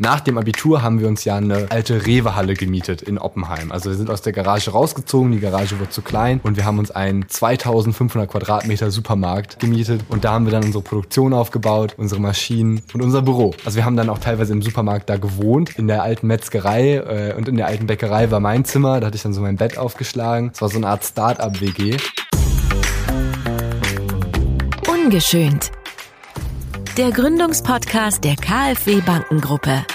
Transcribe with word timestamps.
Nach 0.00 0.20
dem 0.20 0.38
Abitur 0.38 0.82
haben 0.82 1.00
wir 1.00 1.08
uns 1.08 1.24
ja 1.24 1.34
eine 1.34 1.66
alte 1.70 2.06
Rewe-Halle 2.06 2.54
gemietet 2.54 3.02
in 3.02 3.18
Oppenheim. 3.18 3.72
Also 3.72 3.90
wir 3.90 3.96
sind 3.96 4.10
aus 4.10 4.22
der 4.22 4.32
Garage 4.32 4.70
rausgezogen, 4.70 5.32
die 5.32 5.40
Garage 5.40 5.80
wurde 5.80 5.90
zu 5.90 6.02
klein 6.02 6.38
und 6.44 6.56
wir 6.56 6.64
haben 6.64 6.78
uns 6.78 6.92
einen 6.92 7.28
2500 7.28 8.30
Quadratmeter 8.30 8.92
Supermarkt 8.92 9.58
gemietet 9.58 10.02
und 10.08 10.24
da 10.24 10.34
haben 10.34 10.44
wir 10.44 10.52
dann 10.52 10.62
unsere 10.62 10.84
Produktion 10.84 11.34
aufgebaut, 11.34 11.94
unsere 11.96 12.20
Maschinen 12.20 12.80
und 12.94 13.02
unser 13.02 13.22
Büro. 13.22 13.54
Also 13.64 13.76
wir 13.76 13.84
haben 13.84 13.96
dann 13.96 14.08
auch 14.08 14.20
teilweise 14.20 14.52
im 14.52 14.62
Supermarkt 14.62 15.10
da 15.10 15.16
gewohnt, 15.16 15.76
in 15.76 15.88
der 15.88 16.04
alten 16.04 16.28
Metzgerei 16.28 16.98
äh, 16.98 17.34
und 17.36 17.48
in 17.48 17.56
der 17.56 17.66
alten 17.66 17.88
Bäckerei 17.88 18.30
war 18.30 18.38
mein 18.38 18.64
Zimmer, 18.64 19.00
da 19.00 19.08
hatte 19.08 19.16
ich 19.16 19.22
dann 19.24 19.32
so 19.32 19.40
mein 19.40 19.56
Bett 19.56 19.78
aufgeschlagen. 19.78 20.52
Es 20.54 20.62
war 20.62 20.68
so 20.68 20.76
eine 20.76 20.86
Art 20.86 21.04
Start-up-WG. 21.04 21.96
Ungeschönt. 24.86 25.72
Der 26.98 27.12
Gründungspodcast 27.12 28.24
der 28.24 28.34
KfW 28.34 29.00
Bankengruppe. 29.02 29.86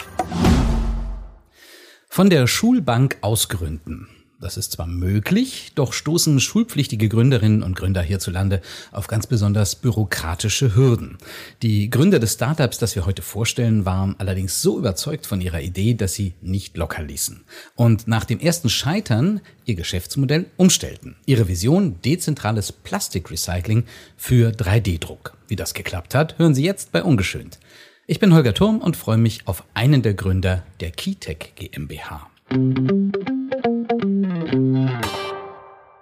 Von 2.07 2.29
der 2.29 2.48
Schulbank 2.48 3.17
ausgründen. 3.20 4.07
Das 4.43 4.57
ist 4.57 4.73
zwar 4.73 4.88
möglich, 4.88 5.71
doch 5.73 5.93
stoßen 5.93 6.41
schulpflichtige 6.41 7.07
Gründerinnen 7.07 7.63
und 7.63 7.77
Gründer 7.77 8.01
hierzulande 8.01 8.61
auf 8.91 9.07
ganz 9.07 9.25
besonders 9.25 9.75
bürokratische 9.75 10.75
Hürden. 10.75 11.17
Die 11.61 11.89
Gründer 11.89 12.20
des 12.20 12.34
Startups, 12.34 12.77
das 12.77 12.93
wir 12.95 13.05
heute 13.05 13.21
vorstellen, 13.21 13.85
waren 13.85 14.15
allerdings 14.17 14.61
so 14.61 14.77
überzeugt 14.77 15.27
von 15.27 15.39
ihrer 15.39 15.61
Idee, 15.61 15.93
dass 15.93 16.15
sie 16.15 16.34
nicht 16.41 16.75
locker 16.75 17.03
ließen. 17.03 17.45
Und 17.75 18.09
nach 18.09 18.25
dem 18.25 18.41
ersten 18.41 18.67
Scheitern 18.67 19.39
ihr 19.63 19.75
Geschäftsmodell 19.75 20.48
umstellten. 20.57 21.15
Ihre 21.25 21.48
Vision 21.48 22.01
dezentrales 22.01 22.73
Plastikrecycling 22.73 23.85
für 24.17 24.49
3D-Druck. 24.51 25.37
Wie 25.48 25.55
das 25.55 25.73
geklappt 25.73 26.15
hat, 26.15 26.37
hören 26.37 26.53
Sie 26.53 26.65
jetzt 26.65 26.91
bei 26.91 27.01
Ungeschönt. 27.01 27.59
Ich 28.07 28.20
bin 28.20 28.34
Holger 28.34 28.53
Turm 28.53 28.79
und 28.79 28.98
freue 28.98 29.17
mich 29.17 29.48
auf 29.48 29.63
einen 29.73 30.01
der 30.01 30.15
Gründer 30.15 30.63
der 30.81 30.91
Keytech 30.91 31.53
GmbH. 31.55 32.29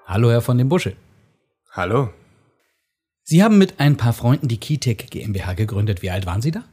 Hallo, 0.05 0.31
Herr 0.31 0.41
von 0.41 0.57
dem 0.57 0.69
Busche. 0.69 0.95
Hallo. 1.71 2.09
Sie 3.23 3.43
haben 3.43 3.57
mit 3.57 3.79
ein 3.79 3.97
paar 3.97 4.13
Freunden 4.13 4.47
die 4.47 4.59
Keytech 4.59 5.09
GmbH 5.09 5.53
gegründet. 5.53 6.01
Wie 6.01 6.09
alt 6.09 6.25
waren 6.25 6.41
Sie 6.41 6.51
da? 6.51 6.63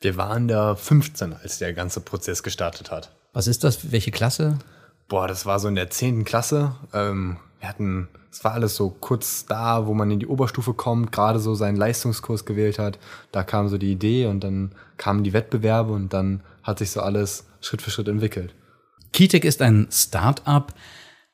Wir 0.00 0.16
waren 0.16 0.48
da 0.48 0.74
15, 0.74 1.34
als 1.34 1.58
der 1.58 1.72
ganze 1.72 2.00
Prozess 2.00 2.42
gestartet 2.42 2.90
hat. 2.90 3.10
Was 3.32 3.46
ist 3.46 3.64
das? 3.64 3.92
Welche 3.92 4.10
Klasse? 4.10 4.58
Boah, 5.08 5.28
das 5.28 5.46
war 5.46 5.58
so 5.60 5.68
in 5.68 5.76
der 5.76 5.90
10. 5.90 6.24
Klasse. 6.24 6.74
Ähm, 6.92 7.38
wir 7.60 7.68
hatten, 7.68 8.08
es 8.30 8.44
war 8.44 8.52
alles 8.52 8.76
so 8.76 8.90
kurz 8.90 9.46
da, 9.46 9.86
wo 9.86 9.94
man 9.94 10.10
in 10.10 10.20
die 10.20 10.26
Oberstufe 10.26 10.74
kommt, 10.74 11.12
gerade 11.12 11.38
so 11.38 11.54
seinen 11.54 11.76
Leistungskurs 11.76 12.44
gewählt 12.44 12.78
hat. 12.78 12.98
Da 13.32 13.44
kam 13.44 13.68
so 13.68 13.78
die 13.78 13.92
Idee 13.92 14.26
und 14.26 14.44
dann 14.44 14.72
kamen 14.96 15.24
die 15.24 15.32
Wettbewerbe 15.32 15.92
und 15.92 16.12
dann 16.12 16.42
hat 16.62 16.78
sich 16.80 16.90
so 16.90 17.00
alles 17.00 17.46
Schritt 17.60 17.82
für 17.82 17.90
Schritt 17.90 18.08
entwickelt. 18.08 18.54
Keytech 19.12 19.44
ist 19.44 19.62
ein 19.62 19.88
Start-up, 19.90 20.74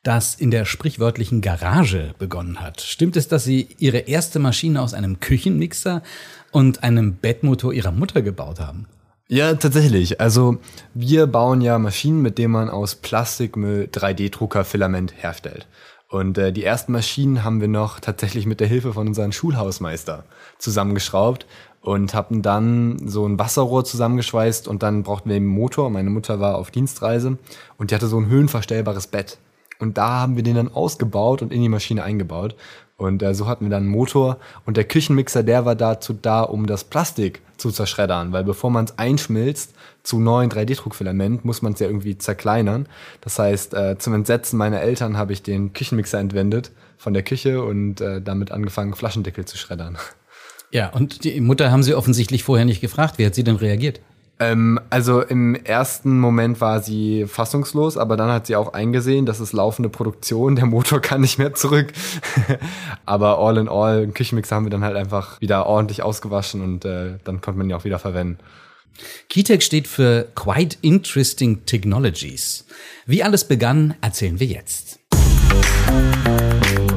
das 0.02 0.34
in 0.34 0.50
der 0.50 0.64
sprichwörtlichen 0.64 1.40
Garage 1.40 2.14
begonnen 2.18 2.60
hat. 2.60 2.80
Stimmt 2.80 3.16
es, 3.16 3.26
dass 3.28 3.44
Sie 3.44 3.68
Ihre 3.78 3.98
erste 3.98 4.38
Maschine 4.38 4.82
aus 4.82 4.94
einem 4.94 5.18
Küchenmixer 5.20 6.02
und 6.52 6.82
einem 6.82 7.14
Bettmotor 7.14 7.72
Ihrer 7.72 7.90
Mutter 7.90 8.22
gebaut 8.22 8.60
haben? 8.60 8.86
Ja, 9.28 9.54
tatsächlich. 9.54 10.20
Also 10.20 10.58
wir 10.92 11.26
bauen 11.26 11.62
ja 11.62 11.78
Maschinen, 11.78 12.20
mit 12.20 12.36
denen 12.36 12.52
man 12.52 12.68
aus 12.68 12.94
Plastikmüll 12.96 13.88
3D-Drucker-Filament 13.90 15.14
herstellt. 15.16 15.66
Und 16.10 16.36
äh, 16.36 16.52
die 16.52 16.62
ersten 16.62 16.92
Maschinen 16.92 17.42
haben 17.42 17.60
wir 17.62 17.68
noch 17.68 17.98
tatsächlich 17.98 18.44
mit 18.44 18.60
der 18.60 18.68
Hilfe 18.68 18.92
von 18.92 19.08
unserem 19.08 19.32
Schulhausmeister 19.32 20.24
zusammengeschraubt 20.58 21.46
und 21.84 22.14
hatten 22.14 22.40
dann 22.40 22.96
so 23.06 23.26
ein 23.26 23.38
Wasserrohr 23.38 23.84
zusammengeschweißt 23.84 24.68
und 24.68 24.82
dann 24.82 25.02
brauchten 25.02 25.28
wir 25.28 25.36
einen 25.36 25.46
Motor. 25.46 25.90
Meine 25.90 26.08
Mutter 26.08 26.40
war 26.40 26.56
auf 26.56 26.70
Dienstreise 26.70 27.36
und 27.76 27.90
die 27.90 27.94
hatte 27.94 28.06
so 28.06 28.18
ein 28.18 28.26
höhenverstellbares 28.26 29.06
Bett. 29.06 29.36
Und 29.78 29.98
da 29.98 30.20
haben 30.20 30.36
wir 30.36 30.42
den 30.42 30.56
dann 30.56 30.72
ausgebaut 30.72 31.42
und 31.42 31.52
in 31.52 31.60
die 31.60 31.68
Maschine 31.68 32.02
eingebaut. 32.02 32.56
Und 32.96 33.22
äh, 33.22 33.34
so 33.34 33.46
hatten 33.48 33.66
wir 33.66 33.70
dann 33.70 33.82
einen 33.82 33.92
Motor. 33.92 34.38
Und 34.64 34.78
der 34.78 34.84
Küchenmixer, 34.84 35.42
der 35.42 35.66
war 35.66 35.74
dazu 35.74 36.14
da, 36.14 36.40
um 36.42 36.66
das 36.66 36.84
Plastik 36.84 37.42
zu 37.58 37.70
zerschreddern. 37.70 38.32
Weil 38.32 38.44
bevor 38.44 38.70
man 38.70 38.86
es 38.86 38.98
einschmilzt 38.98 39.74
zu 40.02 40.20
neuen 40.20 40.50
3D-Druckfilament, 40.50 41.44
muss 41.44 41.60
man 41.60 41.74
es 41.74 41.80
ja 41.80 41.86
irgendwie 41.86 42.16
zerkleinern. 42.16 42.88
Das 43.20 43.38
heißt, 43.38 43.74
äh, 43.74 43.98
zum 43.98 44.14
Entsetzen 44.14 44.56
meiner 44.56 44.80
Eltern 44.80 45.18
habe 45.18 45.34
ich 45.34 45.42
den 45.42 45.74
Küchenmixer 45.74 46.18
entwendet 46.18 46.70
von 46.96 47.12
der 47.12 47.24
Küche 47.24 47.62
und 47.62 48.00
äh, 48.00 48.22
damit 48.22 48.52
angefangen, 48.52 48.94
Flaschendeckel 48.94 49.44
zu 49.44 49.58
schreddern. 49.58 49.98
Ja, 50.74 50.88
und 50.88 51.22
die 51.22 51.40
Mutter 51.40 51.70
haben 51.70 51.84
Sie 51.84 51.94
offensichtlich 51.94 52.42
vorher 52.42 52.64
nicht 52.64 52.80
gefragt. 52.80 53.16
Wie 53.18 53.24
hat 53.24 53.36
sie 53.36 53.44
denn 53.44 53.54
reagiert? 53.54 54.00
Ähm, 54.40 54.80
also 54.90 55.22
im 55.22 55.54
ersten 55.54 56.18
Moment 56.18 56.60
war 56.60 56.82
sie 56.82 57.26
fassungslos, 57.28 57.96
aber 57.96 58.16
dann 58.16 58.28
hat 58.28 58.48
sie 58.48 58.56
auch 58.56 58.72
eingesehen, 58.72 59.24
das 59.24 59.38
ist 59.38 59.52
laufende 59.52 59.88
Produktion, 59.88 60.56
der 60.56 60.66
Motor 60.66 61.00
kann 61.00 61.20
nicht 61.20 61.38
mehr 61.38 61.54
zurück. 61.54 61.92
aber 63.06 63.38
all 63.38 63.56
in 63.58 63.68
all, 63.68 64.02
einen 64.02 64.14
Küchenmixer 64.14 64.56
haben 64.56 64.66
wir 64.66 64.70
dann 64.70 64.82
halt 64.82 64.96
einfach 64.96 65.40
wieder 65.40 65.64
ordentlich 65.66 66.02
ausgewaschen 66.02 66.60
und 66.60 66.84
äh, 66.84 67.18
dann 67.22 67.40
konnte 67.40 67.58
man 67.58 67.70
ihn 67.70 67.74
auch 67.74 67.84
wieder 67.84 68.00
verwenden. 68.00 68.38
Keytech 69.28 69.62
steht 69.62 69.86
für 69.86 70.26
Quite 70.34 70.78
Interesting 70.82 71.66
Technologies. 71.66 72.66
Wie 73.06 73.22
alles 73.22 73.46
begann, 73.46 73.94
erzählen 74.00 74.40
wir 74.40 74.48
jetzt. 74.48 74.98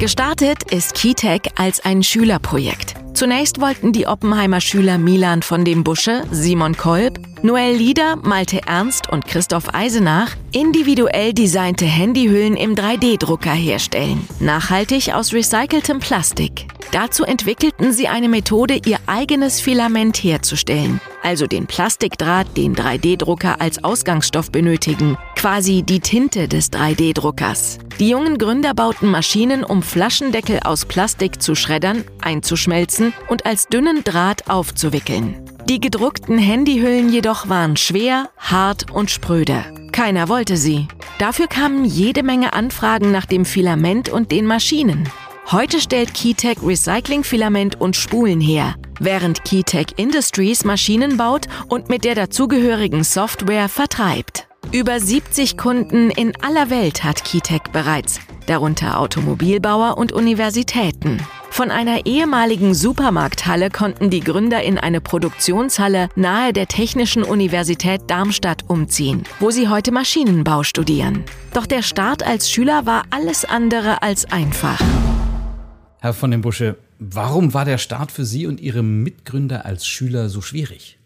Gestartet 0.00 0.72
ist 0.72 0.94
Keytech 0.94 1.42
als 1.56 1.84
ein 1.84 2.02
Schülerprojekt. 2.02 2.96
Zunächst 3.18 3.60
wollten 3.60 3.92
die 3.92 4.06
Oppenheimer 4.06 4.60
Schüler 4.60 4.96
Milan 4.96 5.42
von 5.42 5.64
dem 5.64 5.82
Busche, 5.82 6.22
Simon 6.30 6.76
Kolb, 6.76 7.18
Noel 7.42 7.76
Lieder, 7.76 8.16
Malte 8.16 8.62
Ernst 8.66 9.10
und 9.10 9.24
Christoph 9.24 9.72
Eisenach 9.72 10.34
individuell 10.50 11.32
designte 11.32 11.84
Handyhüllen 11.84 12.56
im 12.56 12.74
3D-Drucker 12.74 13.52
herstellen. 13.52 14.26
Nachhaltig 14.40 15.14
aus 15.14 15.32
recyceltem 15.32 16.00
Plastik. 16.00 16.66
Dazu 16.90 17.22
entwickelten 17.22 17.92
sie 17.92 18.08
eine 18.08 18.28
Methode, 18.28 18.80
ihr 18.84 18.98
eigenes 19.06 19.60
Filament 19.60 20.16
herzustellen. 20.16 21.00
Also 21.22 21.46
den 21.46 21.66
Plastikdraht, 21.66 22.56
den 22.56 22.74
3D-Drucker 22.74 23.60
als 23.60 23.84
Ausgangsstoff 23.84 24.50
benötigen. 24.50 25.16
Quasi 25.36 25.82
die 25.82 26.00
Tinte 26.00 26.48
des 26.48 26.72
3D-Druckers. 26.72 27.78
Die 28.00 28.08
jungen 28.08 28.38
Gründer 28.38 28.74
bauten 28.74 29.10
Maschinen, 29.10 29.62
um 29.62 29.82
Flaschendeckel 29.82 30.60
aus 30.64 30.86
Plastik 30.86 31.40
zu 31.40 31.54
schreddern, 31.54 32.04
einzuschmelzen 32.20 33.12
und 33.28 33.46
als 33.46 33.68
dünnen 33.68 34.02
Draht 34.02 34.48
aufzuwickeln. 34.48 35.47
Die 35.66 35.80
gedruckten 35.80 36.38
Handyhüllen 36.38 37.10
jedoch 37.10 37.48
waren 37.48 37.76
schwer, 37.76 38.30
hart 38.38 38.90
und 38.90 39.10
spröde. 39.10 39.64
Keiner 39.92 40.28
wollte 40.28 40.56
sie. 40.56 40.88
Dafür 41.18 41.46
kamen 41.46 41.84
jede 41.84 42.22
Menge 42.22 42.52
Anfragen 42.52 43.10
nach 43.10 43.26
dem 43.26 43.44
Filament 43.44 44.08
und 44.08 44.30
den 44.32 44.46
Maschinen. 44.46 45.08
Heute 45.50 45.80
stellt 45.80 46.14
Keytech 46.14 46.58
Recyclingfilament 46.62 47.80
und 47.80 47.96
Spulen 47.96 48.40
her, 48.40 48.74
während 49.00 49.44
Keytech 49.44 49.94
Industries 49.96 50.64
Maschinen 50.64 51.16
baut 51.16 51.46
und 51.68 51.88
mit 51.88 52.04
der 52.04 52.14
dazugehörigen 52.14 53.04
Software 53.04 53.68
vertreibt. 53.68 54.47
Über 54.70 55.00
70 55.00 55.56
Kunden 55.56 56.10
in 56.10 56.34
aller 56.42 56.68
Welt 56.68 57.02
hat 57.02 57.24
Keytech 57.24 57.62
bereits, 57.72 58.20
darunter 58.46 59.00
Automobilbauer 59.00 59.96
und 59.96 60.12
Universitäten. 60.12 61.26
Von 61.48 61.70
einer 61.70 62.04
ehemaligen 62.04 62.74
Supermarkthalle 62.74 63.70
konnten 63.70 64.10
die 64.10 64.20
Gründer 64.20 64.62
in 64.62 64.76
eine 64.76 65.00
Produktionshalle 65.00 66.10
nahe 66.16 66.52
der 66.52 66.66
Technischen 66.66 67.22
Universität 67.22 68.02
Darmstadt 68.08 68.68
umziehen, 68.68 69.22
wo 69.40 69.50
sie 69.50 69.68
heute 69.68 69.90
Maschinenbau 69.90 70.62
studieren. 70.64 71.24
Doch 71.54 71.64
der 71.64 71.80
Start 71.80 72.22
als 72.22 72.50
Schüler 72.50 72.84
war 72.84 73.04
alles 73.08 73.46
andere 73.46 74.02
als 74.02 74.26
einfach. 74.26 74.78
Herr 76.00 76.12
von 76.12 76.30
dem 76.30 76.42
Busche, 76.42 76.76
warum 76.98 77.54
war 77.54 77.64
der 77.64 77.78
Start 77.78 78.12
für 78.12 78.26
Sie 78.26 78.46
und 78.46 78.60
Ihre 78.60 78.82
Mitgründer 78.82 79.64
als 79.64 79.86
Schüler 79.86 80.28
so 80.28 80.42
schwierig? 80.42 80.97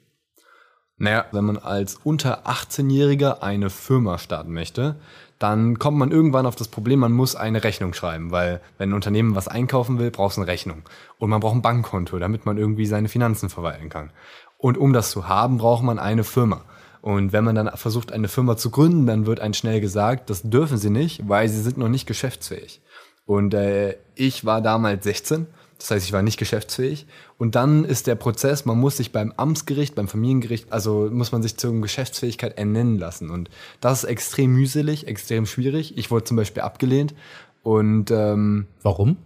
Naja, 0.99 1.27
wenn 1.33 1.45
man 1.45 1.59
als 1.59 1.97
unter 2.05 2.47
18-Jähriger 2.47 3.43
eine 3.43 3.71
Firma 3.71 4.19
starten 4.19 4.53
möchte, 4.53 4.97
dann 5.39 5.79
kommt 5.81 5.99
man 5.99 6.13
irgendwann 6.13 6.47
auf 6.47 6.55
das 6.55 6.69
Problem, 6.69 7.01
man 7.01 7.11
muss 7.11 7.35
eine 7.35 7.65
Rechnung 7.65 7.95
schreiben, 7.95 8.31
weil 8.31 8.61
wenn 8.79 8.91
ein 8.91 8.95
Unternehmen 8.95 9.35
was 9.35 9.49
einkaufen 9.49 9.99
will, 9.99 10.13
braucht 10.13 10.33
es 10.33 10.39
eine 10.39 10.47
Rechnung. 10.47 10.83
Und 11.19 11.31
man 11.31 11.41
braucht 11.41 11.57
ein 11.57 11.63
Bankkonto, 11.63 12.21
damit 12.21 12.47
man 12.47 12.59
irgendwie 12.59 12.87
seine 12.87 13.09
Finanzen 13.09 13.49
verwalten 13.49 13.89
kann. 13.89 14.11
Und 14.59 14.79
um 14.79 14.93
das 14.93 15.11
zu 15.11 15.27
haben, 15.27 15.59
braucht 15.59 15.83
man 15.83 15.99
eine 15.99 16.23
Firma. 16.23 16.65
Und 17.01 17.33
wenn 17.33 17.43
man 17.43 17.57
dann 17.57 17.77
versucht, 17.77 18.13
eine 18.13 18.29
Firma 18.29 18.57
zu 18.57 18.71
gründen, 18.71 19.07
dann 19.07 19.27
wird 19.27 19.41
einem 19.41 19.55
schnell 19.55 19.81
gesagt, 19.81 20.31
das 20.31 20.43
dürfen 20.43 20.79
sie 20.79 20.91
nicht, 20.91 21.29
weil 21.29 21.49
sie 21.49 21.61
sind 21.61 21.77
noch 21.77 21.89
nicht 21.89 22.07
geschäftsfähig. 22.07 22.81
Und 23.27 23.55
äh, 23.55 23.97
ich 24.15 24.45
war 24.45 24.63
damals 24.63 25.03
16 25.03 25.49
das 25.83 25.91
heißt, 25.91 26.07
ich 26.07 26.13
war 26.13 26.23
nicht 26.23 26.39
geschäftsfähig. 26.39 27.07
Und 27.39 27.55
dann 27.55 27.85
ist 27.85 28.07
der 28.07 28.15
Prozess, 28.15 28.65
man 28.65 28.79
muss 28.79 28.97
sich 28.97 29.13
beim 29.13 29.33
Amtsgericht, 29.37 29.95
beim 29.95 30.09
Familiengericht, 30.09 30.73
also 30.73 31.09
muss 31.13 31.33
man 31.33 31.43
sich 31.43 31.57
zur 31.57 31.79
Geschäftsfähigkeit 31.81 32.57
ernennen 32.57 32.99
lassen. 32.99 33.31
Und 33.31 33.51
das 33.81 34.05
ist 34.05 34.11
extrem 34.11 34.53
mühselig, 34.53 35.07
extrem 35.07 35.47
schwierig. 35.47 35.99
Ich 35.99 36.11
wurde 36.11 36.25
zum 36.25 36.37
Beispiel 36.37 36.63
abgelehnt. 36.63 37.15
Und 37.63 38.11
ähm, 38.11 38.67
warum? 38.83 39.17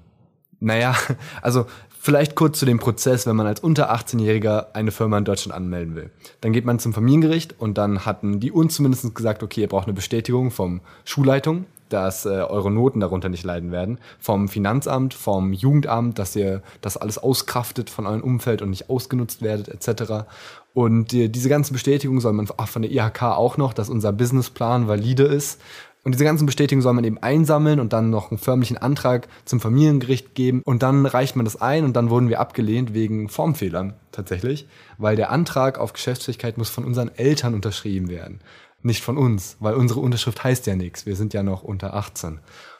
Naja, 0.58 0.97
also 1.43 1.67
Vielleicht 2.06 2.37
kurz 2.37 2.61
zu 2.61 2.67
dem 2.67 2.79
Prozess, 2.79 3.26
wenn 3.26 3.35
man 3.35 3.49
als 3.49 3.58
unter 3.58 3.93
18-Jähriger 3.93 4.75
eine 4.75 4.93
Firma 4.93 5.19
in 5.19 5.25
Deutschland 5.25 5.56
anmelden 5.56 5.97
will. 5.97 6.11
Dann 6.41 6.53
geht 6.53 6.64
man 6.64 6.79
zum 6.79 6.94
Familiengericht 6.94 7.56
und 7.58 7.79
dann 7.79 8.06
hatten 8.06 8.38
die 8.38 8.53
uns 8.53 8.76
zumindest 8.76 9.12
gesagt, 9.12 9.43
okay, 9.43 9.62
ihr 9.62 9.67
braucht 9.67 9.88
eine 9.88 9.93
Bestätigung 9.93 10.53
vom 10.53 10.82
Schulleitung, 11.05 11.64
dass 11.88 12.26
äh, 12.26 12.28
eure 12.28 12.70
Noten 12.70 13.00
darunter 13.00 13.28
nicht 13.28 13.44
leiden 13.44 13.72
werden, 13.72 13.98
vom 14.18 14.48
Finanzamt, 14.48 15.14
vom 15.14 15.52
Jugendamt, 15.52 16.18
dass 16.18 16.36
ihr 16.36 16.62
das 16.80 16.96
alles 16.96 17.18
auskraftet 17.18 17.90
von 17.90 18.06
eurem 18.06 18.22
Umfeld 18.22 18.62
und 18.62 18.70
nicht 18.70 18.90
ausgenutzt 18.90 19.42
werdet 19.42 19.68
etc. 19.68 20.26
Und 20.74 21.12
äh, 21.14 21.28
diese 21.28 21.48
ganzen 21.48 21.72
Bestätigungen 21.72 22.20
soll 22.20 22.32
man 22.32 22.48
ach, 22.56 22.68
von 22.68 22.82
der 22.82 22.90
IHK 22.90 23.22
auch 23.22 23.56
noch, 23.56 23.72
dass 23.72 23.88
unser 23.88 24.12
Businessplan 24.12 24.88
valide 24.88 25.24
ist 25.24 25.60
und 26.06 26.12
diese 26.12 26.22
ganzen 26.22 26.46
Bestätigungen 26.46 26.84
soll 26.84 26.92
man 26.92 27.02
eben 27.02 27.18
einsammeln 27.18 27.80
und 27.80 27.92
dann 27.92 28.10
noch 28.10 28.30
einen 28.30 28.38
förmlichen 28.38 28.78
Antrag 28.78 29.26
zum 29.44 29.58
Familiengericht 29.58 30.36
geben. 30.36 30.62
Und 30.64 30.84
dann 30.84 31.04
reicht 31.04 31.34
man 31.34 31.44
das 31.44 31.60
ein 31.60 31.82
und 31.82 31.96
dann 31.96 32.10
wurden 32.10 32.28
wir 32.28 32.38
abgelehnt 32.38 32.94
wegen 32.94 33.28
Formfehlern 33.28 33.94
tatsächlich, 34.12 34.68
weil 34.98 35.16
der 35.16 35.32
Antrag 35.32 35.80
auf 35.80 35.92
Geschäftsfähigkeit 35.92 36.58
muss 36.58 36.70
von 36.70 36.84
unseren 36.84 37.10
Eltern 37.16 37.54
unterschrieben 37.54 38.08
werden. 38.08 38.38
Nicht 38.86 39.02
von 39.02 39.18
uns, 39.18 39.56
weil 39.58 39.74
unsere 39.74 39.98
Unterschrift 39.98 40.44
heißt 40.44 40.68
ja 40.68 40.76
nichts. 40.76 41.06
Wir 41.06 41.16
sind 41.16 41.34
ja 41.34 41.42
noch 41.42 41.64
unter 41.64 41.94
18. 41.94 42.38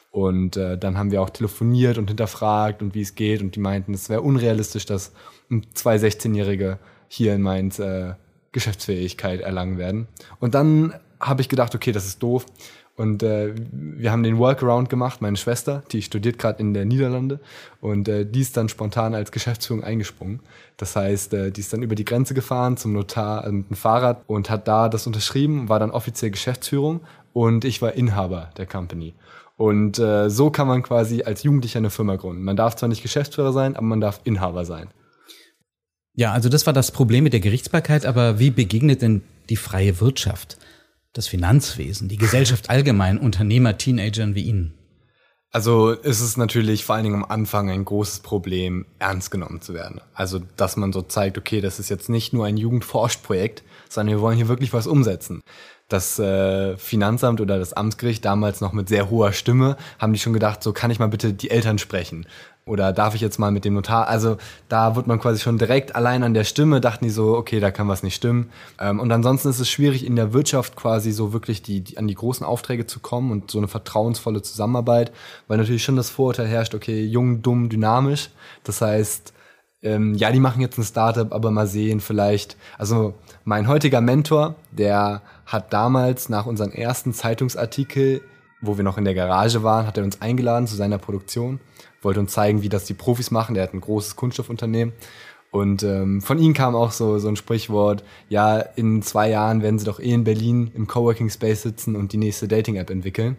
Und 0.09 0.55
äh, 0.55 0.77
dann 0.77 0.97
haben 0.97 1.11
wir 1.11 1.21
auch 1.21 1.29
telefoniert 1.29 1.97
und 1.97 2.07
hinterfragt 2.07 2.81
und 2.81 2.95
wie 2.95 3.01
es 3.01 3.15
geht. 3.15 3.41
Und 3.41 3.57
die 3.57 3.59
meinten, 3.59 3.93
es 3.93 4.07
wäre 4.07 4.21
unrealistisch, 4.21 4.85
dass 4.85 5.11
zwei 5.73 5.97
16-Jährige 5.97 6.79
hier 7.09 7.35
in 7.35 7.41
Mainz 7.41 7.79
äh, 7.79 8.13
Geschäftsfähigkeit 8.53 9.41
erlangen 9.41 9.77
werden. 9.77 10.07
Und 10.39 10.55
dann 10.55 10.93
habe 11.19 11.41
ich 11.41 11.49
gedacht, 11.49 11.75
okay, 11.75 11.91
das 11.91 12.05
ist 12.05 12.23
doof. 12.23 12.45
Und 12.97 13.21
äh, 13.21 13.53
wir 13.71 14.11
haben 14.11 14.23
den 14.23 14.39
Workaround 14.39 14.89
gemacht, 14.89 15.21
meine 15.21 15.37
Schwester, 15.37 15.83
die 15.91 16.01
studiert 16.01 16.39
gerade 16.39 16.59
in 16.59 16.73
der 16.73 16.83
Niederlande 16.83 17.39
und 17.79 18.07
äh, 18.07 18.25
die 18.25 18.41
ist 18.41 18.57
dann 18.57 18.69
spontan 18.69 19.13
als 19.13 19.31
Geschäftsführung 19.31 19.83
eingesprungen. 19.83 20.39
Das 20.77 20.95
heißt, 20.95 21.31
äh, 21.35 21.51
die 21.51 21.61
ist 21.61 21.71
dann 21.71 21.83
über 21.83 21.93
die 21.93 22.05
Grenze 22.05 22.33
gefahren 22.33 22.75
zum 22.75 22.93
Notar 22.93 23.45
äh, 23.45 23.51
mit 23.51 23.69
dem 23.69 23.75
Fahrrad 23.75 24.23
und 24.25 24.49
hat 24.49 24.67
da 24.67 24.89
das 24.89 25.05
unterschrieben, 25.05 25.69
war 25.69 25.79
dann 25.79 25.91
offiziell 25.91 26.31
Geschäftsführung 26.31 27.01
und 27.33 27.65
ich 27.65 27.83
war 27.83 27.93
Inhaber 27.93 28.49
der 28.57 28.65
Company. 28.65 29.13
Und 29.57 29.99
äh, 29.99 30.31
so 30.31 30.49
kann 30.49 30.67
man 30.67 30.81
quasi 30.81 31.21
als 31.21 31.43
Jugendlicher 31.43 31.77
eine 31.77 31.91
Firma 31.91 32.15
gründen. 32.15 32.43
Man 32.43 32.55
darf 32.55 32.75
zwar 32.75 32.89
nicht 32.89 33.03
Geschäftsführer 33.03 33.53
sein, 33.53 33.75
aber 33.75 33.85
man 33.85 34.01
darf 34.01 34.21
Inhaber 34.23 34.65
sein. 34.65 34.87
Ja, 36.15 36.31
also 36.31 36.49
das 36.49 36.65
war 36.65 36.73
das 36.73 36.89
Problem 36.89 37.23
mit 37.23 37.33
der 37.33 37.41
Gerichtsbarkeit, 37.41 38.07
aber 38.07 38.39
wie 38.39 38.49
begegnet 38.49 39.03
denn 39.03 39.21
die 39.49 39.55
freie 39.55 40.01
Wirtschaft? 40.01 40.57
Das 41.17 41.27
Finanzwesen, 41.27 42.07
die 42.07 42.17
Gesellschaft 42.17 42.69
allgemein 42.69 43.17
Unternehmer, 43.17 43.77
Teenagern 43.77 44.35
wie 44.35 44.43
Ihnen? 44.43 44.73
Also 45.51 45.91
ist 45.91 46.21
es 46.21 46.37
natürlich 46.37 46.83
vor 46.83 46.95
allen 46.95 47.05
Dingen 47.05 47.23
am 47.23 47.31
Anfang 47.31 47.69
ein 47.69 47.85
großes 47.85 48.19
Problem, 48.19 48.85
ernst 48.99 49.31
genommen 49.31 49.61
zu 49.61 49.73
werden. 49.73 50.01
Also 50.13 50.39
dass 50.57 50.75
man 50.75 50.93
so 50.93 51.01
zeigt, 51.01 51.37
okay, 51.37 51.61
das 51.61 51.79
ist 51.79 51.89
jetzt 51.89 52.09
nicht 52.09 52.33
nur 52.33 52.45
ein 52.45 52.57
Jugendforschprojekt, 52.57 53.63
sondern 53.89 54.15
wir 54.15 54.21
wollen 54.21 54.37
hier 54.37 54.49
wirklich 54.49 54.73
was 54.73 54.87
umsetzen. 54.87 55.41
Das 55.87 56.19
äh, 56.19 56.75
Finanzamt 56.77 57.39
oder 57.39 57.57
das 57.57 57.73
Amtsgericht 57.73 58.25
damals 58.25 58.59
noch 58.59 58.73
mit 58.73 58.89
sehr 58.89 59.09
hoher 59.09 59.31
Stimme 59.31 59.77
haben 59.99 60.11
die 60.11 60.19
schon 60.19 60.33
gedacht, 60.33 60.61
so 60.61 60.73
kann 60.73 60.91
ich 60.91 60.99
mal 60.99 61.07
bitte 61.07 61.33
die 61.33 61.49
Eltern 61.49 61.77
sprechen 61.77 62.27
oder 62.67 62.93
darf 62.93 63.15
ich 63.15 63.21
jetzt 63.21 63.39
mal 63.39 63.51
mit 63.51 63.65
dem 63.65 63.73
Notar? 63.73 64.07
Also 64.07 64.37
da 64.69 64.95
wird 64.95 65.07
man 65.07 65.19
quasi 65.19 65.41
schon 65.41 65.57
direkt 65.57 65.95
allein 65.95 66.23
an 66.23 66.33
der 66.33 66.43
Stimme, 66.43 66.81
dachten 66.81 67.05
die 67.05 67.09
so, 67.09 67.35
okay, 67.35 67.59
da 67.59 67.71
kann 67.71 67.87
was 67.87 68.03
nicht 68.03 68.15
stimmen. 68.15 68.49
Ähm, 68.79 68.99
und 68.99 69.11
ansonsten 69.11 69.49
ist 69.49 69.59
es 69.59 69.69
schwierig 69.69 70.05
in 70.05 70.15
der 70.15 70.33
Wirtschaft 70.33 70.75
quasi 70.75 71.11
so 71.11 71.33
wirklich 71.33 71.61
die, 71.61 71.81
die, 71.81 71.97
an 71.97 72.07
die 72.07 72.15
großen 72.15 72.45
Aufträge 72.45 72.85
zu 72.85 72.99
kommen 72.99 73.31
und 73.31 73.51
so 73.51 73.57
eine 73.57 73.67
vertrauensvolle 73.67 74.41
Zusammenarbeit, 74.41 75.11
weil 75.47 75.57
natürlich 75.57 75.83
schon 75.83 75.95
das 75.95 76.09
Vorurteil 76.09 76.47
herrscht, 76.47 76.75
okay, 76.75 77.03
jung, 77.05 77.41
dumm, 77.41 77.69
dynamisch. 77.69 78.29
Das 78.63 78.81
heißt, 78.81 79.33
ähm, 79.83 80.15
ja, 80.15 80.31
die 80.31 80.39
machen 80.39 80.61
jetzt 80.61 80.77
ein 80.77 80.83
Startup, 80.83 81.31
aber 81.31 81.51
mal 81.51 81.67
sehen, 81.67 81.99
vielleicht. 81.99 82.57
Also 82.77 83.13
mein 83.45 83.67
heutiger 83.67 84.01
Mentor, 84.01 84.55
der 84.71 85.21
hat 85.45 85.71
damals 85.71 86.29
nach 86.29 86.45
unserem 86.45 86.71
ersten 86.71 87.13
Zeitungsartikel, 87.13 88.21
wo 88.59 88.77
wir 88.77 88.83
noch 88.83 88.97
in 88.97 89.05
der 89.05 89.13
Garage 89.13 89.63
waren, 89.63 89.85
hat 89.85 89.97
er 89.97 90.03
uns 90.03 90.21
eingeladen 90.21 90.67
zu 90.67 90.75
seiner 90.75 90.97
Produktion 90.97 91.59
wollte 92.01 92.19
uns 92.19 92.33
zeigen, 92.33 92.61
wie 92.61 92.69
das 92.69 92.85
die 92.85 92.93
Profis 92.93 93.31
machen. 93.31 93.55
Der 93.55 93.63
hat 93.63 93.73
ein 93.73 93.81
großes 93.81 94.15
Kunststoffunternehmen. 94.15 94.93
Und 95.51 95.83
ähm, 95.83 96.21
von 96.21 96.39
ihm 96.39 96.53
kam 96.53 96.75
auch 96.75 96.91
so, 96.91 97.19
so 97.19 97.27
ein 97.29 97.35
Sprichwort, 97.35 98.03
ja, 98.29 98.59
in 98.59 99.01
zwei 99.01 99.29
Jahren 99.29 99.61
werden 99.61 99.79
sie 99.79 99.85
doch 99.85 99.99
eh 99.99 100.11
in 100.11 100.23
Berlin 100.23 100.71
im 100.75 100.87
Coworking 100.87 101.29
Space 101.29 101.61
sitzen 101.61 101.95
und 101.95 102.11
die 102.11 102.17
nächste 102.17 102.47
Dating-App 102.47 102.89
entwickeln. 102.89 103.37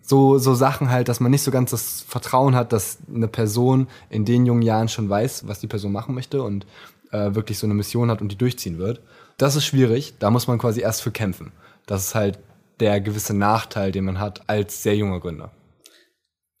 So, 0.00 0.38
so 0.38 0.54
Sachen 0.54 0.90
halt, 0.90 1.08
dass 1.08 1.20
man 1.20 1.30
nicht 1.30 1.42
so 1.42 1.50
ganz 1.50 1.72
das 1.72 2.00
Vertrauen 2.00 2.54
hat, 2.54 2.72
dass 2.72 2.98
eine 3.12 3.28
Person 3.28 3.88
in 4.08 4.24
den 4.24 4.46
jungen 4.46 4.62
Jahren 4.62 4.88
schon 4.88 5.10
weiß, 5.10 5.48
was 5.48 5.60
die 5.60 5.66
Person 5.66 5.92
machen 5.92 6.14
möchte 6.14 6.42
und 6.42 6.64
äh, 7.10 7.34
wirklich 7.34 7.58
so 7.58 7.66
eine 7.66 7.74
Mission 7.74 8.10
hat 8.10 8.22
und 8.22 8.32
die 8.32 8.38
durchziehen 8.38 8.78
wird. 8.78 9.02
Das 9.36 9.56
ist 9.56 9.66
schwierig, 9.66 10.14
da 10.18 10.30
muss 10.30 10.46
man 10.46 10.58
quasi 10.58 10.80
erst 10.80 11.02
für 11.02 11.10
kämpfen. 11.10 11.52
Das 11.86 12.04
ist 12.06 12.14
halt 12.14 12.38
der 12.80 13.00
gewisse 13.00 13.34
Nachteil, 13.34 13.92
den 13.92 14.04
man 14.04 14.20
hat 14.20 14.48
als 14.48 14.82
sehr 14.82 14.96
junger 14.96 15.20
Gründer. 15.20 15.50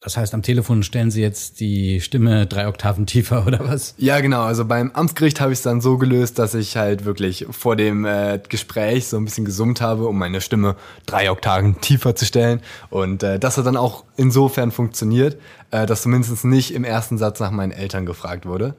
Das 0.00 0.16
heißt, 0.16 0.32
am 0.32 0.42
Telefon 0.42 0.84
stellen 0.84 1.10
Sie 1.10 1.20
jetzt 1.20 1.58
die 1.58 2.00
Stimme 2.00 2.46
drei 2.46 2.68
Oktaven 2.68 3.04
tiefer 3.06 3.44
oder 3.46 3.58
was? 3.68 3.94
Ja, 3.98 4.20
genau. 4.20 4.42
Also 4.42 4.64
beim 4.64 4.92
Amtsgericht 4.92 5.40
habe 5.40 5.52
ich 5.52 5.58
es 5.58 5.62
dann 5.64 5.80
so 5.80 5.98
gelöst, 5.98 6.38
dass 6.38 6.54
ich 6.54 6.76
halt 6.76 7.04
wirklich 7.04 7.46
vor 7.50 7.74
dem 7.74 8.04
äh, 8.04 8.40
Gespräch 8.48 9.08
so 9.08 9.16
ein 9.16 9.24
bisschen 9.24 9.44
gesummt 9.44 9.80
habe, 9.80 10.06
um 10.06 10.16
meine 10.16 10.40
Stimme 10.40 10.76
drei 11.06 11.32
Oktaven 11.32 11.80
tiefer 11.80 12.14
zu 12.14 12.26
stellen. 12.26 12.60
Und 12.90 13.24
äh, 13.24 13.40
das 13.40 13.58
hat 13.58 13.66
dann 13.66 13.76
auch 13.76 14.04
insofern 14.16 14.70
funktioniert, 14.70 15.36
äh, 15.72 15.84
dass 15.84 16.02
zumindest 16.02 16.44
nicht 16.44 16.74
im 16.74 16.84
ersten 16.84 17.18
Satz 17.18 17.40
nach 17.40 17.50
meinen 17.50 17.72
Eltern 17.72 18.06
gefragt 18.06 18.46
wurde. 18.46 18.76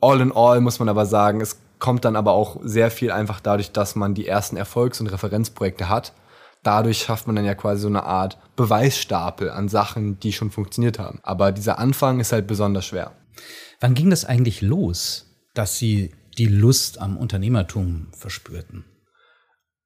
All 0.00 0.22
in 0.22 0.32
all 0.32 0.62
muss 0.62 0.78
man 0.78 0.88
aber 0.88 1.04
sagen, 1.04 1.42
es 1.42 1.58
kommt 1.80 2.06
dann 2.06 2.16
aber 2.16 2.32
auch 2.32 2.56
sehr 2.62 2.90
viel 2.90 3.10
einfach 3.10 3.40
dadurch, 3.40 3.72
dass 3.72 3.94
man 3.94 4.14
die 4.14 4.26
ersten 4.26 4.56
Erfolgs- 4.56 5.00
und 5.02 5.08
Referenzprojekte 5.08 5.90
hat 5.90 6.14
dadurch 6.62 6.98
schafft 6.98 7.26
man 7.26 7.36
dann 7.36 7.44
ja 7.44 7.54
quasi 7.54 7.82
so 7.82 7.88
eine 7.88 8.04
Art 8.04 8.38
Beweisstapel 8.56 9.50
an 9.50 9.68
Sachen, 9.68 10.18
die 10.20 10.32
schon 10.32 10.50
funktioniert 10.50 10.98
haben. 10.98 11.20
Aber 11.22 11.52
dieser 11.52 11.78
Anfang 11.78 12.20
ist 12.20 12.32
halt 12.32 12.46
besonders 12.46 12.86
schwer. 12.86 13.12
Wann 13.80 13.94
ging 13.94 14.10
das 14.10 14.24
eigentlich 14.24 14.60
los, 14.60 15.26
dass 15.54 15.78
Sie 15.78 16.14
die 16.38 16.46
Lust 16.46 17.00
am 17.00 17.16
Unternehmertum 17.16 18.08
verspürten? 18.12 18.84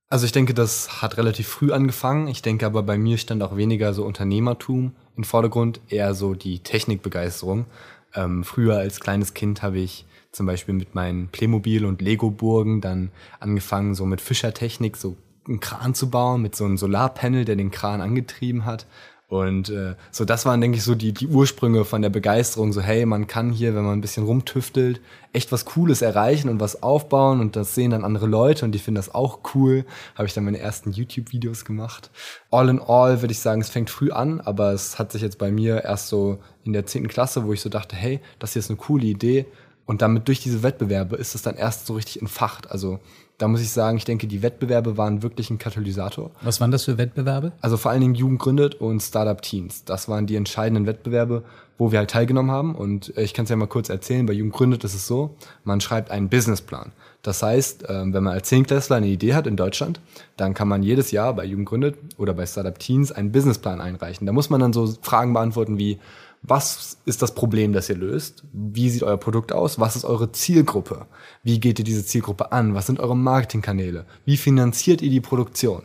Also 0.08 0.24
ich 0.24 0.32
denke, 0.32 0.54
das 0.54 1.02
hat 1.02 1.16
relativ 1.16 1.48
früh 1.48 1.72
angefangen. 1.72 2.28
Ich 2.28 2.42
denke 2.42 2.64
aber 2.66 2.82
bei 2.82 2.96
mir 2.96 3.18
stand 3.18 3.42
auch 3.42 3.56
weniger 3.56 3.92
so 3.92 4.04
Unternehmertum 4.04 4.94
im 5.16 5.24
Vordergrund, 5.24 5.80
eher 5.88 6.14
so 6.14 6.34
die 6.34 6.60
Technikbegeisterung. 6.60 7.66
Ähm, 8.14 8.44
früher 8.44 8.76
als 8.76 9.00
kleines 9.00 9.34
Kind 9.34 9.62
habe 9.62 9.78
ich 9.78 10.06
zum 10.30 10.46
Beispiel 10.46 10.74
mit 10.74 10.94
meinen 10.94 11.28
Playmobil 11.28 11.84
und 11.84 12.02
Lego-Burgen 12.02 12.80
dann 12.80 13.10
angefangen, 13.40 13.94
so 13.94 14.06
mit 14.06 14.20
Fischertechnik, 14.20 14.96
so 14.96 15.16
einen 15.48 15.60
Kran 15.60 15.94
zu 15.94 16.10
bauen 16.10 16.42
mit 16.42 16.56
so 16.56 16.64
einem 16.64 16.76
Solarpanel, 16.76 17.44
der 17.44 17.56
den 17.56 17.70
Kran 17.70 18.00
angetrieben 18.00 18.64
hat. 18.64 18.86
Und 19.28 19.70
äh, 19.70 19.96
so, 20.12 20.24
das 20.24 20.46
waren, 20.46 20.60
denke 20.60 20.78
ich, 20.78 20.84
so 20.84 20.94
die, 20.94 21.12
die 21.12 21.26
Ursprünge 21.26 21.84
von 21.84 22.00
der 22.00 22.10
Begeisterung. 22.10 22.72
So, 22.72 22.80
hey, 22.80 23.04
man 23.06 23.26
kann 23.26 23.50
hier, 23.50 23.74
wenn 23.74 23.82
man 23.82 23.98
ein 23.98 24.00
bisschen 24.00 24.24
rumtüftelt, 24.24 25.00
echt 25.32 25.50
was 25.50 25.64
Cooles 25.64 26.00
erreichen 26.00 26.48
und 26.48 26.60
was 26.60 26.84
aufbauen 26.84 27.40
und 27.40 27.56
das 27.56 27.74
sehen 27.74 27.90
dann 27.90 28.04
andere 28.04 28.26
Leute 28.26 28.64
und 28.64 28.70
die 28.70 28.78
finden 28.78 28.96
das 28.96 29.12
auch 29.12 29.40
cool. 29.54 29.84
Habe 30.14 30.28
ich 30.28 30.34
dann 30.34 30.44
meine 30.44 30.60
ersten 30.60 30.92
YouTube-Videos 30.92 31.64
gemacht. 31.64 32.10
All 32.52 32.68
in 32.68 32.80
all 32.80 33.20
würde 33.20 33.32
ich 33.32 33.40
sagen, 33.40 33.60
es 33.60 33.68
fängt 33.68 33.90
früh 33.90 34.12
an, 34.12 34.40
aber 34.40 34.72
es 34.72 34.96
hat 35.00 35.10
sich 35.10 35.22
jetzt 35.22 35.38
bei 35.38 35.50
mir 35.50 35.82
erst 35.82 36.06
so 36.06 36.38
in 36.64 36.72
der 36.72 36.86
zehnten 36.86 37.08
Klasse, 37.08 37.44
wo 37.44 37.52
ich 37.52 37.60
so 37.60 37.68
dachte, 37.68 37.96
hey, 37.96 38.20
das 38.38 38.52
hier 38.52 38.60
ist 38.60 38.70
eine 38.70 38.78
coole 38.78 39.06
Idee. 39.06 39.46
Und 39.86 40.02
damit 40.02 40.28
durch 40.28 40.40
diese 40.40 40.62
Wettbewerbe 40.62 41.16
ist 41.16 41.34
es 41.34 41.42
dann 41.42 41.56
erst 41.56 41.86
so 41.86 41.94
richtig 41.94 42.20
entfacht. 42.20 42.70
Also 42.70 43.00
da 43.38 43.48
muss 43.48 43.60
ich 43.60 43.70
sagen, 43.70 43.98
ich 43.98 44.04
denke, 44.04 44.26
die 44.26 44.42
Wettbewerbe 44.42 44.96
waren 44.96 45.22
wirklich 45.22 45.50
ein 45.50 45.58
Katalysator. 45.58 46.30
Was 46.42 46.60
waren 46.60 46.70
das 46.70 46.84
für 46.84 46.96
Wettbewerbe? 46.96 47.52
Also 47.60 47.76
vor 47.76 47.90
allen 47.90 48.00
Dingen 48.00 48.14
Jugend 48.14 48.38
gründet 48.38 48.76
und 48.76 49.00
Startup 49.00 49.40
Teens. 49.40 49.84
Das 49.84 50.08
waren 50.08 50.26
die 50.26 50.36
entscheidenden 50.36 50.86
Wettbewerbe, 50.86 51.42
wo 51.76 51.92
wir 51.92 51.98
halt 51.98 52.10
teilgenommen 52.10 52.50
haben. 52.50 52.74
Und 52.74 53.12
ich 53.16 53.34
kann 53.34 53.44
es 53.44 53.50
ja 53.50 53.56
mal 53.56 53.66
kurz 53.66 53.90
erzählen. 53.90 54.24
Bei 54.24 54.32
Jugend 54.32 54.54
gründet 54.54 54.84
ist 54.84 54.94
es 54.94 55.06
so, 55.06 55.36
man 55.64 55.82
schreibt 55.82 56.10
einen 56.10 56.30
Businessplan. 56.30 56.92
Das 57.20 57.42
heißt, 57.42 57.86
ähm, 57.88 58.14
wenn 58.14 58.22
man 58.22 58.32
als 58.32 58.48
Zehntklässler 58.48 58.96
eine 58.96 59.08
Idee 59.08 59.34
hat 59.34 59.46
in 59.46 59.56
Deutschland, 59.56 60.00
dann 60.36 60.54
kann 60.54 60.68
man 60.68 60.82
jedes 60.82 61.10
Jahr 61.10 61.34
bei 61.34 61.44
Jugend 61.44 61.68
gründet 61.68 61.96
oder 62.16 62.32
bei 62.32 62.46
Startup 62.46 62.78
Teens 62.78 63.12
einen 63.12 63.32
Businessplan 63.32 63.80
einreichen. 63.80 64.26
Da 64.26 64.32
muss 64.32 64.48
man 64.48 64.60
dann 64.60 64.72
so 64.72 64.94
Fragen 65.02 65.32
beantworten 65.32 65.76
wie, 65.76 65.98
was 66.48 66.98
ist 67.04 67.22
das 67.22 67.34
Problem, 67.34 67.72
das 67.72 67.88
ihr 67.88 67.96
löst? 67.96 68.44
Wie 68.52 68.88
sieht 68.88 69.02
euer 69.02 69.16
Produkt 69.16 69.52
aus? 69.52 69.80
Was 69.80 69.96
ist 69.96 70.04
eure 70.04 70.30
Zielgruppe? 70.32 71.06
Wie 71.42 71.58
geht 71.58 71.78
ihr 71.78 71.84
diese 71.84 72.04
Zielgruppe 72.04 72.52
an? 72.52 72.74
Was 72.74 72.86
sind 72.86 73.00
eure 73.00 73.16
Marketingkanäle? 73.16 74.06
Wie 74.24 74.36
finanziert 74.36 75.02
ihr 75.02 75.10
die 75.10 75.20
Produktion? 75.20 75.82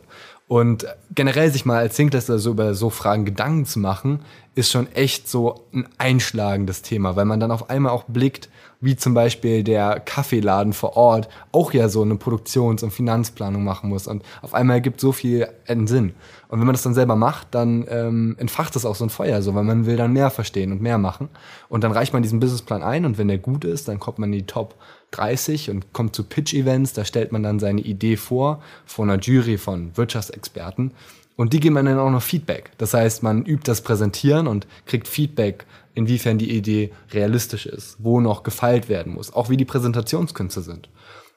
Und 0.52 0.84
generell 1.14 1.50
sich 1.50 1.64
mal 1.64 1.78
als 1.78 1.96
Sinklässler 1.96 2.38
so 2.38 2.50
über 2.50 2.74
so 2.74 2.90
Fragen 2.90 3.24
Gedanken 3.24 3.64
zu 3.64 3.78
machen, 3.78 4.20
ist 4.54 4.70
schon 4.70 4.86
echt 4.92 5.26
so 5.26 5.64
ein 5.72 5.88
einschlagendes 5.96 6.82
Thema, 6.82 7.16
weil 7.16 7.24
man 7.24 7.40
dann 7.40 7.50
auf 7.50 7.70
einmal 7.70 7.92
auch 7.92 8.04
blickt, 8.04 8.50
wie 8.78 8.94
zum 8.94 9.14
Beispiel 9.14 9.64
der 9.64 9.98
Kaffeeladen 10.00 10.74
vor 10.74 10.94
Ort 10.94 11.30
auch 11.52 11.72
ja 11.72 11.88
so 11.88 12.02
eine 12.02 12.16
Produktions- 12.16 12.82
und 12.82 12.90
Finanzplanung 12.90 13.64
machen 13.64 13.88
muss. 13.88 14.06
Und 14.06 14.24
auf 14.42 14.52
einmal 14.52 14.76
ergibt 14.76 15.00
so 15.00 15.12
viel 15.12 15.48
einen 15.66 15.86
Sinn. 15.86 16.12
Und 16.48 16.58
wenn 16.58 16.66
man 16.66 16.74
das 16.74 16.82
dann 16.82 16.92
selber 16.92 17.16
macht, 17.16 17.46
dann 17.52 17.86
ähm, 17.88 18.36
entfacht 18.38 18.76
das 18.76 18.84
auch 18.84 18.94
so 18.94 19.06
ein 19.06 19.10
Feuer, 19.10 19.40
so, 19.40 19.54
weil 19.54 19.64
man 19.64 19.86
will 19.86 19.96
dann 19.96 20.12
mehr 20.12 20.28
verstehen 20.28 20.70
und 20.70 20.82
mehr 20.82 20.98
machen. 20.98 21.30
Und 21.70 21.82
dann 21.82 21.92
reicht 21.92 22.12
man 22.12 22.22
diesen 22.22 22.40
Businessplan 22.40 22.82
ein 22.82 23.06
und 23.06 23.16
wenn 23.16 23.28
der 23.28 23.38
gut 23.38 23.64
ist, 23.64 23.88
dann 23.88 23.98
kommt 23.98 24.18
man 24.18 24.30
in 24.30 24.40
die 24.40 24.46
Top 24.46 24.74
30 25.12 25.70
und 25.70 25.92
kommt 25.92 26.14
zu 26.14 26.24
Pitch-Events. 26.24 26.92
Da 26.92 27.04
stellt 27.04 27.32
man 27.32 27.42
dann 27.42 27.60
seine 27.60 27.80
Idee 27.80 28.16
vor, 28.16 28.62
vor 28.84 29.04
einer 29.04 29.18
Jury 29.18 29.58
von 29.58 29.96
Wirtschaftsexperten. 29.96 30.92
Und 31.36 31.52
die 31.52 31.60
geben 31.60 31.76
dann 31.76 31.98
auch 31.98 32.10
noch 32.10 32.22
Feedback. 32.22 32.72
Das 32.78 32.94
heißt, 32.94 33.22
man 33.22 33.44
übt 33.44 33.64
das 33.64 33.80
Präsentieren 33.80 34.46
und 34.46 34.66
kriegt 34.86 35.08
Feedback 35.08 35.66
inwiefern 35.94 36.38
die 36.38 36.50
Idee 36.56 36.92
realistisch 37.12 37.66
ist, 37.66 37.96
wo 37.98 38.20
noch 38.20 38.42
gefeilt 38.42 38.88
werden 38.88 39.14
muss, 39.14 39.32
auch 39.32 39.48
wie 39.48 39.56
die 39.56 39.64
Präsentationskünste 39.64 40.62
sind. 40.62 40.88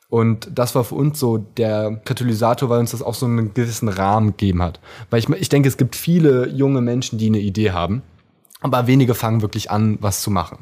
Und 0.09 0.49
das 0.53 0.75
war 0.75 0.83
für 0.83 0.95
uns 0.95 1.19
so 1.19 1.37
der 1.37 1.99
Katalysator, 2.05 2.69
weil 2.69 2.79
uns 2.79 2.91
das 2.91 3.01
auch 3.01 3.15
so 3.15 3.25
einen 3.25 3.53
gewissen 3.53 3.89
Rahmen 3.89 4.27
gegeben 4.37 4.61
hat. 4.61 4.79
Weil 5.09 5.19
ich, 5.19 5.29
ich 5.29 5.49
denke, 5.49 5.67
es 5.67 5.77
gibt 5.77 5.95
viele 5.95 6.47
junge 6.49 6.81
Menschen, 6.81 7.17
die 7.17 7.27
eine 7.27 7.39
Idee 7.39 7.71
haben, 7.71 8.03
aber 8.61 8.87
wenige 8.87 9.15
fangen 9.15 9.41
wirklich 9.41 9.71
an, 9.71 9.97
was 10.01 10.21
zu 10.21 10.31
machen. 10.31 10.59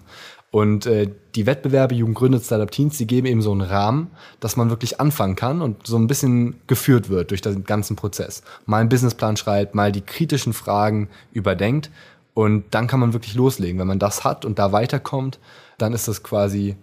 Und 0.53 0.85
äh, 0.85 1.09
die 1.33 1.47
Wettbewerbe 1.47 1.95
Jugend 1.95 2.15
gründet 2.15 2.45
Startup 2.45 2.69
Teens, 2.69 2.99
die 2.99 3.07
geben 3.07 3.25
eben 3.25 3.41
so 3.41 3.51
einen 3.51 3.61
Rahmen, 3.61 4.11
dass 4.39 4.55
man 4.55 4.69
wirklich 4.69 4.99
anfangen 5.01 5.35
kann 5.35 5.63
und 5.63 5.87
so 5.87 5.97
ein 5.97 6.05
bisschen 6.05 6.61
geführt 6.67 7.09
wird 7.09 7.31
durch 7.31 7.41
den 7.41 7.63
ganzen 7.63 7.95
Prozess. 7.95 8.43
Mal 8.67 8.81
einen 8.81 8.89
Businessplan 8.89 9.35
schreibt, 9.35 9.73
mal 9.73 9.91
die 9.91 10.01
kritischen 10.01 10.53
Fragen 10.53 11.09
überdenkt 11.31 11.89
und 12.35 12.65
dann 12.69 12.85
kann 12.85 12.99
man 12.99 13.13
wirklich 13.13 13.33
loslegen. 13.33 13.79
Wenn 13.79 13.87
man 13.87 13.97
das 13.97 14.23
hat 14.23 14.45
und 14.45 14.59
da 14.59 14.71
weiterkommt, 14.71 15.39
dann 15.79 15.91
ist 15.91 16.07
das 16.07 16.21
quasi 16.21 16.75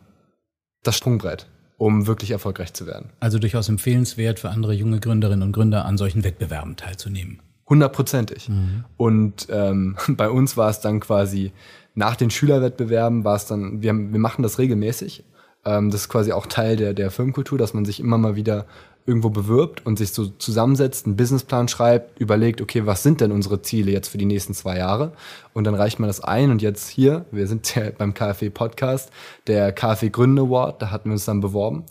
das 0.83 0.97
Sprungbrett, 0.97 1.47
um 1.79 2.09
wirklich 2.09 2.33
erfolgreich 2.33 2.73
zu 2.73 2.89
werden. 2.89 3.11
Also 3.21 3.39
durchaus 3.39 3.69
empfehlenswert 3.69 4.41
für 4.41 4.51
andere 4.51 4.73
junge 4.73 4.99
Gründerinnen 4.99 5.45
und 5.45 5.53
Gründer 5.53 5.85
an 5.85 5.97
solchen 5.97 6.25
Wettbewerben 6.25 6.75
teilzunehmen. 6.75 7.41
Hundertprozentig. 7.71 8.49
Mhm. 8.49 8.85
Und 8.97 9.47
ähm, 9.51 9.97
bei 10.09 10.29
uns 10.29 10.57
war 10.57 10.69
es 10.69 10.81
dann 10.81 11.01
quasi 11.01 11.53
nach 11.95 12.17
den 12.17 12.31
Schülerwettbewerben 12.31 13.25
war 13.25 13.37
es 13.37 13.47
dann, 13.47 13.83
wir, 13.83 13.95
wir 13.95 14.19
machen 14.19 14.43
das 14.43 14.59
regelmäßig. 14.59 15.25
Ähm, 15.65 15.91
das 15.91 16.03
ist 16.03 16.09
quasi 16.09 16.33
auch 16.33 16.47
Teil 16.47 16.77
der, 16.77 16.95
der 16.95 17.11
Firmenkultur, 17.11 17.59
dass 17.59 17.75
man 17.75 17.85
sich 17.85 18.01
immer 18.01 18.19
mal 18.19 18.37
wieder 18.37 18.67
irgendwo 19.07 19.31
bewirbt 19.31 19.85
und 19.87 19.99
sich 19.99 20.13
so 20.13 20.27
zusammensetzt, 20.27 21.07
einen 21.07 21.17
Businessplan 21.17 21.69
schreibt, 21.69 22.21
überlegt, 22.21 22.61
okay, 22.61 22.87
was 22.87 23.03
sind 23.03 23.21
denn 23.21 23.33
unsere 23.33 23.63
Ziele 23.63 23.91
jetzt 23.91 24.09
für 24.09 24.19
die 24.19 24.27
nächsten 24.27 24.55
zwei 24.55 24.79
Jahre? 24.79 25.13
Und 25.53 25.65
dann 25.65 25.75
reicht 25.75 25.99
man 25.99 26.09
das 26.09 26.21
ein 26.21 26.51
und 26.51 26.63
jetzt 26.63 26.89
hier, 26.89 27.25
wir 27.31 27.47
sind 27.47 27.75
ja 27.75 27.91
beim 27.99 28.15
KfW 28.15 28.51
Podcast, 28.51 29.11
der 29.47 29.73
KfW 29.73 30.11
Gründe 30.11 30.43
Award, 30.43 30.83
da 30.83 30.91
hatten 30.91 31.09
wir 31.09 31.15
uns 31.15 31.25
dann 31.25 31.41
beworben 31.41 31.85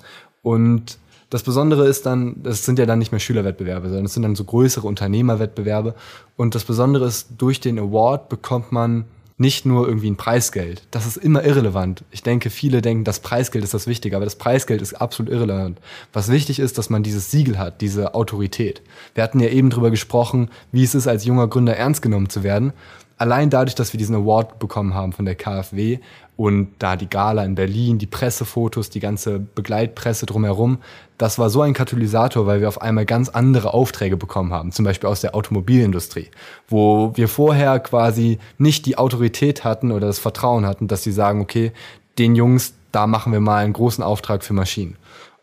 und 0.44 0.98
das 1.30 1.44
Besondere 1.44 1.88
ist 1.88 2.06
dann, 2.06 2.42
das 2.42 2.66
sind 2.66 2.80
ja 2.80 2.86
dann 2.86 3.00
nicht 3.00 3.12
mehr 3.12 3.20
Schülerwettbewerbe, 3.20 3.88
sondern 3.88 4.06
es 4.06 4.14
sind 4.14 4.24
dann 4.24 4.36
so 4.36 4.44
größere 4.44 4.88
Unternehmerwettbewerbe. 4.88 5.94
Und 6.36 6.56
das 6.56 6.64
Besondere 6.64 7.06
ist, 7.06 7.30
durch 7.38 7.60
den 7.60 7.78
Award 7.78 8.30
bekommt 8.30 8.72
man 8.72 9.06
nicht 9.40 9.66
nur 9.66 9.88
irgendwie 9.88 10.10
ein 10.10 10.18
Preisgeld. 10.18 10.84
Das 10.92 11.06
ist 11.06 11.16
immer 11.16 11.46
irrelevant. 11.46 12.04
Ich 12.12 12.24
denke, 12.24 12.50
viele 12.50 12.82
denken, 12.82 13.06
das 13.06 13.22
Preisgeld 13.22 13.64
ist 13.64 13.74
das 13.74 13.88
Wichtige, 13.88 14.18
aber 14.18 14.26
das 14.26 14.36
Preisgeld 14.36 14.82
ist 14.82 14.96
absolut 14.96 15.32
irrelevant. 15.32 15.80
Was 16.12 16.30
wichtig 16.30 16.60
ist, 16.60 16.78
dass 16.78 16.90
man 16.90 17.04
dieses 17.04 17.32
Siegel 17.32 17.58
hat, 17.58 17.80
diese 17.80 18.16
Autorität. 18.16 18.82
Wir 19.16 19.24
hatten 19.24 19.40
ja 19.40 19.48
eben 19.48 19.70
drüber 19.70 19.92
gesprochen, 19.92 20.50
wie 20.74 20.84
es 20.84 20.94
ist, 20.94 21.08
als 21.08 21.24
junger 21.24 21.48
Gründer 21.48 21.78
ernst 21.78 22.02
genommen 22.02 22.30
zu 22.30 22.44
werden. 22.44 22.74
Allein 23.20 23.50
dadurch, 23.50 23.76
dass 23.76 23.92
wir 23.94 23.98
diesen 23.98 24.16
Award 24.16 24.60
bekommen 24.60 24.94
haben 24.94 25.12
von 25.12 25.26
der 25.26 25.36
KfW 25.36 26.00
und 26.38 26.70
da 26.80 26.96
die 26.96 27.10
Gala 27.10 27.44
in 27.44 27.56
Berlin, 27.56 27.98
die 27.98 28.08
Pressefotos, 28.08 28.90
die 28.90 29.02
ganze 29.02 29.40
Begleitpresse 29.40 30.26
drumherum, 30.26 30.78
das 31.18 31.38
war 31.38 31.50
so 31.50 31.62
ein 31.62 31.74
Katalysator, 31.74 32.48
weil 32.48 32.62
wir 32.62 32.70
auf 32.70 32.82
einmal 32.82 33.06
ganz 33.06 33.28
andere 33.28 33.74
Aufträge 33.74 34.16
bekommen 34.16 34.54
haben, 34.54 34.72
zum 34.72 34.86
Beispiel 34.86 35.10
aus 35.10 35.20
der 35.20 35.36
Automobilindustrie, 35.36 36.30
wo 36.70 37.12
wir 37.16 37.28
vorher 37.28 37.82
quasi 37.82 38.40
nicht 38.58 38.86
die 38.86 38.98
Autorität 38.98 39.66
hatten 39.66 39.92
oder 39.92 40.08
das 40.08 40.20
Vertrauen 40.20 40.66
hatten, 40.66 40.88
dass 40.88 41.04
sie 41.04 41.12
sagen, 41.12 41.42
okay, 41.42 41.74
den 42.18 42.36
Jungs, 42.36 42.74
da 42.94 43.06
machen 43.06 43.34
wir 43.34 43.42
mal 43.42 43.66
einen 43.66 43.74
großen 43.74 44.02
Auftrag 44.02 44.46
für 44.46 44.54
Maschinen. 44.54 44.96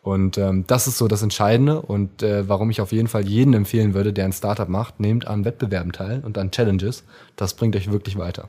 Und 0.06 0.38
ähm, 0.38 0.62
das 0.68 0.86
ist 0.86 0.98
so 0.98 1.08
das 1.08 1.22
Entscheidende 1.22 1.82
und 1.82 2.22
äh, 2.22 2.48
warum 2.48 2.70
ich 2.70 2.80
auf 2.80 2.92
jeden 2.92 3.08
Fall 3.08 3.26
jeden 3.26 3.54
empfehlen 3.54 3.92
würde, 3.92 4.12
der 4.12 4.25
ein 4.25 4.32
Startup 4.32 4.68
macht, 4.68 5.00
nehmt 5.00 5.26
an 5.26 5.44
Wettbewerben 5.44 5.90
teil 5.90 6.22
und 6.25 6.38
an 6.38 6.52
Challenges. 6.52 7.02
Das 7.34 7.54
bringt 7.54 7.75
euch 7.75 7.90
wirklich 7.90 8.16
weiter. 8.16 8.48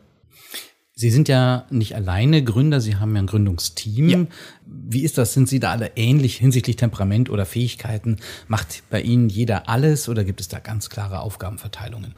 Sie 0.94 1.10
sind 1.10 1.28
ja 1.28 1.66
nicht 1.72 1.96
alleine 1.96 2.44
Gründer, 2.44 2.80
Sie 2.80 2.98
haben 2.98 3.16
ja 3.16 3.24
ein 3.24 3.26
Gründungsteam. 3.26 4.08
Ja. 4.08 4.26
Wie 4.68 5.02
ist 5.02 5.18
das? 5.18 5.34
Sind 5.34 5.50
Sie 5.50 5.60
da 5.60 5.72
alle 5.72 5.94
ähnlich 5.96 6.38
hinsichtlich 6.38 6.76
Temperament 6.76 7.28
oder 7.32 7.48
Fähigkeiten? 7.48 8.18
Macht 8.48 8.84
bei 8.92 9.02
Ihnen 9.02 9.28
jeder 9.28 9.68
alles 9.68 10.10
oder 10.10 10.24
gibt 10.24 10.42
es 10.42 10.50
da 10.50 10.60
ganz 10.60 10.92
klare 10.92 11.22
Aufgabenverteilungen? 11.22 12.14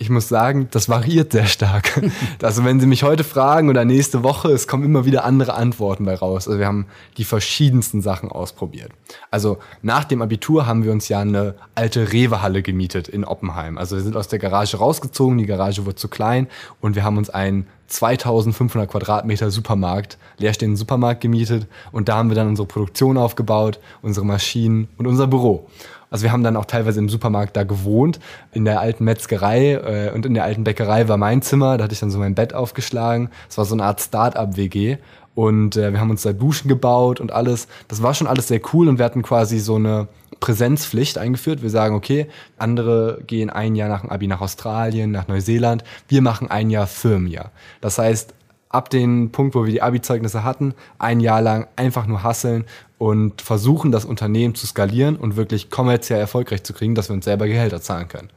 Ich 0.00 0.08
muss 0.08 0.30
sagen, 0.30 0.66
das 0.70 0.88
variiert 0.88 1.32
sehr 1.32 1.46
stark. 1.46 2.00
Also 2.42 2.64
wenn 2.64 2.80
Sie 2.80 2.86
mich 2.86 3.02
heute 3.02 3.22
fragen 3.22 3.68
oder 3.68 3.84
nächste 3.84 4.22
Woche, 4.22 4.50
es 4.50 4.66
kommen 4.66 4.82
immer 4.82 5.04
wieder 5.04 5.24
andere 5.24 5.52
Antworten 5.54 6.06
bei 6.06 6.14
raus. 6.14 6.48
Also 6.48 6.58
wir 6.58 6.66
haben 6.66 6.86
die 7.18 7.24
verschiedensten 7.24 8.00
Sachen 8.00 8.30
ausprobiert. 8.30 8.90
Also 9.30 9.58
nach 9.82 10.04
dem 10.04 10.22
Abitur 10.22 10.66
haben 10.66 10.84
wir 10.84 10.92
uns 10.92 11.08
ja 11.08 11.20
eine 11.20 11.54
alte 11.74 12.12
Rewe-Halle 12.12 12.62
gemietet 12.62 13.08
in 13.08 13.26
Oppenheim. 13.26 13.76
Also 13.76 13.96
wir 13.96 14.02
sind 14.02 14.16
aus 14.16 14.28
der 14.28 14.38
Garage 14.38 14.78
rausgezogen, 14.78 15.36
die 15.36 15.46
Garage 15.46 15.84
wurde 15.84 15.96
zu 15.96 16.08
klein 16.08 16.48
und 16.80 16.96
wir 16.96 17.04
haben 17.04 17.18
uns 17.18 17.28
einen 17.28 17.66
2500 17.88 18.90
Quadratmeter 18.90 19.50
Supermarkt, 19.50 20.16
leerstehenden 20.38 20.76
Supermarkt 20.76 21.20
gemietet 21.20 21.66
und 21.92 22.08
da 22.08 22.16
haben 22.16 22.30
wir 22.30 22.36
dann 22.36 22.48
unsere 22.48 22.66
Produktion 22.66 23.18
aufgebaut, 23.18 23.78
unsere 24.00 24.24
Maschinen 24.24 24.88
und 24.96 25.06
unser 25.06 25.26
Büro. 25.26 25.68
Also 26.10 26.24
wir 26.24 26.32
haben 26.32 26.42
dann 26.42 26.56
auch 26.56 26.64
teilweise 26.64 26.98
im 26.98 27.08
Supermarkt 27.08 27.56
da 27.56 27.62
gewohnt, 27.62 28.18
in 28.52 28.64
der 28.64 28.80
alten 28.80 29.04
Metzgerei 29.04 29.74
äh, 29.74 30.12
und 30.12 30.26
in 30.26 30.34
der 30.34 30.44
alten 30.44 30.64
Bäckerei 30.64 31.08
war 31.08 31.16
mein 31.16 31.40
Zimmer, 31.40 31.78
da 31.78 31.84
hatte 31.84 31.94
ich 31.94 32.00
dann 32.00 32.10
so 32.10 32.18
mein 32.18 32.34
Bett 32.34 32.52
aufgeschlagen. 32.52 33.30
Es 33.48 33.56
war 33.56 33.64
so 33.64 33.74
eine 33.74 33.84
Art 33.84 34.00
Start-up-WG 34.00 34.98
und 35.34 35.76
äh, 35.76 35.92
wir 35.92 36.00
haben 36.00 36.10
uns 36.10 36.22
da 36.22 36.32
Duschen 36.32 36.68
gebaut 36.68 37.20
und 37.20 37.32
alles. 37.32 37.68
Das 37.88 38.02
war 38.02 38.14
schon 38.14 38.26
alles 38.26 38.48
sehr 38.48 38.60
cool 38.72 38.88
und 38.88 38.98
wir 38.98 39.04
hatten 39.04 39.22
quasi 39.22 39.60
so 39.60 39.76
eine 39.76 40.08
Präsenzpflicht 40.40 41.18
eingeführt. 41.18 41.62
Wir 41.62 41.70
sagen, 41.70 41.94
okay, 41.94 42.26
andere 42.58 43.22
gehen 43.26 43.50
ein 43.50 43.76
Jahr 43.76 43.88
nach 43.88 44.00
dem 44.00 44.10
Abi 44.10 44.26
nach 44.26 44.40
Australien, 44.40 45.12
nach 45.12 45.28
Neuseeland. 45.28 45.84
Wir 46.08 46.22
machen 46.22 46.50
ein 46.50 46.70
Jahr 46.70 46.86
Firmenjahr. 46.86 47.52
Das 47.80 47.98
heißt, 47.98 48.34
ab 48.70 48.88
dem 48.88 49.30
Punkt, 49.32 49.54
wo 49.54 49.64
wir 49.64 49.72
die 49.72 49.82
Abi-Zeugnisse 49.82 50.42
hatten, 50.44 50.74
ein 50.98 51.20
Jahr 51.20 51.42
lang 51.42 51.66
einfach 51.76 52.06
nur 52.06 52.22
hasseln 52.22 52.64
und 52.96 53.42
versuchen, 53.42 53.92
das 53.92 54.04
Unternehmen 54.04 54.54
zu 54.54 54.66
skalieren 54.66 55.16
und 55.16 55.36
wirklich 55.36 55.70
kommerziell 55.70 56.20
erfolgreich 56.20 56.62
zu 56.62 56.72
kriegen, 56.72 56.94
dass 56.94 57.10
wir 57.10 57.14
uns 57.14 57.24
selber 57.24 57.46
Gehälter 57.46 57.82
zahlen 57.82 58.08
können. 58.08 58.30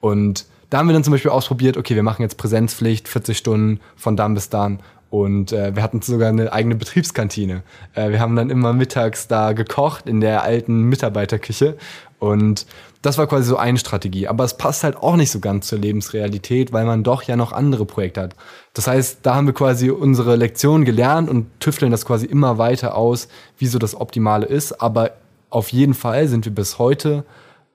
Und 0.00 0.46
da 0.70 0.78
haben 0.78 0.88
wir 0.88 0.92
dann 0.94 1.04
zum 1.04 1.12
Beispiel 1.12 1.30
ausprobiert, 1.30 1.76
okay, 1.76 1.94
wir 1.94 2.02
machen 2.02 2.22
jetzt 2.22 2.36
Präsenzpflicht, 2.36 3.06
40 3.06 3.38
Stunden 3.38 3.80
von 3.94 4.16
dann 4.16 4.34
bis 4.34 4.48
dann. 4.48 4.80
Und 5.14 5.52
äh, 5.52 5.76
wir 5.76 5.84
hatten 5.84 6.02
sogar 6.02 6.28
eine 6.28 6.52
eigene 6.52 6.74
Betriebskantine. 6.74 7.62
Äh, 7.94 8.10
wir 8.10 8.18
haben 8.18 8.34
dann 8.34 8.50
immer 8.50 8.72
mittags 8.72 9.28
da 9.28 9.52
gekocht 9.52 10.08
in 10.08 10.20
der 10.20 10.42
alten 10.42 10.82
Mitarbeiterküche. 10.88 11.76
Und 12.18 12.66
das 13.00 13.16
war 13.16 13.28
quasi 13.28 13.44
so 13.44 13.56
eine 13.56 13.78
Strategie. 13.78 14.26
Aber 14.26 14.42
es 14.42 14.56
passt 14.56 14.82
halt 14.82 14.96
auch 14.96 15.14
nicht 15.14 15.30
so 15.30 15.38
ganz 15.38 15.68
zur 15.68 15.78
Lebensrealität, 15.78 16.72
weil 16.72 16.84
man 16.84 17.04
doch 17.04 17.22
ja 17.22 17.36
noch 17.36 17.52
andere 17.52 17.86
Projekte 17.86 18.22
hat. 18.22 18.34
Das 18.72 18.88
heißt, 18.88 19.20
da 19.22 19.36
haben 19.36 19.46
wir 19.46 19.54
quasi 19.54 19.88
unsere 19.88 20.34
Lektion 20.34 20.84
gelernt 20.84 21.30
und 21.30 21.46
tüfteln 21.60 21.92
das 21.92 22.04
quasi 22.04 22.26
immer 22.26 22.58
weiter 22.58 22.96
aus, 22.96 23.28
wie 23.56 23.68
so 23.68 23.78
das 23.78 23.94
Optimale 23.94 24.46
ist. 24.46 24.82
Aber 24.82 25.12
auf 25.48 25.68
jeden 25.68 25.94
Fall 25.94 26.26
sind 26.26 26.44
wir 26.44 26.52
bis 26.52 26.80
heute 26.80 27.22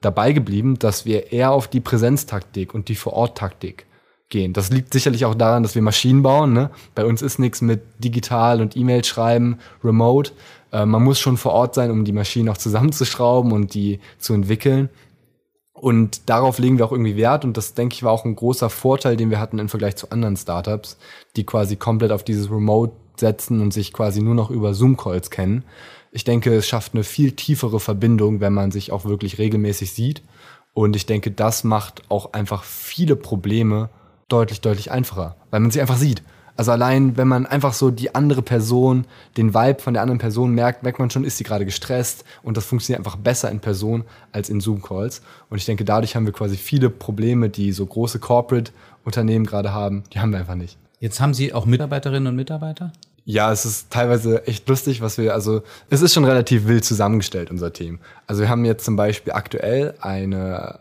dabei 0.02 0.32
geblieben, 0.32 0.78
dass 0.78 1.06
wir 1.06 1.32
eher 1.32 1.52
auf 1.52 1.68
die 1.68 1.80
Präsenztaktik 1.80 2.74
und 2.74 2.88
die 2.88 2.96
Vororttaktik 2.96 3.86
gehen. 4.30 4.52
Das 4.52 4.70
liegt 4.70 4.92
sicherlich 4.92 5.24
auch 5.24 5.34
daran, 5.34 5.62
dass 5.62 5.74
wir 5.74 5.82
Maschinen 5.82 6.22
bauen. 6.22 6.52
Ne? 6.52 6.70
Bei 6.94 7.04
uns 7.04 7.20
ist 7.20 7.38
nichts 7.38 7.60
mit 7.60 7.82
digital 7.98 8.60
und 8.60 8.76
E-Mail 8.76 9.04
schreiben, 9.04 9.58
remote. 9.84 10.32
Äh, 10.72 10.86
man 10.86 11.02
muss 11.02 11.20
schon 11.20 11.36
vor 11.36 11.52
Ort 11.52 11.74
sein, 11.74 11.90
um 11.90 12.04
die 12.04 12.12
Maschinen 12.12 12.48
auch 12.48 12.56
zusammenzuschrauben 12.56 13.52
und 13.52 13.74
die 13.74 14.00
zu 14.18 14.32
entwickeln. 14.32 14.88
Und 15.72 16.28
darauf 16.28 16.58
legen 16.58 16.78
wir 16.78 16.84
auch 16.84 16.92
irgendwie 16.92 17.16
Wert. 17.16 17.44
Und 17.44 17.56
das, 17.56 17.74
denke 17.74 17.94
ich, 17.94 18.02
war 18.02 18.12
auch 18.12 18.24
ein 18.24 18.36
großer 18.36 18.70
Vorteil, 18.70 19.16
den 19.16 19.30
wir 19.30 19.40
hatten 19.40 19.58
im 19.58 19.68
Vergleich 19.68 19.96
zu 19.96 20.10
anderen 20.10 20.36
Startups, 20.36 20.98
die 21.36 21.44
quasi 21.44 21.76
komplett 21.76 22.12
auf 22.12 22.22
dieses 22.22 22.50
Remote 22.50 22.92
setzen 23.16 23.60
und 23.60 23.72
sich 23.72 23.92
quasi 23.92 24.22
nur 24.22 24.34
noch 24.34 24.50
über 24.50 24.74
Zoom-Calls 24.74 25.30
kennen. 25.30 25.64
Ich 26.12 26.24
denke, 26.24 26.54
es 26.54 26.66
schafft 26.66 26.94
eine 26.94 27.04
viel 27.04 27.32
tiefere 27.32 27.80
Verbindung, 27.80 28.40
wenn 28.40 28.52
man 28.52 28.70
sich 28.72 28.92
auch 28.92 29.04
wirklich 29.04 29.38
regelmäßig 29.38 29.92
sieht. 29.92 30.22
Und 30.72 30.96
ich 30.96 31.06
denke, 31.06 31.30
das 31.30 31.64
macht 31.64 32.02
auch 32.10 32.32
einfach 32.32 32.62
viele 32.62 33.16
Probleme 33.16 33.90
deutlich, 34.32 34.60
deutlich 34.60 34.90
einfacher, 34.90 35.36
weil 35.50 35.60
man 35.60 35.70
sich 35.70 35.80
einfach 35.80 35.96
sieht. 35.96 36.22
Also 36.56 36.72
allein, 36.72 37.16
wenn 37.16 37.26
man 37.26 37.46
einfach 37.46 37.72
so 37.72 37.90
die 37.90 38.14
andere 38.14 38.42
Person, 38.42 39.06
den 39.38 39.54
Vibe 39.54 39.80
von 39.80 39.94
der 39.94 40.02
anderen 40.02 40.18
Person 40.18 40.54
merkt, 40.54 40.82
merkt 40.82 40.98
man 40.98 41.08
schon, 41.08 41.24
ist 41.24 41.38
sie 41.38 41.44
gerade 41.44 41.64
gestresst 41.64 42.24
und 42.42 42.56
das 42.56 42.66
funktioniert 42.66 42.98
einfach 42.98 43.16
besser 43.16 43.50
in 43.50 43.60
Person 43.60 44.04
als 44.32 44.50
in 44.50 44.60
Zoom-Calls. 44.60 45.22
Und 45.48 45.56
ich 45.56 45.64
denke, 45.64 45.86
dadurch 45.86 46.16
haben 46.16 46.26
wir 46.26 46.34
quasi 46.34 46.58
viele 46.58 46.90
Probleme, 46.90 47.48
die 47.48 47.72
so 47.72 47.86
große 47.86 48.18
Corporate-Unternehmen 48.18 49.46
gerade 49.46 49.72
haben, 49.72 50.04
die 50.12 50.20
haben 50.20 50.32
wir 50.32 50.38
einfach 50.38 50.54
nicht. 50.54 50.76
Jetzt 50.98 51.18
haben 51.18 51.32
Sie 51.32 51.54
auch 51.54 51.64
Mitarbeiterinnen 51.64 52.26
und 52.26 52.36
Mitarbeiter? 52.36 52.92
Ja, 53.24 53.52
es 53.52 53.64
ist 53.64 53.90
teilweise 53.90 54.46
echt 54.46 54.68
lustig, 54.68 55.00
was 55.00 55.16
wir, 55.16 55.32
also 55.32 55.62
es 55.88 56.02
ist 56.02 56.12
schon 56.12 56.24
relativ 56.24 56.66
wild 56.66 56.84
zusammengestellt, 56.84 57.50
unser 57.50 57.72
Team. 57.72 58.00
Also 58.26 58.42
wir 58.42 58.50
haben 58.50 58.66
jetzt 58.66 58.84
zum 58.84 58.96
Beispiel 58.96 59.32
aktuell 59.32 59.94
eine 60.00 60.80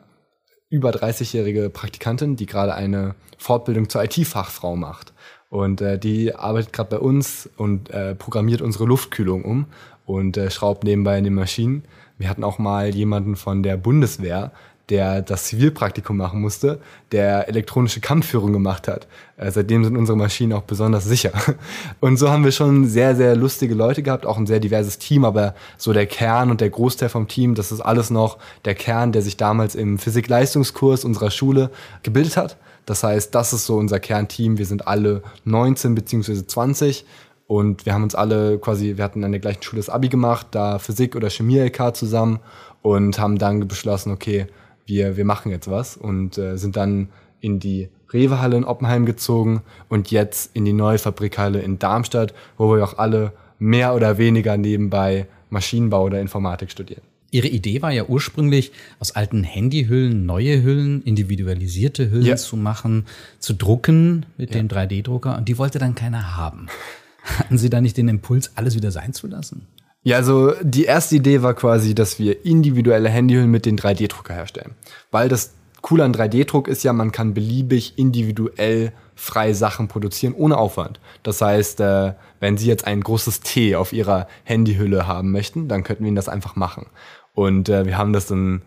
über 0.69 0.91
30-jährige 0.91 1.69
Praktikantin, 1.69 2.35
die 2.35 2.45
gerade 2.45 2.73
eine 2.73 3.15
Fortbildung 3.38 3.89
zur 3.89 4.03
IT-Fachfrau 4.03 4.75
macht. 4.75 5.13
Und 5.49 5.81
äh, 5.81 5.97
die 5.97 6.35
arbeitet 6.35 6.73
gerade 6.73 6.91
bei 6.91 6.99
uns 6.99 7.49
und 7.57 7.89
äh, 7.89 8.13
programmiert 8.13 8.61
unsere 8.61 8.85
Luftkühlung 8.85 9.43
um 9.43 9.65
und 10.05 10.38
äh, 10.38 10.51
schraubt 10.51 10.83
nebenbei 10.83 11.17
in 11.17 11.23
den 11.23 11.33
Maschinen. 11.33 11.83
Wir 12.17 12.29
hatten 12.29 12.43
auch 12.43 12.59
mal 12.59 12.93
jemanden 12.93 13.35
von 13.35 13.63
der 13.63 13.77
Bundeswehr, 13.77 14.51
der 14.89 15.22
das 15.22 15.46
Zivilpraktikum 15.46 16.17
machen 16.17 16.41
musste, 16.41 16.79
der 17.12 17.48
elektronische 17.48 18.00
Kampfführung 18.00 18.53
gemacht 18.53 18.88
hat. 18.88 19.08
Äh, 19.38 19.51
seitdem 19.51 19.84
sind 19.84 19.98
unsere 19.98 20.17
Maschinen 20.17 20.53
auch 20.53 20.63
besonders 20.63 21.05
sicher. 21.05 21.31
Und 22.00 22.17
so 22.17 22.29
haben 22.29 22.43
wir 22.43 22.51
schon 22.51 22.88
sehr, 22.88 23.15
sehr 23.15 23.36
lustige 23.36 23.75
Leute 23.75 24.03
gehabt, 24.03 24.25
auch 24.25 24.38
ein 24.38 24.48
sehr 24.48 24.60
diverses 24.60 24.98
Team, 24.98 25.25
aber 25.25 25.55
so 25.77 25.93
der 25.93 26.05
Kern 26.05 26.51
und 26.51 26.62
der 26.62 26.69
Großteil 26.69 27.10
vom 27.10 27.27
Team, 27.27 27.55
das 27.55 27.72
ist 27.72 27.81
alles 27.81 28.10
noch 28.10 28.38
der 28.65 28.75
Kern, 28.75 29.12
der 29.12 29.22
sich 29.22 29.38
damals 29.38 29.75
im 29.75 29.98
Physik-Leistungskurs 29.98 31.05
unserer 31.05 31.31
Schule 31.31 31.69
gebildet 32.03 32.38
hat. 32.38 32.58
Das 32.86 33.03
heißt, 33.03 33.36
das 33.36 33.53
ist 33.53 33.65
so 33.65 33.77
unser 33.77 34.00
Kernteam. 34.00 34.58
Wir 34.58 34.65
sind 34.65 34.88
alle 34.88 35.22
19 35.46 35.93
beziehungsweise 35.93 36.48
20 36.48 37.05
und 37.46 37.86
wir 37.86 37.93
haben 37.93 38.03
uns 38.03 38.15
alle 38.15 38.60
quasi, 38.60 38.98
wir 38.98 39.03
hatten 39.03 39.24
an 39.24 39.31
der 39.31 39.41
gleichen 39.41 39.63
Schule 39.63 39.79
das 39.79 39.89
Abi 39.89 40.10
gemacht, 40.10 40.48
da 40.51 40.79
Physik 40.79 41.15
oder 41.15 41.29
Chemie-LK 41.29 41.96
zusammen 41.96 42.39
und 42.81 43.19
haben 43.19 43.38
dann 43.38 43.67
beschlossen, 43.67 44.12
okay, 44.12 44.48
wir, 44.89 45.15
wir 45.17 45.25
machen 45.25 45.51
jetzt 45.51 45.69
was 45.69 45.96
und 45.96 46.38
äh, 46.38 46.58
sind 46.58 46.75
dann 46.75 47.10
in 47.39 47.60
die 47.60 47.89
Rewe-Halle 48.12 48.58
in 48.58 48.63
Oppenheim 48.63 49.05
gezogen 49.05 49.62
und 49.88 50.12
jetzt 50.12 50.55
in 50.55 50.65
die 50.65 50.74
neue 50.74 50.98
Fabrikhalle 50.98 51.62
in 51.62 51.79
Darmstadt, 51.79 52.34
wo 52.58 52.75
wir 52.75 52.84
auch 52.84 52.98
alle 52.98 53.31
mehr 53.60 53.93
oder 53.93 54.17
weniger 54.17 54.58
nebenbei 54.58 55.27
Maschinenbau 55.50 56.05
oder 56.05 56.19
Informatik 56.19 56.72
studieren. 56.72 57.01
Ihre 57.31 57.48
Idee 57.48 57.81
war 57.84 57.91
ja 57.91 58.05
ursprünglich, 58.05 58.72
aus 58.98 59.12
alten 59.12 59.43
Handyhüllen 59.43 60.25
neue 60.25 60.63
Hüllen, 60.63 61.03
individualisierte 61.03 62.10
Hüllen 62.10 62.25
ja. 62.25 62.36
zu 62.38 62.58
machen, 62.58 63.05
zu 63.38 63.53
drucken 63.53 64.25
mit 64.38 64.55
ja. 64.55 64.62
dem 64.62 64.67
3D-Drucker 64.67 65.38
und 65.38 65.48
die 65.48 65.60
wollte 65.60 65.77
dann 65.77 65.93
keiner 65.93 66.36
haben. 66.38 66.67
Hatten 67.24 67.58
Sie 67.60 67.69
da 67.69 67.81
nicht 67.81 67.98
den 67.98 68.08
Impuls, 68.08 68.51
alles 68.55 68.75
wieder 68.75 68.91
sein 68.91 69.13
zu 69.13 69.27
lassen? 69.27 69.67
Ja, 70.03 70.18
also 70.18 70.53
die 70.62 70.86
erste 70.86 71.18
Idee 71.18 71.41
war 71.41 71.53
quasi, 71.53 71.94
dass 71.94 72.20
wir 72.20 72.46
individuelle 72.46 73.10
Handyhüllen 73.10 73.51
mit 73.51 73.65
den 73.65 73.77
3D-Drucker 73.77 74.34
herstellen. 74.34 74.75
Weil 75.12 75.27
das 75.27 75.53
Coole 75.82 76.03
an 76.03 76.13
3D-Druck 76.13 76.68
ist 76.68 76.84
ja, 76.84 76.94
man 76.94 77.12
kann 77.12 77.34
beliebig 77.34 77.98
individuell 77.98 78.94
frei 79.15 79.53
Sachen 79.53 79.88
produzieren 79.89 80.34
ohne 80.34 80.58
Aufwand. 80.58 81.00
Das 81.24 81.41
heißt, 81.41 81.82
äh, 81.82 82.13
wenn 82.39 82.58
Sie 82.58 82.68
jetzt 82.68 82.88
ein 82.88 83.01
großes 83.01 83.41
T 83.41 83.75
auf 83.75 83.91
Ihrer 83.91 84.27
Handyhülle 84.44 85.08
haben 85.08 85.32
möchten, 85.32 85.68
dann 85.68 85.84
könnten 85.84 86.03
wir 86.03 86.08
Ihnen 86.08 86.15
das 86.15 86.29
einfach 86.29 86.56
machen. 86.56 86.88
Und 87.34 87.70
äh, 87.70 87.86
wir 87.86 87.98
haben 87.98 88.13
das 88.13 88.27
dann 88.27 88.62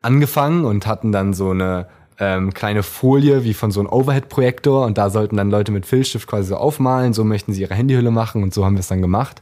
angefangen 0.00 0.64
und 0.64 0.86
hatten 0.86 1.12
dann 1.12 1.34
so 1.34 1.50
eine 1.50 1.86
ähm, 2.18 2.52
kleine 2.52 2.82
Folie 2.82 3.44
wie 3.44 3.54
von 3.54 3.70
so 3.70 3.80
einem 3.80 3.90
Overhead-Projektor 3.90 4.84
und 4.86 4.98
da 4.98 5.10
sollten 5.10 5.36
dann 5.36 5.50
Leute 5.50 5.72
mit 5.72 5.86
Filzstift 5.86 6.26
quasi 6.26 6.48
so 6.48 6.56
aufmalen, 6.56 7.12
so 7.12 7.24
möchten 7.24 7.52
sie 7.52 7.62
ihre 7.62 7.74
Handyhülle 7.74 8.10
machen 8.10 8.42
und 8.42 8.52
so 8.52 8.64
haben 8.64 8.74
wir 8.74 8.80
es 8.80 8.88
dann 8.88 9.02
gemacht. 9.02 9.40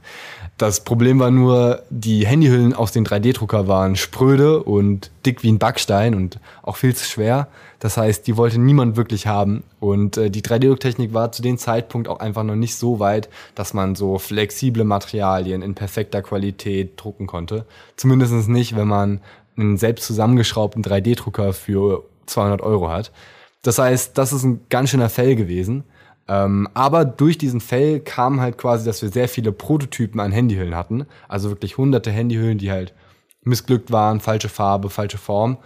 Das 0.59 0.85
Problem 0.85 1.19
war 1.19 1.31
nur, 1.31 1.83
die 1.91 2.27
Handyhüllen 2.27 2.73
aus 2.73 2.91
den 2.91 3.05
3D-Drucker 3.05 3.69
waren 3.69 3.95
spröde 3.95 4.63
und 4.63 5.11
dick 5.27 5.43
wie 5.43 5.53
ein 5.53 5.59
Backstein 5.59 6.15
und 6.15 6.41
auch 6.63 6.77
viel 6.77 6.97
zu 6.97 7.05
schwer. 7.05 7.49
Das 7.79 7.99
heißt, 7.99 8.27
die 8.27 8.39
wollte 8.39 8.59
niemand 8.59 8.97
wirklich 8.97 9.27
haben. 9.27 9.65
Und 9.81 10.17
äh, 10.17 10.31
die 10.31 10.41
3D-Drucktechnik 10.41 11.13
war 11.13 11.31
zu 11.31 11.43
dem 11.43 11.59
Zeitpunkt 11.59 12.09
auch 12.09 12.21
einfach 12.21 12.43
noch 12.43 12.55
nicht 12.55 12.77
so 12.77 13.01
weit, 13.01 13.29
dass 13.55 13.75
man 13.75 13.95
so 13.97 14.19
flexible 14.19 14.85
Materialien 14.85 15.61
in 15.61 15.75
perfekter 15.75 16.23
Qualität 16.23 16.93
drucken 16.97 17.27
konnte. 17.27 17.67
Zumindest 17.97 18.49
nicht, 18.49 18.77
wenn 18.77 18.89
man 18.89 19.21
einen 19.59 19.77
selbst 19.77 20.07
zusammengeschraubten 20.07 20.83
3D-Drucker 20.83 21.53
für 21.53 22.05
200 22.25 22.63
Euro 22.63 22.89
hat. 22.89 23.13
Das 23.61 23.79
heißt, 23.79 24.17
das 24.17 24.33
ist 24.33 24.45
ein 24.45 24.61
ganz 24.71 24.89
schöner 24.91 25.11
Fell 25.11 25.37
gewesen. 25.37 25.85
Ähm, 26.29 26.69
aber 26.75 27.05
durch 27.05 27.39
diesen 27.39 27.61
Fail 27.61 28.01
kam 28.01 28.41
halt 28.41 28.59
quasi, 28.59 28.85
dass 28.85 29.03
wir 29.03 29.11
sehr 29.11 29.29
viele 29.29 29.53
Prototypen 29.53 30.21
an 30.21 30.33
Handyhüllen 30.33 30.75
hatten. 30.75 31.07
Also 31.29 31.51
wirklich 31.51 31.79
hunderte 31.79 32.11
Handyhüllen, 32.11 32.59
die 32.59 32.71
halt 32.71 32.95
missglückt 33.43 33.93
waren, 33.93 34.21
falsche 34.21 34.49
Farbe, 34.49 34.91
falsche 34.91 35.19
Form. 35.19 35.59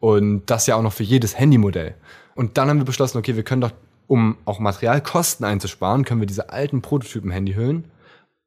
Und 0.00 0.46
das 0.46 0.66
ja 0.66 0.76
auch 0.76 0.82
noch 0.82 0.92
für 0.92 1.02
jedes 1.02 1.38
Handymodell. 1.38 1.94
Und 2.34 2.58
dann 2.58 2.68
haben 2.68 2.78
wir 2.78 2.84
beschlossen, 2.84 3.18
okay, 3.18 3.36
wir 3.36 3.42
können 3.42 3.62
doch, 3.62 3.72
um 4.06 4.36
auch 4.44 4.58
Materialkosten 4.58 5.44
einzusparen, 5.44 6.04
können 6.04 6.20
wir 6.20 6.26
diese 6.26 6.50
alten 6.50 6.80
Prototypen-Handyhüllen 6.80 7.86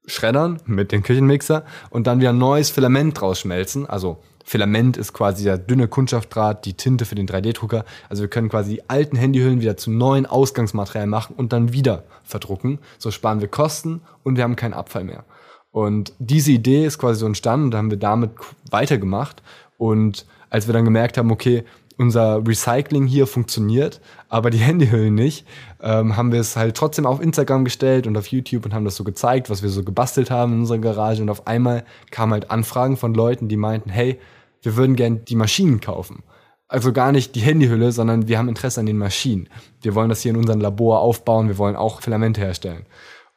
schreddern 0.05 0.59
mit 0.65 0.91
dem 0.91 1.03
Küchenmixer 1.03 1.63
und 1.89 2.07
dann 2.07 2.19
wieder 2.19 2.33
neues 2.33 2.69
Filament 2.69 3.19
draus 3.19 3.39
schmelzen. 3.39 3.85
Also 3.85 4.19
Filament 4.49 4.97
ist 4.97 5.13
quasi 5.13 5.43
der 5.43 5.59
dünne 5.59 5.87
Kunststoffdraht, 5.87 6.65
die 6.65 6.73
Tinte 6.73 7.05
für 7.05 7.13
den 7.13 7.27
3D-Drucker. 7.27 7.85
Also 8.09 8.23
wir 8.23 8.29
können 8.29 8.49
quasi 8.49 8.73
die 8.73 8.89
alten 8.89 9.15
Handyhüllen 9.15 9.61
wieder 9.61 9.77
zu 9.77 9.91
neuen 9.91 10.25
Ausgangsmaterialien 10.25 11.07
machen 11.07 11.35
und 11.37 11.53
dann 11.53 11.71
wieder 11.71 12.03
verdrucken. 12.23 12.79
So 12.97 13.11
sparen 13.11 13.41
wir 13.41 13.47
Kosten 13.47 14.01
und 14.23 14.37
wir 14.37 14.43
haben 14.43 14.55
keinen 14.55 14.73
Abfall 14.73 15.03
mehr. 15.03 15.23
Und 15.69 16.13
diese 16.17 16.51
Idee 16.51 16.83
ist 16.83 16.97
quasi 16.97 17.19
so 17.19 17.27
entstanden 17.27 17.67
und 17.67 17.75
haben 17.75 17.91
wir 17.91 17.99
damit 17.99 18.31
weitergemacht. 18.71 19.43
Und 19.77 20.25
als 20.49 20.65
wir 20.65 20.73
dann 20.73 20.83
gemerkt 20.83 21.19
haben, 21.19 21.29
okay, 21.29 21.63
unser 21.99 22.41
Recycling 22.47 23.05
hier 23.05 23.27
funktioniert, 23.27 24.01
aber 24.29 24.49
die 24.49 24.57
Handyhüllen 24.57 25.13
nicht, 25.13 25.45
ähm, 25.79 26.17
haben 26.17 26.31
wir 26.31 26.39
es 26.39 26.55
halt 26.55 26.75
trotzdem 26.75 27.05
auf 27.05 27.21
Instagram 27.21 27.65
gestellt 27.65 28.07
und 28.07 28.17
auf 28.17 28.25
YouTube 28.25 28.65
und 28.65 28.73
haben 28.73 28.85
das 28.85 28.95
so 28.95 29.03
gezeigt, 29.03 29.51
was 29.51 29.61
wir 29.61 29.69
so 29.69 29.83
gebastelt 29.83 30.31
haben 30.31 30.53
in 30.53 30.59
unserer 30.61 30.79
Garage. 30.79 31.21
Und 31.21 31.29
auf 31.29 31.45
einmal 31.45 31.83
kamen 32.09 32.33
halt 32.33 32.49
Anfragen 32.49 32.97
von 32.97 33.13
Leuten, 33.13 33.47
die 33.47 33.57
meinten, 33.57 33.91
hey, 33.91 34.17
wir 34.61 34.75
würden 34.75 34.95
gern 34.95 35.25
die 35.25 35.35
Maschinen 35.35 35.81
kaufen. 35.81 36.23
Also 36.67 36.93
gar 36.93 37.11
nicht 37.11 37.35
die 37.35 37.41
Handyhülle, 37.41 37.91
sondern 37.91 38.27
wir 38.27 38.37
haben 38.37 38.49
Interesse 38.49 38.79
an 38.79 38.85
den 38.85 38.97
Maschinen. 38.97 39.49
Wir 39.81 39.95
wollen 39.95 40.09
das 40.09 40.21
hier 40.21 40.31
in 40.31 40.37
unserem 40.37 40.61
Labor 40.61 40.99
aufbauen, 40.99 41.47
wir 41.47 41.57
wollen 41.57 41.75
auch 41.75 42.01
Filamente 42.01 42.41
herstellen. 42.41 42.85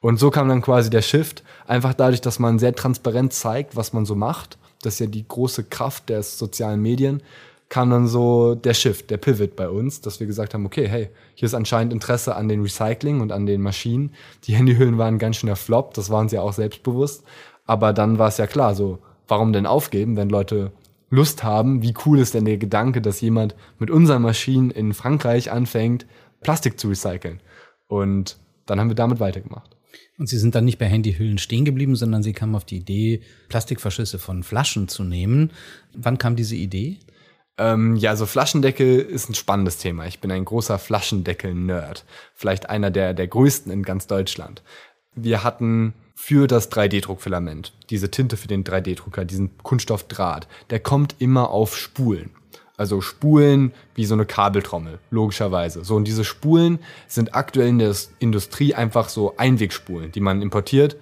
Und 0.00 0.18
so 0.18 0.30
kam 0.30 0.48
dann 0.48 0.62
quasi 0.62 0.90
der 0.90 1.02
Shift, 1.02 1.42
einfach 1.66 1.94
dadurch, 1.94 2.20
dass 2.20 2.38
man 2.38 2.58
sehr 2.58 2.74
transparent 2.74 3.32
zeigt, 3.32 3.76
was 3.76 3.92
man 3.92 4.04
so 4.04 4.14
macht. 4.16 4.58
Das 4.82 4.94
ist 4.94 5.00
ja 5.00 5.06
die 5.06 5.26
große 5.26 5.64
Kraft 5.64 6.08
der 6.08 6.22
sozialen 6.22 6.82
Medien 6.82 7.22
kam 7.72 7.88
dann 7.88 8.06
so 8.06 8.54
der 8.54 8.74
Shift, 8.74 9.08
der 9.08 9.16
Pivot 9.16 9.56
bei 9.56 9.66
uns, 9.66 10.02
dass 10.02 10.20
wir 10.20 10.26
gesagt 10.26 10.52
haben, 10.52 10.66
okay, 10.66 10.86
hey, 10.86 11.08
hier 11.34 11.46
ist 11.46 11.54
anscheinend 11.54 11.94
Interesse 11.94 12.36
an 12.36 12.46
den 12.46 12.60
Recycling 12.60 13.22
und 13.22 13.32
an 13.32 13.46
den 13.46 13.62
Maschinen. 13.62 14.12
Die 14.44 14.54
Handyhüllen 14.54 14.98
waren 14.98 15.18
ganz 15.18 15.36
schöner 15.36 15.56
Flop, 15.56 15.94
das 15.94 16.10
waren 16.10 16.28
sie 16.28 16.36
ja 16.36 16.42
auch 16.42 16.52
selbstbewusst. 16.52 17.24
Aber 17.64 17.94
dann 17.94 18.18
war 18.18 18.28
es 18.28 18.36
ja 18.36 18.46
klar, 18.46 18.74
so, 18.74 18.98
warum 19.26 19.54
denn 19.54 19.64
aufgeben, 19.64 20.18
wenn 20.18 20.28
Leute 20.28 20.70
Lust 21.12 21.44
haben, 21.44 21.82
wie 21.82 21.92
cool 22.06 22.18
ist 22.18 22.32
denn 22.32 22.46
der 22.46 22.56
Gedanke, 22.56 23.02
dass 23.02 23.20
jemand 23.20 23.54
mit 23.78 23.90
unseren 23.90 24.22
Maschinen 24.22 24.70
in 24.70 24.94
Frankreich 24.94 25.52
anfängt, 25.52 26.06
Plastik 26.40 26.80
zu 26.80 26.88
recyceln. 26.88 27.40
Und 27.86 28.38
dann 28.64 28.80
haben 28.80 28.88
wir 28.88 28.94
damit 28.94 29.20
weitergemacht. 29.20 29.76
Und 30.16 30.30
Sie 30.30 30.38
sind 30.38 30.54
dann 30.54 30.64
nicht 30.64 30.78
bei 30.78 30.86
Handyhüllen 30.86 31.36
stehen 31.36 31.66
geblieben, 31.66 31.96
sondern 31.96 32.22
Sie 32.22 32.32
kamen 32.32 32.54
auf 32.54 32.64
die 32.64 32.78
Idee, 32.78 33.20
Plastikverschlüsse 33.50 34.18
von 34.18 34.42
Flaschen 34.42 34.88
zu 34.88 35.04
nehmen. 35.04 35.50
Wann 35.94 36.16
kam 36.16 36.34
diese 36.34 36.56
Idee? 36.56 36.96
Ähm, 37.58 37.96
ja, 37.96 38.16
so 38.16 38.24
Flaschendeckel 38.24 39.00
ist 39.00 39.28
ein 39.28 39.34
spannendes 39.34 39.76
Thema. 39.76 40.06
Ich 40.06 40.18
bin 40.18 40.30
ein 40.30 40.46
großer 40.46 40.78
Flaschendeckel-Nerd. 40.78 42.06
Vielleicht 42.34 42.70
einer 42.70 42.90
der, 42.90 43.12
der 43.12 43.28
größten 43.28 43.70
in 43.70 43.82
ganz 43.82 44.06
Deutschland. 44.06 44.62
Wir 45.14 45.44
hatten 45.44 45.92
für 46.14 46.46
das 46.46 46.70
3D-Druckfilament, 46.70 47.72
diese 47.90 48.10
Tinte 48.10 48.36
für 48.36 48.48
den 48.48 48.64
3D-Drucker, 48.64 49.24
diesen 49.24 49.56
Kunststoffdraht, 49.58 50.46
der 50.70 50.80
kommt 50.80 51.16
immer 51.18 51.50
auf 51.50 51.76
Spulen. 51.76 52.30
Also 52.76 53.00
Spulen 53.00 53.72
wie 53.94 54.04
so 54.04 54.14
eine 54.14 54.26
Kabeltrommel, 54.26 54.98
logischerweise. 55.10 55.84
So, 55.84 55.94
und 55.94 56.04
diese 56.04 56.24
Spulen 56.24 56.78
sind 57.06 57.34
aktuell 57.34 57.68
in 57.68 57.78
der 57.78 57.94
Industrie 58.18 58.74
einfach 58.74 59.08
so 59.08 59.36
Einwegspulen, 59.36 60.10
die 60.10 60.20
man 60.20 60.42
importiert. 60.42 60.96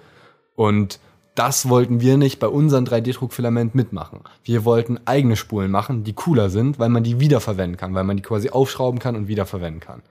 Und 0.55 0.99
das 1.33 1.69
wollten 1.69 2.01
wir 2.01 2.17
nicht 2.17 2.39
bei 2.39 2.47
unserem 2.47 2.83
3D-Druckfilament 2.83 3.73
mitmachen. 3.73 4.19
Wir 4.43 4.65
wollten 4.65 4.99
eigene 5.05 5.37
Spulen 5.37 5.71
machen, 5.71 6.03
die 6.03 6.13
cooler 6.13 6.49
sind, 6.49 6.77
weil 6.77 6.89
man 6.89 7.03
die 7.03 7.19
wiederverwenden 7.19 7.77
kann, 7.77 7.95
weil 7.95 8.03
man 8.03 8.17
die 8.17 8.23
quasi 8.23 8.49
aufschrauben 8.49 8.99
kann 8.99 9.15
und 9.15 9.27
wiederverwenden 9.27 9.79
kann. 9.79 10.01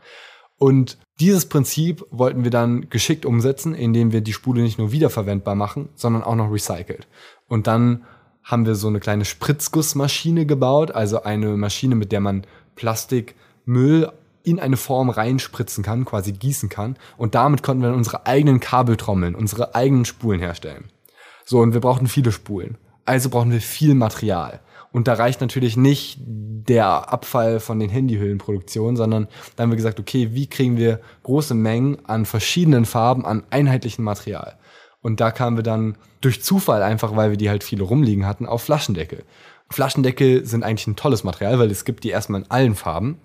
Und 0.61 0.99
dieses 1.20 1.46
Prinzip 1.46 2.05
wollten 2.11 2.44
wir 2.44 2.51
dann 2.51 2.90
geschickt 2.90 3.25
umsetzen, 3.25 3.75
indem 3.75 4.12
wir 4.12 4.20
die 4.20 4.35
Spule 4.35 4.61
nicht 4.61 4.79
nur 4.79 4.92
wiederverwendbar 4.92 5.55
machen, 5.55 5.88
sondern 5.94 6.23
auch 6.23 6.35
noch 6.35 6.53
recycelt. 6.53 7.09
Und 7.49 7.66
dann 7.66 8.05
haben 8.44 8.66
wir 8.66 8.75
so 8.75 8.88
eine 8.88 9.01
kleine 9.01 9.25
Spritzgussmaschine 9.25 10.44
gebaut, 10.44 10.90
also 10.90 11.23
eine 11.23 11.57
Maschine, 11.57 11.94
mit 11.94 12.12
der 12.12 12.20
man 12.20 12.46
Plastikmüll 12.77 14.12
in 14.42 14.61
eine 14.61 14.77
Form 14.77 15.09
reinspritzen 15.09 15.83
kann, 15.83 16.05
quasi 16.05 16.33
gießen 16.33 16.68
kann. 16.68 16.99
Und 17.16 17.35
damit 17.35 17.62
konnten 17.62 17.83
wir 17.83 17.88
dann 17.88 17.99
unsere 17.99 18.27
eigenen 18.27 18.61
Kabeltrommeln, 18.61 19.35
unsere 19.35 19.75
eigenen 19.75 20.05
Spulen 20.05 20.40
herstellen. 20.40 20.90
So, 21.46 21.61
und 21.61 21.73
wir 21.73 21.81
brauchten 21.81 22.07
viele 22.07 22.33
Spulen. 22.33 22.77
Also 23.07 23.31
brauchen 23.31 23.51
wir 23.51 23.62
viel 23.62 23.94
Material. 23.94 24.61
Und 24.92 25.09
da 25.09 25.14
reicht 25.14 25.40
natürlich 25.40 25.76
nicht 25.76 26.18
der 26.20 27.12
Abfall 27.12 27.61
von 27.61 27.79
den 27.79 27.90
Handyhüllenproduktionen, 27.90 28.96
sondern 28.96 29.29
da 29.57 29.62
haben 29.62 29.70
wir 29.70 29.76
gesagt, 29.76 30.00
okay, 30.00 30.31
wie 30.33 30.46
kriegen 30.46 30.76
wir 30.76 31.00
große 31.22 31.55
Mengen 31.55 32.05
an 32.07 32.26
verschiedenen 32.26 32.85
Farben, 32.85 33.24
an 33.24 33.44
einheitlichem 33.50 34.05
Material? 34.05 34.59
Und 35.03 35.20
da 35.20 35.31
kamen 35.31 35.57
wir 35.57 35.62
dann 35.62 35.96
durch 36.20 36.42
Zufall 36.42 36.83
einfach, 36.83 37.16
weil 37.16 37.31
wir 37.31 37.37
die 37.37 37.48
halt 37.48 37.64
viele 37.64 37.85
rumliegen 37.85 38.26
hatten, 38.26 38.46
auf 38.46 38.62
Flaschendeckel. 38.62 39.24
Flaschendeckel 39.70 40.44
sind 40.44 40.64
eigentlich 40.64 40.87
ein 40.87 40.96
tolles 40.96 41.24
Material, 41.24 41.59
weil 41.59 41.70
es 41.70 41.85
gibt 41.85 42.05
die 42.05 42.11
erstmal 42.11 42.42
in 42.42 42.50
allen 42.50 42.74
Farben 42.74 43.18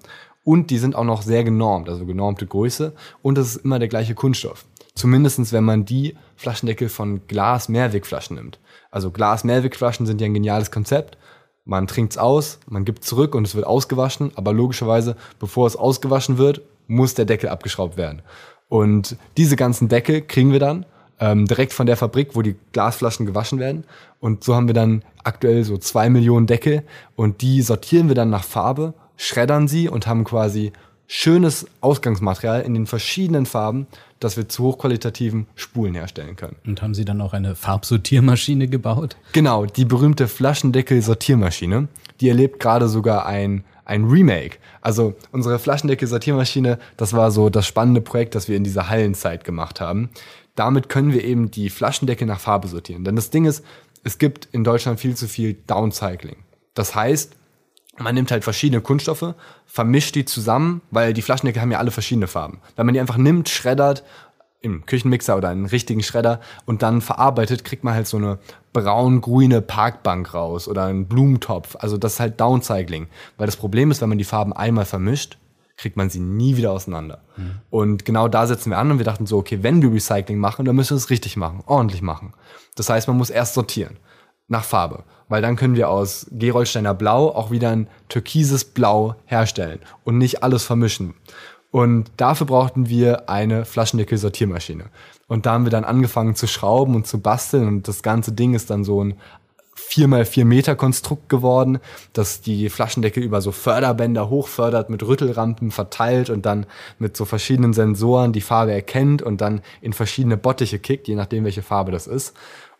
und 0.43 0.69
die 0.69 0.77
sind 0.77 0.95
auch 0.95 1.03
noch 1.03 1.23
sehr 1.23 1.43
genormt, 1.43 1.89
also 1.89 2.05
genormte 2.05 2.45
Größe 2.45 2.93
und 3.21 3.37
es 3.37 3.55
ist 3.55 3.65
immer 3.65 3.79
der 3.79 3.87
gleiche 3.87 4.13
Kunststoff. 4.13 4.65
Zumindestens, 4.93 5.51
wenn 5.51 5.65
man 5.65 5.83
die 5.83 6.15
Flaschendeckel 6.37 6.87
von 6.87 7.27
Glas-Mehrwegflaschen 7.27 8.37
nimmt. 8.37 8.59
Also 8.91 9.11
Glas-Mehrwegflaschen 9.11 10.05
sind 10.05 10.21
ja 10.21 10.25
ein 10.25 10.33
geniales 10.33 10.71
Konzept. 10.71 11.17
Man 11.65 11.87
trinkt's 11.87 12.17
aus, 12.17 12.59
man 12.67 12.85
gibt 12.85 13.03
zurück 13.03 13.33
und 13.33 13.45
es 13.45 13.55
wird 13.55 13.65
ausgewaschen, 13.65 14.31
aber 14.35 14.53
logischerweise, 14.53 15.15
bevor 15.39 15.65
es 15.65 15.75
ausgewaschen 15.75 16.37
wird, 16.37 16.61
muss 16.87 17.15
der 17.15 17.25
Deckel 17.25 17.49
abgeschraubt 17.49 17.97
werden. 17.97 18.21
Und 18.69 19.17
diese 19.35 19.55
ganzen 19.55 19.89
Deckel 19.89 20.21
kriegen 20.21 20.51
wir 20.51 20.59
dann 20.59 20.85
ähm, 21.19 21.45
direkt 21.45 21.73
von 21.73 21.87
der 21.87 21.97
Fabrik, 21.97 22.35
wo 22.35 22.41
die 22.41 22.55
Glasflaschen 22.71 23.25
gewaschen 23.25 23.59
werden. 23.59 23.85
Und 24.19 24.43
so 24.43 24.55
haben 24.55 24.67
wir 24.67 24.73
dann 24.73 25.03
aktuell 25.23 25.63
so 25.63 25.77
zwei 25.77 26.09
Millionen 26.09 26.47
Deckel 26.47 26.83
und 27.15 27.41
die 27.41 27.61
sortieren 27.61 28.07
wir 28.07 28.15
dann 28.15 28.29
nach 28.29 28.43
Farbe, 28.43 28.93
schreddern 29.17 29.67
sie 29.67 29.89
und 29.89 30.07
haben 30.07 30.23
quasi 30.23 30.71
schönes 31.07 31.65
Ausgangsmaterial 31.81 32.61
in 32.61 32.73
den 32.73 32.87
verschiedenen 32.87 33.45
Farben, 33.45 33.87
dass 34.19 34.37
wir 34.37 34.49
zu 34.49 34.63
hochqualitativen 34.63 35.47
Spulen 35.55 35.93
herstellen 35.93 36.35
können. 36.35 36.55
Und 36.65 36.81
haben 36.81 36.93
Sie 36.93 37.05
dann 37.05 37.21
auch 37.21 37.33
eine 37.33 37.55
Farbsortiermaschine 37.55 38.67
gebaut? 38.67 39.17
Genau, 39.33 39.65
die 39.65 39.85
berühmte 39.85 40.27
Flaschendeckel-Sortiermaschine. 40.27 41.87
Die 42.21 42.29
erlebt 42.29 42.59
gerade 42.59 42.87
sogar 42.87 43.25
ein, 43.25 43.63
ein 43.83 44.05
Remake. 44.05 44.57
Also 44.81 45.15
unsere 45.31 45.59
Flaschendeckel-Sortiermaschine, 45.59 46.79
das 46.97 47.13
war 47.13 47.31
so 47.31 47.49
das 47.49 47.67
spannende 47.67 48.01
Projekt, 48.01 48.35
das 48.35 48.47
wir 48.47 48.55
in 48.57 48.63
dieser 48.63 48.89
Hallenzeit 48.89 49.43
gemacht 49.43 49.81
haben 49.81 50.09
damit 50.55 50.89
können 50.89 51.13
wir 51.13 51.23
eben 51.23 51.51
die 51.51 51.69
Flaschendecke 51.69 52.25
nach 52.25 52.39
Farbe 52.39 52.67
sortieren. 52.67 53.03
Denn 53.03 53.15
das 53.15 53.29
Ding 53.29 53.45
ist, 53.45 53.63
es 54.03 54.17
gibt 54.17 54.47
in 54.51 54.63
Deutschland 54.63 54.99
viel 54.99 55.15
zu 55.15 55.27
viel 55.27 55.57
Downcycling. 55.67 56.37
Das 56.73 56.95
heißt, 56.95 57.35
man 57.97 58.15
nimmt 58.15 58.31
halt 58.31 58.43
verschiedene 58.43 58.81
Kunststoffe, 58.81 59.35
vermischt 59.65 60.15
die 60.15 60.25
zusammen, 60.25 60.81
weil 60.91 61.13
die 61.13 61.21
Flaschendecke 61.21 61.61
haben 61.61 61.71
ja 61.71 61.79
alle 61.79 61.91
verschiedene 61.91 62.27
Farben. 62.27 62.59
Wenn 62.75 62.85
man 62.85 62.93
die 62.93 62.99
einfach 62.99 63.17
nimmt, 63.17 63.49
schreddert, 63.49 64.03
im 64.61 64.85
Küchenmixer 64.85 65.37
oder 65.37 65.49
einen 65.49 65.67
richtigen 65.67 66.01
Schredder 66.01 66.41
und 66.65 66.81
dann 66.81 67.01
verarbeitet, 67.01 67.63
kriegt 67.63 67.83
man 67.83 67.93
halt 67.93 68.07
so 68.07 68.17
eine 68.17 68.39
braun-grüne 68.73 69.61
Parkbank 69.61 70.33
raus 70.33 70.67
oder 70.67 70.85
einen 70.85 71.07
Blumentopf. 71.07 71.77
Also 71.79 71.97
das 71.97 72.13
ist 72.13 72.19
halt 72.19 72.41
Downcycling. 72.41 73.07
Weil 73.37 73.45
das 73.45 73.57
Problem 73.57 73.91
ist, 73.91 74.01
wenn 74.01 74.09
man 74.09 74.17
die 74.17 74.23
Farben 74.23 74.53
einmal 74.53 74.85
vermischt, 74.85 75.37
kriegt 75.77 75.97
man 75.97 76.09
sie 76.09 76.19
nie 76.19 76.57
wieder 76.57 76.71
auseinander. 76.71 77.21
Mhm. 77.37 77.51
Und 77.69 78.05
genau 78.05 78.27
da 78.27 78.47
setzen 78.47 78.71
wir 78.71 78.79
an 78.79 78.91
und 78.91 78.97
wir 78.97 79.05
dachten 79.05 79.27
so, 79.27 79.37
okay, 79.37 79.59
wenn 79.61 79.81
wir 79.81 79.93
Recycling 79.93 80.39
machen, 80.39 80.65
dann 80.65 80.75
müssen 80.75 80.91
wir 80.91 80.97
es 80.97 81.09
richtig 81.09 81.37
machen, 81.37 81.63
ordentlich 81.67 82.01
machen. 82.01 82.33
Das 82.75 82.89
heißt, 82.89 83.07
man 83.07 83.17
muss 83.17 83.29
erst 83.29 83.53
sortieren 83.53 83.97
nach 84.47 84.63
Farbe, 84.63 85.03
weil 85.29 85.41
dann 85.41 85.55
können 85.55 85.75
wir 85.75 85.89
aus 85.89 86.27
Gerolsteiner 86.31 86.93
Blau 86.93 87.29
auch 87.29 87.51
wieder 87.51 87.71
ein 87.71 87.87
türkises 88.09 88.65
Blau 88.65 89.15
herstellen 89.25 89.79
und 90.03 90.17
nicht 90.17 90.43
alles 90.43 90.63
vermischen. 90.63 91.15
Und 91.71 92.09
dafür 92.17 92.47
brauchten 92.47 92.87
wir 92.87 93.29
eine 93.29 93.65
Flaschendeckel-Sortiermaschine. 93.65 94.85
Und 95.27 95.45
da 95.45 95.53
haben 95.53 95.65
wir 95.65 95.71
dann 95.71 95.83
angefangen 95.83 96.35
zu 96.35 96.47
schrauben 96.47 96.95
und 96.95 97.07
zu 97.07 97.19
basteln 97.19 97.67
und 97.67 97.87
das 97.87 98.03
ganze 98.03 98.31
Ding 98.31 98.53
ist 98.53 98.69
dann 98.69 98.83
so 98.83 99.03
ein 99.03 99.15
4x4 99.75 100.45
Meter 100.45 100.75
Konstrukt 100.75 101.29
geworden, 101.29 101.79
das 102.13 102.41
die 102.41 102.69
Flaschendeckel 102.69 103.23
über 103.23 103.41
so 103.41 103.51
Förderbänder 103.51 104.29
hochfördert, 104.29 104.89
mit 104.89 105.03
Rüttelrampen 105.03 105.71
verteilt 105.71 106.29
und 106.29 106.45
dann 106.45 106.65
mit 106.97 107.17
so 107.17 107.25
verschiedenen 107.25 107.73
Sensoren 107.73 108.31
die 108.31 108.41
Farbe 108.41 108.71
erkennt 108.71 109.21
und 109.21 109.41
dann 109.41 109.61
in 109.81 109.93
verschiedene 109.93 110.37
Bottiche 110.37 110.79
kickt, 110.79 111.07
je 111.07 111.15
nachdem, 111.15 111.43
welche 111.43 111.61
Farbe 111.61 111.91
das 111.91 112.07
ist. 112.07 112.35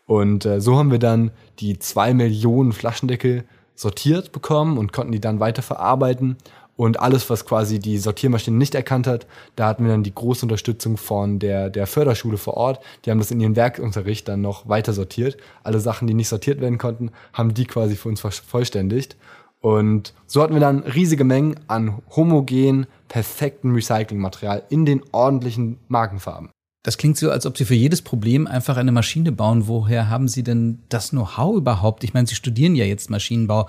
Und 0.06 0.44
äh, 0.46 0.60
so 0.60 0.76
haben 0.76 0.90
wir 0.90 0.98
dann 0.98 1.32
die 1.58 1.78
zwei 1.78 2.14
Millionen 2.14 2.72
Flaschendeckel 2.72 3.44
sortiert 3.74 4.32
bekommen 4.32 4.78
und 4.78 4.92
konnten 4.92 5.12
die 5.12 5.20
dann 5.20 5.40
weiter 5.40 5.62
verarbeiten 5.62 6.36
und 6.76 7.00
alles, 7.00 7.28
was 7.30 7.46
quasi 7.46 7.78
die 7.78 7.98
Sortiermaschine 7.98 8.56
nicht 8.56 8.74
erkannt 8.74 9.06
hat, 9.06 9.26
da 9.56 9.66
hatten 9.66 9.84
wir 9.84 9.90
dann 9.90 10.02
die 10.02 10.14
große 10.14 10.44
Unterstützung 10.44 10.98
von 10.98 11.38
der, 11.38 11.70
der 11.70 11.86
Förderschule 11.86 12.36
vor 12.36 12.54
Ort. 12.54 12.84
Die 13.04 13.10
haben 13.10 13.18
das 13.18 13.30
in 13.30 13.40
ihren 13.40 13.56
Werkunterricht 13.56 14.28
dann 14.28 14.42
noch 14.42 14.68
weiter 14.68 14.92
sortiert. 14.92 15.38
Alle 15.64 15.80
Sachen, 15.80 16.06
die 16.06 16.14
nicht 16.14 16.28
sortiert 16.28 16.60
werden 16.60 16.78
konnten, 16.78 17.10
haben 17.32 17.54
die 17.54 17.64
quasi 17.64 17.96
für 17.96 18.10
uns 18.10 18.20
vervollständigt. 18.20 19.16
Und 19.60 20.12
so 20.26 20.42
hatten 20.42 20.52
wir 20.52 20.60
dann 20.60 20.80
riesige 20.80 21.24
Mengen 21.24 21.56
an 21.66 22.02
homogen, 22.14 22.86
perfekten 23.08 23.72
Recyclingmaterial 23.72 24.62
in 24.68 24.84
den 24.84 25.02
ordentlichen 25.12 25.78
Markenfarben. 25.88 26.50
Das 26.86 26.98
klingt 26.98 27.16
so, 27.16 27.32
als 27.32 27.46
ob 27.46 27.58
Sie 27.58 27.64
für 27.64 27.74
jedes 27.74 28.00
Problem 28.00 28.46
einfach 28.46 28.76
eine 28.76 28.92
Maschine 28.92 29.32
bauen. 29.32 29.66
Woher 29.66 30.08
haben 30.08 30.28
Sie 30.28 30.44
denn 30.44 30.84
das 30.88 31.10
Know-how 31.10 31.56
überhaupt? 31.56 32.04
Ich 32.04 32.14
meine, 32.14 32.28
Sie 32.28 32.36
studieren 32.36 32.76
ja 32.76 32.84
jetzt 32.84 33.10
Maschinenbau. 33.10 33.68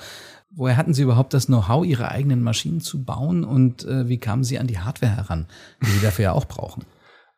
Woher 0.51 0.77
hatten 0.77 0.93
Sie 0.93 1.01
überhaupt 1.01 1.34
das 1.34 1.47
Know-how, 1.47 1.84
Ihre 1.84 2.12
eigenen 2.12 2.43
Maschinen 2.43 2.80
zu 2.80 3.03
bauen 3.03 3.43
und 3.43 3.84
äh, 3.86 4.08
wie 4.08 4.19
kamen 4.19 4.43
Sie 4.43 4.60
an 4.60 4.67
die 4.67 4.77
Hardware 4.77 5.15
heran, 5.15 5.47
die 5.82 5.89
Sie 5.89 5.99
dafür 5.99 6.25
ja 6.25 6.32
auch 6.34 6.45
brauchen? 6.45 6.86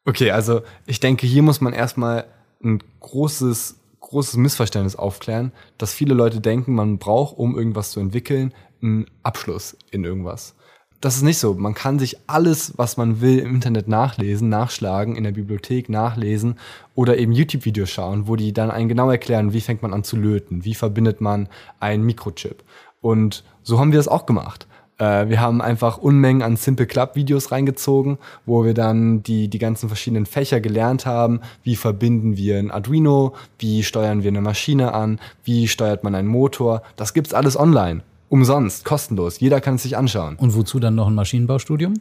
Okay, 0.03 0.31
also 0.31 0.63
ich 0.85 0.99
denke, 0.99 1.25
hier 1.25 1.43
muss 1.43 1.61
man 1.61 1.71
erstmal 1.71 2.25
ein 2.61 2.83
großes, 2.99 3.79
großes 4.01 4.35
Missverständnis 4.35 4.97
aufklären, 4.97 5.53
dass 5.77 5.93
viele 5.93 6.13
Leute 6.13 6.41
denken, 6.41 6.73
man 6.73 6.97
braucht, 6.97 7.37
um 7.37 7.57
irgendwas 7.57 7.91
zu 7.91 8.01
entwickeln, 8.01 8.53
einen 8.81 9.05
Abschluss 9.23 9.77
in 9.91 10.03
irgendwas. 10.03 10.55
Das 11.01 11.15
ist 11.15 11.21
nicht 11.21 11.37
so. 11.37 11.53
Man 11.53 11.73
kann 11.73 11.97
sich 11.97 12.17
alles, 12.27 12.73
was 12.77 12.97
man 12.97 13.21
will, 13.21 13.39
im 13.39 13.55
Internet 13.55 13.87
nachlesen, 13.87 14.49
nachschlagen, 14.49 15.15
in 15.15 15.23
der 15.23 15.31
Bibliothek 15.31 15.87
nachlesen 15.87 16.59
oder 16.93 17.17
eben 17.17 17.31
YouTube-Videos 17.31 17.89
schauen, 17.89 18.27
wo 18.27 18.35
die 18.35 18.51
dann 18.51 18.69
einen 18.69 18.89
genau 18.89 19.09
erklären, 19.09 19.53
wie 19.53 19.61
fängt 19.61 19.81
man 19.81 19.93
an 19.93 20.03
zu 20.03 20.17
löten, 20.17 20.65
wie 20.65 20.75
verbindet 20.75 21.21
man 21.21 21.47
einen 21.79 22.03
Mikrochip. 22.03 22.63
Und 22.99 23.45
so 23.63 23.79
haben 23.79 23.93
wir 23.93 23.99
es 23.99 24.09
auch 24.09 24.25
gemacht. 24.25 24.67
Äh, 24.97 25.29
wir 25.29 25.39
haben 25.39 25.61
einfach 25.61 25.99
Unmengen 25.99 26.41
an 26.41 26.57
Simple 26.57 26.85
Club 26.85 27.15
Videos 27.15 27.53
reingezogen, 27.53 28.17
wo 28.45 28.65
wir 28.65 28.73
dann 28.73 29.23
die, 29.23 29.47
die 29.47 29.59
ganzen 29.59 29.87
verschiedenen 29.87 30.25
Fächer 30.25 30.59
gelernt 30.59 31.05
haben. 31.05 31.39
Wie 31.63 31.77
verbinden 31.77 32.35
wir 32.35 32.59
ein 32.59 32.71
Arduino? 32.71 33.35
Wie 33.57 33.83
steuern 33.83 34.23
wir 34.23 34.29
eine 34.29 34.41
Maschine 34.41 34.93
an? 34.93 35.19
Wie 35.45 35.69
steuert 35.69 36.03
man 36.03 36.13
einen 36.13 36.27
Motor? 36.27 36.83
Das 36.97 37.13
gibt's 37.13 37.33
alles 37.33 37.57
online. 37.57 38.01
Umsonst, 38.29 38.85
kostenlos. 38.85 39.39
Jeder 39.39 39.59
kann 39.59 39.75
es 39.75 39.83
sich 39.83 39.97
anschauen. 39.97 40.35
Und 40.35 40.55
wozu 40.55 40.79
dann 40.79 40.95
noch 40.95 41.07
ein 41.07 41.15
Maschinenbaustudium? 41.15 41.95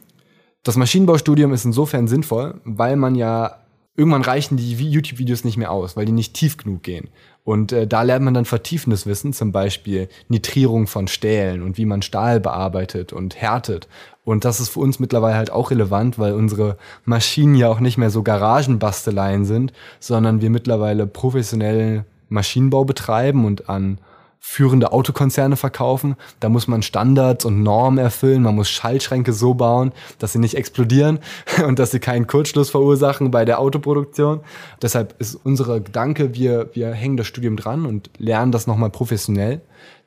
Das 0.63 0.77
Maschinenbaustudium 0.77 1.53
ist 1.53 1.65
insofern 1.65 2.07
sinnvoll, 2.07 2.61
weil 2.65 2.95
man 2.95 3.15
ja 3.15 3.55
irgendwann 3.95 4.21
reichen 4.21 4.55
die 4.55 4.73
YouTube-Videos 4.73 5.43
nicht 5.43 5.57
mehr 5.57 5.71
aus, 5.71 5.97
weil 5.97 6.05
die 6.05 6.13
nicht 6.13 6.33
tief 6.33 6.55
genug 6.57 6.83
gehen. 6.83 7.09
Und 7.43 7.71
äh, 7.71 7.87
da 7.87 8.03
lernt 8.03 8.23
man 8.23 8.33
dann 8.33 8.45
vertiefendes 8.45 9.05
Wissen, 9.05 9.33
zum 9.33 9.51
Beispiel 9.51 10.07
Nitrierung 10.27 10.87
von 10.87 11.07
Stählen 11.07 11.63
und 11.63 11.77
wie 11.77 11.85
man 11.85 12.01
Stahl 12.01 12.39
bearbeitet 12.39 13.11
und 13.11 13.35
härtet. 13.35 13.87
Und 14.23 14.45
das 14.45 14.59
ist 14.59 14.69
für 14.69 14.79
uns 14.79 14.99
mittlerweile 14.99 15.35
halt 15.35 15.51
auch 15.51 15.71
relevant, 15.71 16.19
weil 16.19 16.33
unsere 16.33 16.77
Maschinen 17.05 17.55
ja 17.55 17.67
auch 17.69 17.79
nicht 17.79 17.97
mehr 17.97 18.09
so 18.09 18.21
Garagenbasteleien 18.23 19.45
sind, 19.45 19.73
sondern 19.99 20.41
wir 20.41 20.49
mittlerweile 20.49 21.07
professionell 21.07 22.05
Maschinenbau 22.29 22.85
betreiben 22.85 23.43
und 23.45 23.69
an 23.69 23.97
führende 24.39 24.91
Autokonzerne 24.93 25.57
verkaufen. 25.57 26.15
Da 26.39 26.49
muss 26.49 26.67
man 26.67 26.81
Standards 26.81 27.45
und 27.45 27.61
Normen 27.61 27.99
erfüllen. 27.99 28.41
Man 28.41 28.55
muss 28.55 28.69
Schaltschränke 28.69 29.33
so 29.33 29.53
bauen, 29.53 29.91
dass 30.17 30.33
sie 30.33 30.39
nicht 30.39 30.55
explodieren 30.55 31.19
und 31.67 31.77
dass 31.77 31.91
sie 31.91 31.99
keinen 31.99 32.25
Kurzschluss 32.25 32.69
verursachen 32.69 33.31
bei 33.31 33.45
der 33.45 33.59
Autoproduktion. 33.59 34.39
Deshalb 34.81 35.15
ist 35.19 35.35
unsere 35.35 35.81
Gedanke, 35.81 36.33
wir, 36.33 36.69
wir 36.73 36.91
hängen 36.93 37.17
das 37.17 37.27
Studium 37.27 37.57
dran 37.57 37.85
und 37.85 38.09
lernen 38.17 38.51
das 38.51 38.65
nochmal 38.65 38.89
professionell, 38.89 39.61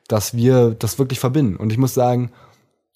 dass 0.07 0.35
wir 0.35 0.71
das 0.71 0.99
wirklich 0.99 1.19
verbinden. 1.19 1.55
Und 1.55 1.71
ich 1.71 1.77
muss 1.77 1.93
sagen, 1.93 2.31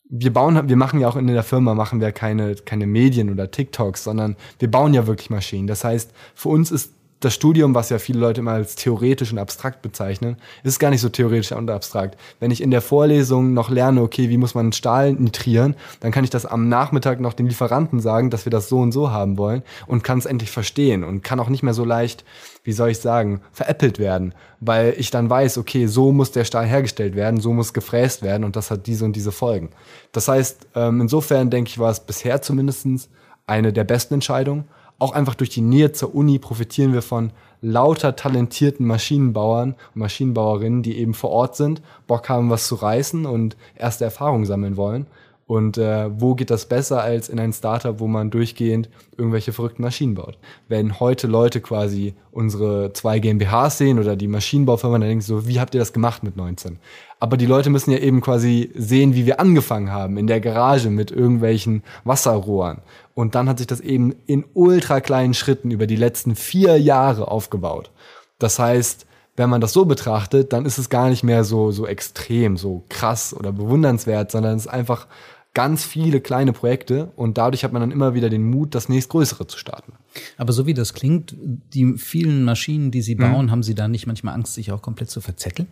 wir 0.09 0.31
bauen, 0.33 0.69
wir 0.69 0.75
machen 0.77 0.99
ja 0.99 1.07
auch 1.07 1.17
in 1.17 1.27
der 1.27 1.43
Firma, 1.43 1.75
machen 1.75 1.99
wir 1.99 2.11
keine, 2.11 2.55
keine 2.55 2.87
Medien 2.87 3.29
oder 3.29 3.51
TikToks, 3.51 4.03
sondern 4.03 4.37
wir 4.59 4.71
bauen 4.71 4.93
ja 4.93 5.05
wirklich 5.05 5.29
Maschinen. 5.29 5.67
Das 5.67 5.83
heißt, 5.83 6.11
für 6.33 6.49
uns 6.49 6.71
ist 6.71 6.93
das 7.19 7.33
Studium, 7.33 7.73
was 7.73 7.89
ja 7.89 7.97
viele 7.97 8.19
Leute 8.19 8.41
immer 8.41 8.51
als 8.51 8.75
theoretisch 8.75 9.31
und 9.31 9.39
abstrakt 9.39 9.81
bezeichnen, 9.81 10.37
ist 10.63 10.79
gar 10.79 10.91
nicht 10.91 11.01
so 11.01 11.09
theoretisch 11.09 11.51
und 11.51 11.69
abstrakt. 11.69 12.17
Wenn 12.39 12.51
ich 12.51 12.61
in 12.61 12.69
der 12.69 12.81
Vorlesung 12.81 13.53
noch 13.53 13.71
lerne, 13.71 14.03
okay, 14.03 14.29
wie 14.29 14.37
muss 14.37 14.53
man 14.53 14.71
Stahl 14.71 15.13
nitrieren, 15.13 15.75
dann 15.99 16.11
kann 16.11 16.23
ich 16.23 16.29
das 16.29 16.45
am 16.45 16.69
Nachmittag 16.69 17.19
noch 17.19 17.33
den 17.33 17.47
Lieferanten 17.47 17.99
sagen, 17.99 18.29
dass 18.29 18.45
wir 18.45 18.51
das 18.51 18.69
so 18.69 18.79
und 18.79 18.91
so 18.91 19.09
haben 19.11 19.37
wollen 19.37 19.63
und 19.87 20.03
kann 20.03 20.19
es 20.19 20.27
endlich 20.27 20.51
verstehen 20.51 21.03
und 21.03 21.23
kann 21.23 21.39
auch 21.39 21.49
nicht 21.49 21.63
mehr 21.63 21.73
so 21.73 21.85
leicht, 21.85 22.23
wie 22.63 22.71
soll 22.71 22.89
ich 22.89 22.99
sagen, 22.99 23.41
veräppelt 23.51 23.97
werden, 23.97 24.35
weil 24.59 24.93
ich 24.97 25.09
dann 25.09 25.29
weiß, 25.29 25.57
okay, 25.57 25.87
so 25.87 26.11
muss 26.11 26.31
der 26.31 26.45
Stahl 26.45 26.65
hergestellt 26.65 27.15
werden, 27.15 27.39
so 27.39 27.51
muss 27.51 27.73
gefräst 27.73 28.21
werden 28.21 28.43
und 28.43 28.55
das 28.55 28.69
hat 28.69 28.85
diese 28.85 29.05
und 29.05 29.15
diese 29.15 29.31
Folgen. 29.31 29.69
Das 30.11 30.27
heißt, 30.27 30.67
ähm, 30.75 31.01
insofern 31.01 31.49
denke 31.49 31.69
ich, 31.69 31.79
war 31.79 31.89
es 31.89 31.99
bisher 31.99 32.43
zumindestens 32.43 33.09
eine 33.47 33.73
der 33.73 33.85
besten 33.85 34.15
Entscheidungen 34.15 34.65
auch 34.99 35.11
einfach 35.11 35.35
durch 35.35 35.49
die 35.49 35.61
Nähe 35.61 35.91
zur 35.91 36.15
Uni 36.15 36.39
profitieren 36.39 36.93
wir 36.93 37.01
von 37.01 37.31
lauter 37.61 38.15
talentierten 38.15 38.85
Maschinenbauern 38.85 39.75
und 39.93 39.99
Maschinenbauerinnen, 39.99 40.83
die 40.83 40.97
eben 40.97 41.13
vor 41.13 41.31
Ort 41.31 41.55
sind, 41.55 41.81
Bock 42.07 42.29
haben, 42.29 42.49
was 42.49 42.67
zu 42.67 42.75
reißen 42.75 43.25
und 43.25 43.57
erste 43.75 44.05
Erfahrungen 44.05 44.45
sammeln 44.45 44.77
wollen. 44.77 45.07
Und 45.47 45.77
äh, 45.77 46.09
wo 46.19 46.35
geht 46.35 46.49
das 46.49 46.65
besser 46.65 47.01
als 47.01 47.29
in 47.29 47.39
ein 47.39 47.53
Startup, 47.53 48.01
wo 48.01 48.07
man 48.07 48.29
durchgehend 48.29 48.89
irgendwelche 49.17 49.53
verrückten 49.53 49.81
Maschinen 49.81 50.13
baut? 50.13 50.37
Wenn 50.67 50.99
heute 50.99 51.27
Leute 51.27 51.61
quasi 51.61 52.15
unsere 52.31 52.91
zwei 52.91 53.19
GmbHs 53.19 53.77
sehen 53.77 53.97
oder 53.97 54.17
die 54.17 54.27
Maschinenbaufirma, 54.27 54.99
dann 54.99 55.07
denken 55.07 55.21
sie 55.21 55.27
so, 55.27 55.47
wie 55.47 55.61
habt 55.61 55.73
ihr 55.73 55.79
das 55.79 55.93
gemacht 55.93 56.21
mit 56.21 56.35
19? 56.35 56.79
Aber 57.21 57.37
die 57.37 57.45
Leute 57.45 57.69
müssen 57.69 57.91
ja 57.91 57.97
eben 57.97 58.19
quasi 58.19 58.71
sehen, 58.75 59.15
wie 59.15 59.25
wir 59.25 59.39
angefangen 59.39 59.89
haben, 59.89 60.17
in 60.17 60.27
der 60.27 60.41
Garage 60.41 60.89
mit 60.89 61.11
irgendwelchen 61.11 61.81
Wasserrohren. 62.03 62.79
Und 63.17 63.33
dann 63.33 63.49
hat 63.49 63.57
sich 63.57 63.65
das 63.65 63.79
eben 63.79 64.13
in 64.27 64.45
ultra 64.53 65.01
kleinen 65.01 65.33
Schritten 65.33 65.71
über 65.71 65.87
die 65.87 65.95
letzten 65.95 66.35
vier 66.35 66.79
Jahre 66.79 67.31
aufgebaut. 67.31 67.89
Das 68.37 68.59
heißt, 68.59 69.07
wenn 69.35 69.49
man 69.49 69.59
das 69.59 69.73
so 69.73 69.85
betrachtet, 69.85 70.53
dann 70.53 70.67
ist 70.67 70.77
es 70.77 70.87
gar 70.91 71.09
nicht 71.09 71.23
mehr 71.23 71.43
so, 71.43 71.71
so 71.71 71.87
extrem, 71.87 72.57
so 72.57 72.85
krass 72.89 73.33
oder 73.33 73.51
bewundernswert, 73.51 74.29
sondern 74.29 74.55
es 74.55 74.67
ist 74.67 74.71
einfach 74.71 75.07
ganz 75.55 75.83
viele 75.83 76.21
kleine 76.21 76.53
Projekte 76.53 77.11
und 77.15 77.39
dadurch 77.39 77.63
hat 77.63 77.73
man 77.73 77.81
dann 77.81 77.89
immer 77.89 78.13
wieder 78.13 78.29
den 78.29 78.47
Mut, 78.47 78.75
das 78.75 78.87
nächstgrößere 78.87 79.47
zu 79.47 79.57
starten. 79.57 79.93
Aber 80.37 80.53
so 80.53 80.67
wie 80.67 80.75
das 80.75 80.93
klingt, 80.93 81.35
die 81.39 81.97
vielen 81.97 82.43
Maschinen, 82.43 82.91
die 82.91 83.01
Sie 83.01 83.15
mhm. 83.15 83.19
bauen, 83.19 83.45
mhm. 83.47 83.51
haben 83.51 83.63
Sie 83.63 83.73
da 83.73 83.87
nicht 83.87 84.05
manchmal 84.05 84.35
Angst, 84.35 84.53
sich 84.53 84.71
auch 84.71 84.83
komplett 84.83 85.09
zu 85.09 85.21
verzetteln? 85.21 85.67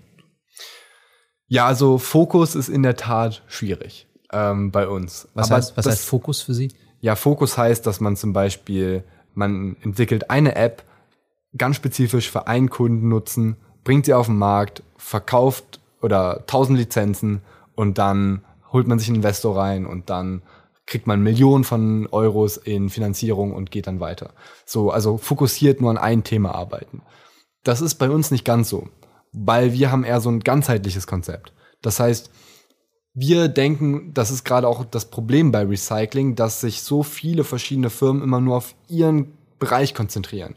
Ja, 1.45 1.67
also 1.67 1.99
Fokus 1.99 2.55
ist 2.55 2.69
in 2.69 2.81
der 2.81 2.95
Tat 2.95 3.43
schwierig 3.45 4.08
ähm, 4.34 4.71
bei 4.71 4.88
uns. 4.88 5.27
Was, 5.36 5.51
Aber 5.51 5.58
heißt, 5.58 5.77
was 5.77 5.86
heißt 5.86 6.05
Fokus 6.05 6.41
für 6.41 6.55
Sie? 6.55 6.71
Ja, 7.06 7.15
Fokus 7.15 7.56
heißt, 7.56 7.86
dass 7.86 8.00
man 8.00 8.15
zum 8.15 8.34
Beispiel, 8.34 9.04
man 9.36 9.76
entwickelt 9.84 10.32
eine 10.32 10.56
App 10.56 10.82
ganz 11.56 11.76
spezifisch 11.76 12.32
für 12.32 12.48
einen 12.48 12.72
Kunden 12.72 13.10
nutzen, 13.10 13.58
bringt 13.84 14.08
sie 14.08 14.15
auf 14.15 14.26
den 14.26 14.39
Markt, 14.39 14.82
verkauft 14.98 15.80
oder 16.02 16.39
1000 16.39 16.80
Lizenzen 16.80 17.44
und 17.76 18.00
dann 18.00 18.41
holt 18.74 18.88
man 18.88 18.98
sich 18.98 19.10
einen 19.10 19.18
Investor 19.18 19.56
rein 19.56 19.86
und 19.86 20.10
dann 20.10 20.41
kriegt 20.88 21.06
man 21.06 21.22
Millionen 21.22 21.63
von 21.63 22.08
Euros 22.10 22.58
in 22.58 22.89
Finanzierung 22.89 23.54
und 23.54 23.70
geht 23.70 23.86
dann 23.86 24.00
weiter. 24.00 24.32
So, 24.65 24.89
also 24.89 25.20
fokussiert 25.20 25.82
nur 25.82 25.91
an 25.91 26.00
ein 26.00 26.24
Thema 26.24 26.56
arbeiten. 26.56 27.04
Das 27.63 27.82
ist 27.82 27.96
bei 28.00 28.10
uns 28.10 28.32
nicht 28.32 28.46
ganz 28.46 28.68
so, 28.68 28.89
weil 29.32 29.74
wir 29.74 29.91
haben 29.91 30.06
eher 30.06 30.22
so 30.22 30.32
ein 30.32 30.39
ganzheitliches 30.39 31.06
Konzept. 31.06 31.54
Das 31.84 32.00
heißt, 32.00 32.32
wir 33.15 33.47
denken, 33.47 34.12
das 34.13 34.30
ist 34.30 34.43
gerade 34.43 34.67
auch 34.67 34.84
das 34.84 35.06
Problem 35.06 35.51
bei 35.51 35.63
Recycling, 35.63 36.36
dass 36.36 36.60
sich 36.60 36.82
so 36.82 37.01
viele 37.01 37.45
verschiedene 37.45 37.89
Firmen 37.89 38.21
immer 38.21 38.41
nur 38.41 38.58
auf 38.58 38.75
ihren 38.89 39.32
Bereich 39.58 39.93
konzentrieren. 39.93 40.56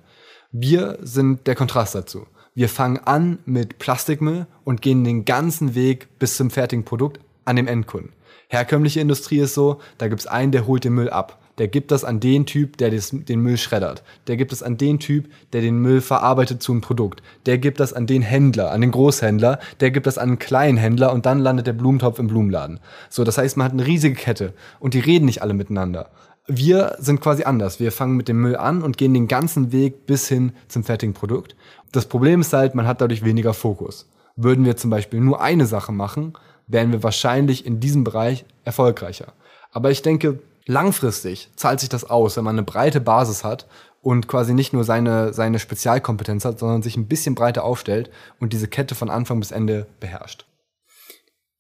Wir 0.51 0.99
sind 1.01 1.47
der 1.47 1.55
Kontrast 1.55 1.95
dazu. 1.95 2.27
Wir 2.55 2.69
fangen 2.69 2.99
an 2.99 3.39
mit 3.47 3.79
Plastikmüll 3.79 4.49
und 4.65 4.83
gehen 4.83 5.05
den 5.05 5.25
ganzen 5.25 5.77
Weg 5.77 6.09
bis 6.19 6.37
zum 6.37 6.51
fertigen 6.51 6.85
Produkt 6.85 7.21
an 7.45 7.55
dem 7.55 7.69
Endkunden. 7.69 8.13
Herkömmliche 8.49 9.01
Industrie 9.01 9.39
ist 9.39 9.55
so, 9.55 9.79
da 9.99 10.09
gibt's 10.09 10.27
einen, 10.27 10.51
der 10.51 10.67
holt 10.67 10.83
den 10.83 10.95
Müll 10.95 11.11
ab 11.11 11.39
der 11.59 11.69
gibt 11.69 11.91
das 11.91 12.05
an 12.05 12.21
den 12.21 12.47
Typ, 12.47 12.77
der 12.77 12.91
des, 12.91 13.11
den 13.13 13.41
Müll 13.41 13.57
schreddert. 13.57 14.03
Der 14.27 14.37
gibt 14.37 14.53
es 14.53 14.63
an 14.63 14.77
den 14.77 14.99
Typ, 14.99 15.29
der 15.53 15.61
den 15.61 15.79
Müll 15.79 16.01
verarbeitet 16.01 16.63
zu 16.63 16.73
einem 16.73 16.81
Produkt. 16.81 17.23
Der 17.47 17.59
gibt 17.59 17.81
das 17.81 17.93
an 17.93 18.07
den 18.07 18.23
Händler, 18.23 18.71
an 18.71 18.81
den 18.81 18.91
Großhändler. 18.91 19.59
Der 19.81 19.91
gibt 19.91 20.07
das 20.07 20.19
an 20.19 20.29
einen 20.29 20.39
kleinen 20.39 20.79
Händler 20.79 21.13
und 21.13 21.27
dann 21.27 21.41
landet 21.41 21.67
der 21.67 21.73
Blumentopf 21.73 22.19
im 22.19 22.29
Blumenladen. 22.29 22.81
So, 23.11 23.25
das 23.25 23.39
heißt, 23.39 23.57
man 23.57 23.65
hat 23.65 23.73
eine 23.73 23.87
riesige 23.87 24.15
Kette 24.15 24.55
und 24.79 24.95
die 24.95 25.01
reden 25.01 25.27
nicht 25.27 25.43
alle 25.43 25.55
miteinander. 25.55 26.11
Wir 26.47 26.97
sind 26.99 27.21
quasi 27.21 27.45
anders. 27.45 27.79
Wir 27.79 27.93
fangen 27.93 28.17
mit 28.17 28.29
dem 28.29 28.41
Müll 28.41 28.57
an 28.57 28.83
und 28.83 28.97
gehen 28.97 29.13
den 29.13 29.29
ganzen 29.29 29.71
Weg 29.71 30.07
bis 30.07 30.29
hin 30.29 30.53
zum 30.69 30.83
fertigen 30.83 31.13
Produkt. 31.13 31.57
Das 31.93 32.07
Problem 32.07 32.41
ist 32.41 32.53
halt, 32.53 32.75
man 32.75 32.87
hat 32.87 33.01
dadurch 33.01 33.25
weniger 33.25 33.53
Fokus. 33.53 34.09
Würden 34.37 34.65
wir 34.65 34.77
zum 34.77 34.89
Beispiel 34.89 35.21
nur 35.21 35.43
eine 35.43 35.67
Sache 35.67 35.93
machen, 35.93 36.33
wären 36.67 36.93
wir 36.93 37.03
wahrscheinlich 37.03 37.67
in 37.67 37.81
diesem 37.81 38.05
Bereich 38.05 38.45
erfolgreicher. 38.65 39.33
Aber 39.73 39.91
ich 39.91 40.03
denke, 40.03 40.39
langfristig 40.69 41.51
zahlt 41.57 41.81
sich 41.81 41.89
das 41.89 42.05
aus, 42.05 42.37
wenn 42.37 42.45
man 42.45 42.55
eine 42.55 42.63
breite 42.63 43.01
Basis 43.01 43.43
hat 43.43 43.67
und 44.01 44.29
quasi 44.29 44.55
nicht 44.55 44.73
nur 44.73 44.85
seine, 44.85 45.33
seine 45.33 45.59
Spezialkompetenz 45.59 46.45
hat, 46.45 46.59
sondern 46.59 46.83
sich 46.83 46.97
ein 46.97 47.09
bisschen 47.09 47.35
breiter 47.35 47.65
aufstellt 47.65 48.11
und 48.39 48.53
diese 48.53 48.69
Kette 48.69 48.95
von 48.95 49.11
Anfang 49.11 49.41
bis 49.41 49.51
Ende 49.51 49.87
beherrscht. 49.99 50.47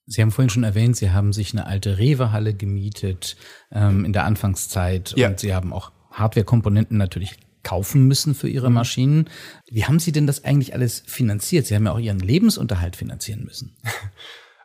Sie 0.07 0.23
haben 0.23 0.31
vorhin 0.31 0.51
schon 0.51 0.65
erwähnt, 0.65 0.97
Sie 0.97 1.11
haben 1.11 1.33
sich 1.33 1.53
eine 1.53 1.67
alte 1.67 1.99
Rewe-Halle 1.99 2.55
gemietet 2.55 3.37
ähm, 3.73 4.05
in 4.05 4.13
der 4.13 4.25
Anfangszeit 4.25 5.15
ja. 5.17 5.29
und 5.29 5.41
Sie 5.41 5.55
haben 5.55 5.73
auch 5.73 5.93
Hardware-Komponenten 6.13 6.97
natürlich 6.97 7.39
kaufen 7.63 8.07
müssen 8.07 8.35
für 8.35 8.49
Ihre 8.49 8.69
mhm. 8.69 8.77
Maschinen. 8.77 9.31
Wie 9.71 9.85
haben 9.85 9.99
Sie 9.99 10.13
denn 10.13 10.27
das 10.27 10.45
eigentlich 10.45 10.73
alles 10.73 11.03
finanziert? 11.07 11.67
Sie 11.67 11.75
haben 11.75 11.85
ja 11.85 11.93
auch 11.93 11.99
Ihren 11.99 12.21
Lebensunterhalt 12.21 12.97
finanzieren 12.97 13.45
müssen. 13.45 13.77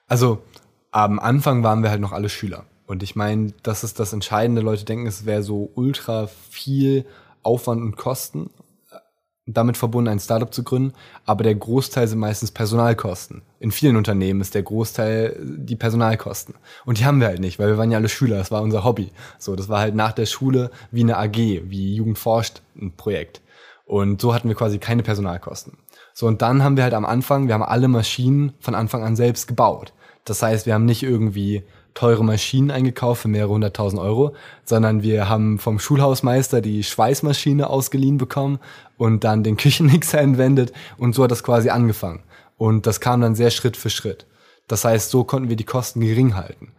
Also 0.06 0.44
am 0.92 1.18
Anfang 1.18 1.64
waren 1.64 1.82
wir 1.82 1.90
halt 1.90 2.02
noch 2.02 2.12
alle 2.12 2.30
Schüler. 2.30 2.66
Und 2.86 3.04
ich 3.04 3.16
meine, 3.16 3.54
das 3.64 3.84
ist 3.84 4.00
das 4.00 4.14
Entscheidende. 4.14 4.62
Leute 4.62 4.86
denken, 4.86 5.08
es 5.08 5.26
wäre 5.26 5.44
so 5.44 5.72
ultra 5.76 6.28
viel 6.28 7.06
Aufwand 7.42 7.82
und 7.82 7.96
Kosten 7.96 8.50
äh, 8.92 8.98
damit 9.46 9.78
verbunden, 9.78 10.10
ein 10.10 10.20
Startup 10.20 10.54
zu 10.54 10.64
gründen. 10.64 10.94
Aber 11.26 11.44
der 11.44 11.56
Großteil 11.56 12.08
sind 12.08 12.20
meistens 12.20 12.52
Personalkosten. 12.52 13.42
In 13.60 13.72
vielen 13.72 13.96
Unternehmen 13.96 14.42
ist 14.42 14.56
der 14.56 14.64
Großteil 14.64 15.38
die 15.42 15.76
Personalkosten. 15.76 16.56
Und 16.86 17.00
die 17.00 17.06
haben 17.06 17.22
wir 17.22 17.28
halt 17.28 17.40
nicht, 17.40 17.58
weil 17.60 17.70
wir 17.70 17.78
waren 17.78 17.92
ja 17.92 17.98
alle 17.98 18.10
Schüler. 18.10 18.38
Das 18.38 18.52
war 18.52 18.62
unser 18.62 18.84
Hobby. 18.84 19.12
So, 19.40 19.56
das 19.56 19.70
war 19.70 19.80
halt 19.80 19.96
nach 19.96 20.12
der 20.12 20.26
Schule 20.26 20.72
wie 20.92 21.02
eine 21.02 21.18
AG, 21.18 21.38
wie 21.70 21.96
Jugend 21.96 22.18
forscht 22.18 22.62
ein 22.76 22.96
Projekt. 22.96 23.42
Und 23.86 24.22
so 24.22 24.34
hatten 24.34 24.48
wir 24.48 24.56
quasi 24.56 24.78
keine 24.78 25.04
Personalkosten. 25.04 25.78
So, 26.14 26.28
und 26.28 26.42
dann 26.42 26.64
haben 26.64 26.78
wir 26.78 26.84
halt 26.84 26.94
am 26.94 27.06
Anfang, 27.06 27.48
wir 27.48 27.54
haben 27.54 27.64
alle 27.64 27.88
Maschinen 27.88 28.54
von 28.60 28.76
Anfang 28.76 29.04
an 29.04 29.16
selbst 29.16 29.48
gebaut. 29.48 29.94
Das 30.26 30.42
heißt, 30.42 30.66
wir 30.66 30.74
haben 30.74 30.86
nicht 30.86 31.04
irgendwie 31.04 31.64
teure 31.94 32.24
Maschinen 32.24 32.72
eingekauft 32.72 33.22
für 33.22 33.28
mehrere 33.28 33.52
hunderttausend 33.52 34.02
Euro, 34.02 34.34
sondern 34.66 35.04
wir 35.04 35.30
haben 35.30 35.60
vom 35.60 35.80
Schulhausmeister 35.80 36.62
die 36.62 36.84
Schweißmaschine 36.84 37.70
ausgeliehen 37.70 38.18
bekommen 38.18 38.60
und 38.98 39.24
dann 39.24 39.44
den 39.44 39.58
Küchenmixer 39.58 40.20
entwendet 40.22 40.74
und 40.98 41.16
so 41.16 41.24
hat 41.24 41.32
das 41.32 41.44
quasi 41.44 41.70
angefangen. 41.70 42.24
Und 42.58 42.88
das 42.88 43.00
kam 43.00 43.22
dann 43.22 43.36
sehr 43.36 43.52
Schritt 43.52 43.78
für 43.78 43.90
Schritt. 43.90 44.26
Das 44.68 44.86
heißt, 44.86 45.10
so 45.10 45.24
konnten 45.24 45.50
wir 45.50 45.56
die 45.56 45.66
Kosten 45.66 46.00
gering 46.00 46.36
halten. 46.36 46.72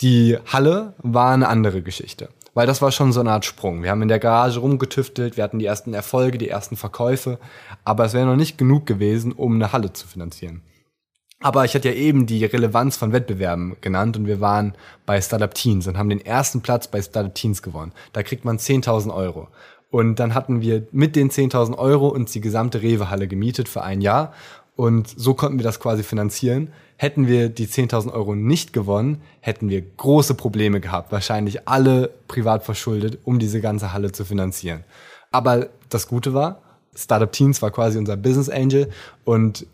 Die 0.00 0.36
Halle 0.46 0.94
war 0.98 1.32
eine 1.32 1.48
andere 1.48 1.82
Geschichte, 1.82 2.28
weil 2.54 2.66
das 2.66 2.82
war 2.82 2.92
schon 2.92 3.12
so 3.12 3.20
eine 3.20 3.32
Art 3.32 3.44
Sprung. 3.44 3.82
Wir 3.82 3.90
haben 3.90 4.02
in 4.02 4.08
der 4.08 4.18
Garage 4.18 4.60
rumgetüftelt, 4.60 5.36
wir 5.36 5.44
hatten 5.44 5.58
die 5.58 5.66
ersten 5.66 5.94
Erfolge, 5.94 6.38
die 6.38 6.48
ersten 6.48 6.76
Verkäufe, 6.76 7.38
aber 7.84 8.04
es 8.04 8.12
wäre 8.12 8.26
noch 8.26 8.36
nicht 8.36 8.58
genug 8.58 8.86
gewesen, 8.86 9.32
um 9.32 9.54
eine 9.54 9.72
Halle 9.72 9.92
zu 9.92 10.06
finanzieren. 10.06 10.62
Aber 11.40 11.64
ich 11.64 11.74
hatte 11.74 11.90
ja 11.90 11.94
eben 11.94 12.26
die 12.26 12.44
Relevanz 12.44 12.96
von 12.96 13.12
Wettbewerben 13.12 13.76
genannt 13.80 14.16
und 14.16 14.26
wir 14.26 14.40
waren 14.40 14.74
bei 15.04 15.20
Startup 15.20 15.52
Teens 15.52 15.86
und 15.86 15.98
haben 15.98 16.08
den 16.08 16.24
ersten 16.24 16.62
Platz 16.62 16.88
bei 16.88 17.02
Startup 17.02 17.34
Teens 17.34 17.62
gewonnen. 17.62 17.92
Da 18.12 18.22
kriegt 18.22 18.44
man 18.44 18.58
10.000 18.58 19.14
Euro. 19.14 19.48
Und 19.90 20.16
dann 20.16 20.34
hatten 20.34 20.60
wir 20.60 20.86
mit 20.92 21.14
den 21.14 21.30
10.000 21.30 21.76
Euro 21.78 22.08
uns 22.08 22.32
die 22.32 22.40
gesamte 22.40 22.82
Rewe-Halle 22.82 23.28
gemietet 23.28 23.68
für 23.68 23.82
ein 23.82 24.00
Jahr. 24.00 24.32
Und 24.76 25.08
so 25.08 25.34
konnten 25.34 25.58
wir 25.58 25.64
das 25.64 25.78
quasi 25.78 26.02
finanzieren. 26.02 26.72
Hätten 26.96 27.26
wir 27.28 27.50
die 27.50 27.66
10.000 27.66 28.12
Euro 28.12 28.34
nicht 28.34 28.72
gewonnen, 28.72 29.20
hätten 29.40 29.68
wir 29.68 29.82
große 29.82 30.34
Probleme 30.34 30.80
gehabt. 30.80 31.12
Wahrscheinlich 31.12 31.68
alle 31.68 32.10
privat 32.28 32.64
verschuldet, 32.64 33.18
um 33.24 33.38
diese 33.38 33.60
ganze 33.60 33.92
Halle 33.92 34.12
zu 34.12 34.24
finanzieren. 34.24 34.84
Aber 35.30 35.68
das 35.90 36.08
Gute 36.08 36.32
war, 36.32 36.62
Startup 36.94 37.30
Teens 37.30 37.60
war 37.60 37.70
quasi 37.70 37.98
unser 37.98 38.16
Business 38.16 38.48
Angel 38.48 38.90
und 39.24 39.66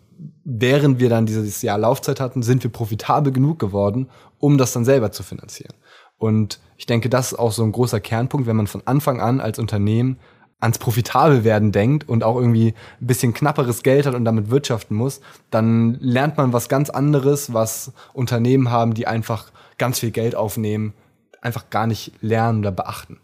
während 0.44 1.00
wir 1.00 1.08
dann 1.08 1.26
dieses 1.26 1.62
Jahr 1.62 1.78
Laufzeit 1.78 2.20
hatten, 2.20 2.42
sind 2.42 2.62
wir 2.62 2.70
profitabel 2.70 3.32
genug 3.32 3.58
geworden, 3.58 4.08
um 4.38 4.58
das 4.58 4.72
dann 4.72 4.84
selber 4.84 5.12
zu 5.12 5.22
finanzieren. 5.22 5.74
Und 6.18 6.60
ich 6.76 6.86
denke, 6.86 7.08
das 7.08 7.32
ist 7.32 7.38
auch 7.38 7.52
so 7.52 7.62
ein 7.62 7.72
großer 7.72 8.00
Kernpunkt, 8.00 8.46
wenn 8.46 8.56
man 8.56 8.66
von 8.66 8.82
Anfang 8.86 9.20
an 9.20 9.40
als 9.40 9.58
Unternehmen 9.58 10.18
ans 10.60 10.78
profitabel 10.78 11.42
werden 11.42 11.72
denkt 11.72 12.08
und 12.08 12.22
auch 12.22 12.36
irgendwie 12.36 12.74
ein 13.00 13.06
bisschen 13.06 13.34
knapperes 13.34 13.82
Geld 13.82 14.06
hat 14.06 14.14
und 14.14 14.24
damit 14.24 14.48
wirtschaften 14.48 14.94
muss, 14.94 15.20
dann 15.50 15.94
lernt 16.00 16.36
man 16.36 16.52
was 16.52 16.68
ganz 16.68 16.88
anderes, 16.88 17.52
was 17.52 17.92
Unternehmen 18.12 18.70
haben, 18.70 18.94
die 18.94 19.08
einfach 19.08 19.50
ganz 19.78 19.98
viel 19.98 20.12
Geld 20.12 20.36
aufnehmen, 20.36 20.94
einfach 21.40 21.68
gar 21.70 21.88
nicht 21.88 22.12
lernen 22.20 22.60
oder 22.60 22.70
beachten. 22.70 23.18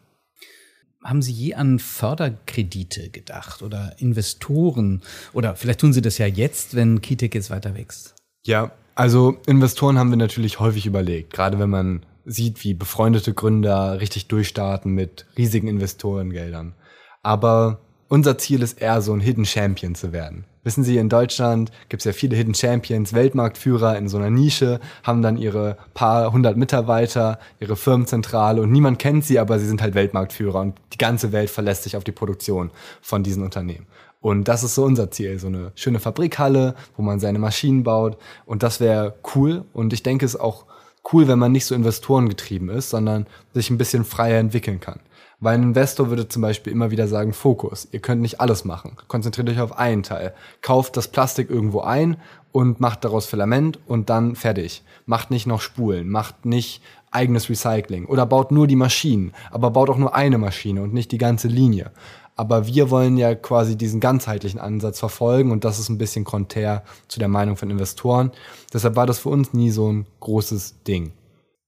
Haben 1.09 1.23
Sie 1.23 1.33
je 1.33 1.55
an 1.55 1.79
Förderkredite 1.79 3.11
gedacht 3.11 3.63
oder 3.63 3.95
Investoren? 3.99 5.03
Oder 5.33 5.57
vielleicht 5.57 5.81
tun 5.81 5.93
Sie 5.93 6.03
das 6.03 6.19
ja 6.19 6.27
jetzt, 6.27 6.75
wenn 6.75 7.01
Kitek 7.01 7.35
jetzt 7.35 7.51
weiter 7.51 7.75
wächst. 7.75 8.15
Ja, 8.45 8.73
also 8.95 9.37
Investoren 9.47 9.99
haben 9.99 10.11
wir 10.11 10.17
natürlich 10.17 10.61
häufig 10.61 10.87
überlegt, 10.87 11.33
gerade 11.33 11.59
wenn 11.59 11.71
man 11.71 12.05
sieht, 12.25 12.63
wie 12.65 12.75
befreundete 12.75 13.33
Gründer 13.33 14.01
richtig 14.01 14.27
durchstarten 14.27 14.93
mit 14.93 15.27
riesigen 15.37 15.69
Investorengeldern. 15.69 16.75
Aber 17.23 17.81
unser 18.09 18.39
Ziel 18.39 18.63
ist 18.63 18.81
eher 18.81 19.03
so 19.03 19.13
ein 19.13 19.21
Hidden 19.21 19.45
Champion 19.45 19.95
zu 19.95 20.13
werden. 20.13 20.45
Wissen 20.65 20.85
Sie, 20.85 20.97
in 20.99 21.09
Deutschland 21.09 21.71
gibt 21.89 22.01
es 22.01 22.05
ja 22.05 22.13
viele 22.13 22.37
Hidden 22.37 22.55
Champions, 22.55 23.13
Weltmarktführer 23.13 23.97
in 23.97 24.09
so 24.09 24.19
einer 24.19 24.31
Nische, 24.31 24.81
haben 25.03 25.23
dann 25.23 25.37
ihre 25.37 25.77
paar 25.95 26.33
hundert 26.33 26.57
Mitarbeiter, 26.57 27.39
ihre 27.61 27.77
Firmenzentrale 27.77 28.63
und 28.63 28.73
niemand 28.73 28.99
kennt 28.99 29.25
sie, 29.25 29.39
aber 29.39 29.59
sie 29.59 29.67
sind 29.67 29.83
halt 29.83 29.95
Weltmarktführer 29.95 30.61
und 30.61 30.75
die 30.93 30.99
ganze 30.99 31.33
Welt 31.33 31.51
verlässt 31.51 31.85
sich 31.85 31.97
auf 31.97 32.05
die 32.05 32.13
Produktion 32.13 32.71
von 33.01 33.23
diesen 33.23 33.43
Unternehmen. 33.43 33.87
Und 34.21 34.49
das 34.49 34.65
ist 34.65 34.75
so 34.75 34.85
unser 34.85 35.11
Ziel, 35.11 35.39
so 35.39 35.47
eine 35.47 35.73
schöne 35.75 36.01
Fabrikhalle, 36.01 36.75
wo 36.97 37.03
man 37.03 37.21
seine 37.21 37.39
Maschinen 37.39 37.85
baut 37.85 38.19
und 38.47 38.63
das 38.63 38.81
wäre 38.81 39.15
cool 39.35 39.65
und 39.73 39.93
ich 39.93 40.03
denke 40.03 40.27
es 40.27 40.35
ist 40.35 40.41
auch 40.41 40.67
cool, 41.13 41.29
wenn 41.29 41.39
man 41.39 41.53
nicht 41.53 41.65
so 41.65 41.75
investorengetrieben 41.75 42.69
ist, 42.69 42.91
sondern 42.91 43.27
sich 43.55 43.71
ein 43.71 43.79
bisschen 43.79 44.05
freier 44.05 44.39
entwickeln 44.39 44.81
kann. 44.81 45.01
Weil 45.41 45.55
ein 45.55 45.63
Investor 45.63 46.11
würde 46.11 46.27
zum 46.27 46.43
Beispiel 46.43 46.73
immer 46.73 46.91
wieder 46.91 47.07
sagen, 47.07 47.33
Fokus, 47.33 47.87
ihr 47.93 48.01
könnt 48.01 48.23
nicht 48.23 48.41
alles 48.41 48.65
machen. 48.65 48.97
Konzentriert 49.07 49.49
euch 49.49 49.61
auf 49.61 49.79
einen 49.79 50.03
Teil. 50.03 50.35
Kauft 50.63 50.97
das 50.97 51.09
Plastik 51.09 51.49
irgendwo 51.49 51.81
ein 51.81 52.17
und 52.51 52.81
macht 52.81 53.05
daraus 53.05 53.27
Filament 53.27 53.79
und 53.87 54.11
dann 54.11 54.35
fertig. 54.35 54.83
Macht 55.07 55.31
nicht 55.31 55.47
noch 55.47 55.61
Spulen, 55.61 56.09
macht 56.09 56.45
nicht 56.45 56.83
eigenes 57.11 57.49
Recycling 57.49 58.07
oder 58.07 58.27
baut 58.27 58.51
nur 58.51 58.67
die 58.67 58.77
Maschinen, 58.77 59.33
aber 59.51 59.71
baut 59.71 59.91
auch 59.91 59.97
nur 59.97 60.15
eine 60.15 60.39
Maschine 60.39 60.83
und 60.83 60.93
nicht 60.93 61.13
die 61.13 61.19
ganze 61.19 61.49
Linie. 61.49 61.93
Aber 62.35 62.67
wir 62.67 62.91
wollen 62.91 63.17
ja 63.17 63.35
quasi 63.35 63.77
diesen 63.77 64.01
ganzheitlichen 64.01 64.61
Ansatz 64.61 64.99
verfolgen 65.01 65.51
und 65.51 65.65
das 65.65 65.79
ist 65.79 65.89
ein 65.89 65.99
bisschen 65.99 66.25
konträr 66.25 66.85
zu 67.09 67.19
der 67.19 67.29
Meinung 67.29 67.57
von 67.57 67.71
Investoren. 67.71 68.31
Deshalb 68.73 68.97
war 68.97 69.07
das 69.07 69.21
für 69.21 69.29
uns 69.29 69.53
nie 69.53 69.71
so 69.71 69.91
ein 69.91 70.07
großes 70.21 70.83
Ding. 70.85 71.13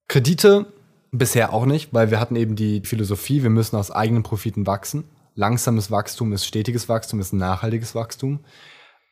Kredite 0.09 0.67
Bisher 1.13 1.53
auch 1.53 1.67
nicht, 1.67 1.93
weil 1.93 2.11
wir 2.11 2.21
hatten 2.21 2.37
eben 2.37 2.55
die 2.55 2.83
Philosophie, 2.85 3.43
wir 3.43 3.51
müssen 3.51 3.77
aus 3.77 3.91
eigenen 3.91 4.23
Profiten 4.23 4.67
wachsen. 4.67 5.05
Langsames 5.35 5.91
Wachstum 5.91 6.33
ist 6.33 6.47
stetiges 6.47 6.89
Wachstum, 6.89 7.21
ist 7.21 7.33
nachhaltiges 7.33 7.95
Wachstum. 7.95 8.41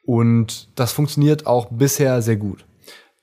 Und 0.03 0.69
das 0.79 0.93
funktioniert 0.93 1.47
auch 1.47 1.67
bisher 1.71 2.23
sehr 2.23 2.37
gut. 2.37 2.65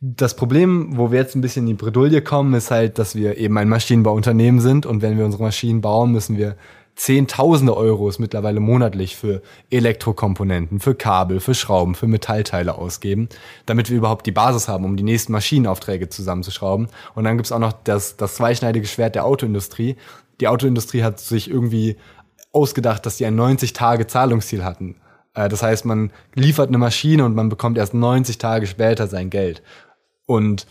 Das 0.01 0.35
Problem, 0.35 0.97
wo 0.97 1.11
wir 1.11 1.19
jetzt 1.19 1.35
ein 1.35 1.41
bisschen 1.41 1.63
in 1.63 1.77
die 1.77 1.83
Bredouille 1.83 2.21
kommen, 2.21 2.53
ist 2.53 2.69
halt, 2.69 2.99
dass 2.99 3.15
wir 3.15 3.37
eben 3.37 3.57
ein 3.57 3.69
Maschinenbauunternehmen 3.69 4.59
sind 4.59 4.85
und 4.85 5.01
wenn 5.01 5.17
wir 5.17 5.25
unsere 5.25 5.43
Maschinen 5.43 5.81
bauen, 5.81 6.11
müssen 6.11 6.37
wir 6.37 6.57
Zehntausende 6.95 7.75
Euros 7.75 8.19
mittlerweile 8.19 8.59
monatlich 8.59 9.17
für 9.17 9.41
Elektrokomponenten, 9.69 10.79
für 10.79 10.95
Kabel, 10.95 11.39
für 11.41 11.53
Schrauben, 11.53 11.93
für 11.93 12.07
Metallteile 12.07 12.77
ausgeben, 12.77 13.27
damit 13.65 13.89
wir 13.89 13.97
überhaupt 13.97 14.25
die 14.25 14.31
Basis 14.31 14.67
haben, 14.67 14.85
um 14.85 14.95
die 14.95 15.03
nächsten 15.03 15.33
Maschinenaufträge 15.33 16.07
zusammenzuschrauben. 16.07 16.87
Und 17.13 17.23
dann 17.25 17.37
gibt's 17.37 17.51
auch 17.51 17.59
noch 17.59 17.73
das, 17.73 18.15
das 18.15 18.35
zweischneidige 18.35 18.87
Schwert 18.87 19.15
der 19.15 19.25
Autoindustrie. 19.25 19.97
Die 20.39 20.47
Autoindustrie 20.47 21.03
hat 21.03 21.19
sich 21.19 21.49
irgendwie 21.49 21.97
ausgedacht, 22.53 23.05
dass 23.05 23.17
sie 23.17 23.25
ein 23.25 23.37
90-Tage-Zahlungsziel 23.37 24.63
hatten. 24.63 24.95
Äh, 25.33 25.49
das 25.49 25.61
heißt, 25.61 25.85
man 25.85 26.11
liefert 26.33 26.69
eine 26.69 26.77
Maschine 26.77 27.25
und 27.25 27.35
man 27.35 27.49
bekommt 27.49 27.77
erst 27.77 27.93
90 27.93 28.37
Tage 28.37 28.67
später 28.67 29.07
sein 29.07 29.29
Geld. 29.29 29.61
Und 30.25 30.65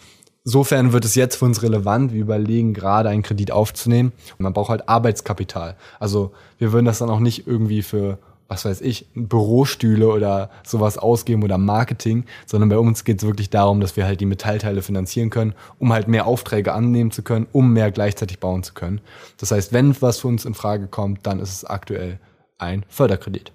Insofern 0.45 0.93
wird 0.93 1.07
es 1.07 1.15
jetzt 1.15 1.37
für 1.37 1.47
uns 1.47 1.63
relevant. 1.63 2.13
Wir 2.13 2.21
überlegen 2.21 2.75
gerade 2.75 3.09
einen 3.09 3.23
Kredit 3.23 3.51
aufzunehmen. 3.51 4.13
man 4.37 4.53
braucht 4.53 4.69
halt 4.69 4.89
Arbeitskapital. 4.89 5.75
Also 5.99 6.33
wir 6.59 6.73
würden 6.73 6.85
das 6.85 6.99
dann 6.99 7.09
auch 7.09 7.21
nicht 7.21 7.47
irgendwie 7.47 7.81
für, 7.81 8.19
was 8.47 8.67
weiß 8.67 8.83
ich, 8.83 9.09
Bürostühle 9.15 10.07
oder 10.07 10.51
sowas 10.63 10.99
ausgeben 10.99 11.43
oder 11.43 11.57
Marketing, 11.57 12.25
sondern 12.45 12.69
bei 12.69 12.77
uns 12.77 13.05
geht 13.05 13.23
es 13.23 13.27
wirklich 13.27 13.49
darum, 13.49 13.81
dass 13.81 13.97
wir 13.97 14.05
halt 14.05 14.21
die 14.21 14.27
Metallteile 14.27 14.83
finanzieren 14.83 15.31
können, 15.31 15.55
um 15.79 15.95
halt 15.95 16.09
mehr 16.09 16.27
Aufträge 16.27 16.75
annehmen 16.75 17.11
zu 17.11 17.23
können, 17.23 17.47
um 17.53 17.73
mehr 17.73 17.91
gleichzeitig 17.91 18.39
bauen 18.39 18.63
zu 18.63 18.75
können. 18.75 19.01
Das 19.39 19.51
heißt, 19.51 19.73
wenn 19.73 19.99
was 20.03 20.19
für 20.19 20.29
uns 20.29 20.45
in 20.45 20.53
Frage 20.53 20.89
kommt, 20.89 21.27
dann 21.27 21.41
ist 21.41 21.53
es 21.53 21.65
aktuell 21.65 22.21
ein 22.59 22.85
Förderkredit. 22.89 23.53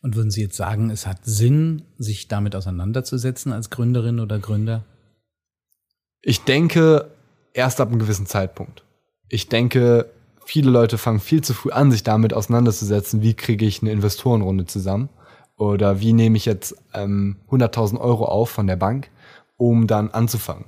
Und 0.00 0.16
würden 0.16 0.30
Sie 0.30 0.42
jetzt 0.42 0.56
sagen, 0.56 0.88
es 0.88 1.06
hat 1.06 1.18
Sinn, 1.24 1.82
sich 1.98 2.28
damit 2.28 2.56
auseinanderzusetzen 2.56 3.52
als 3.52 3.68
Gründerin 3.68 4.20
oder 4.20 4.38
Gründer? 4.38 4.84
Ich 6.26 6.44
denke, 6.44 7.10
erst 7.52 7.82
ab 7.82 7.88
einem 7.88 7.98
gewissen 7.98 8.24
Zeitpunkt. 8.24 8.82
Ich 9.28 9.50
denke, 9.50 10.10
viele 10.46 10.70
Leute 10.70 10.96
fangen 10.96 11.20
viel 11.20 11.44
zu 11.44 11.52
früh 11.52 11.70
an, 11.70 11.90
sich 11.90 12.02
damit 12.02 12.32
auseinanderzusetzen, 12.32 13.20
wie 13.20 13.34
kriege 13.34 13.66
ich 13.66 13.82
eine 13.82 13.92
Investorenrunde 13.92 14.64
zusammen 14.64 15.10
oder 15.58 16.00
wie 16.00 16.14
nehme 16.14 16.38
ich 16.38 16.46
jetzt 16.46 16.76
ähm, 16.94 17.36
100.000 17.50 18.00
Euro 18.00 18.24
auf 18.24 18.48
von 18.48 18.66
der 18.66 18.76
Bank, 18.76 19.10
um 19.58 19.86
dann 19.86 20.10
anzufangen. 20.12 20.64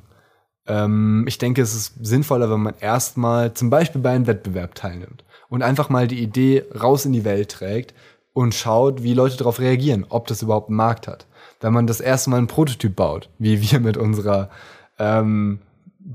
Ähm, 0.67 1.25
ich 1.27 1.39
denke, 1.39 1.63
es 1.63 1.75
ist 1.75 1.95
sinnvoller, 2.05 2.51
wenn 2.51 2.61
man 2.61 2.75
erstmal 2.79 3.55
zum 3.55 3.71
Beispiel 3.71 4.03
bei 4.03 4.11
einem 4.11 4.27
Wettbewerb 4.27 4.75
teilnimmt 4.75 5.25
und 5.49 5.63
einfach 5.63 5.89
mal 5.89 6.07
die 6.07 6.21
Idee 6.23 6.65
raus 6.79 7.07
in 7.07 7.15
die 7.15 7.25
Welt 7.25 7.51
trägt 7.51 7.95
und 8.35 8.55
schaut, 8.55 9.03
wie 9.03 9.15
Leute 9.15 9.39
darauf 9.39 9.59
reagieren, 9.59 10.05
ob 10.11 10.27
das 10.27 10.43
überhaupt 10.43 10.69
einen 10.69 10.77
Markt 10.77 11.09
hat. 11.09 11.27
Wenn 11.61 11.73
man 11.73 11.87
das 11.87 12.01
erste 12.01 12.29
Mal 12.29 12.37
einen 12.37 12.47
Prototyp 12.47 12.95
baut, 12.95 13.31
wie 13.39 13.63
wir 13.63 13.81
mit 13.81 13.97
unserer 13.97 14.51
ähm, 14.99 15.61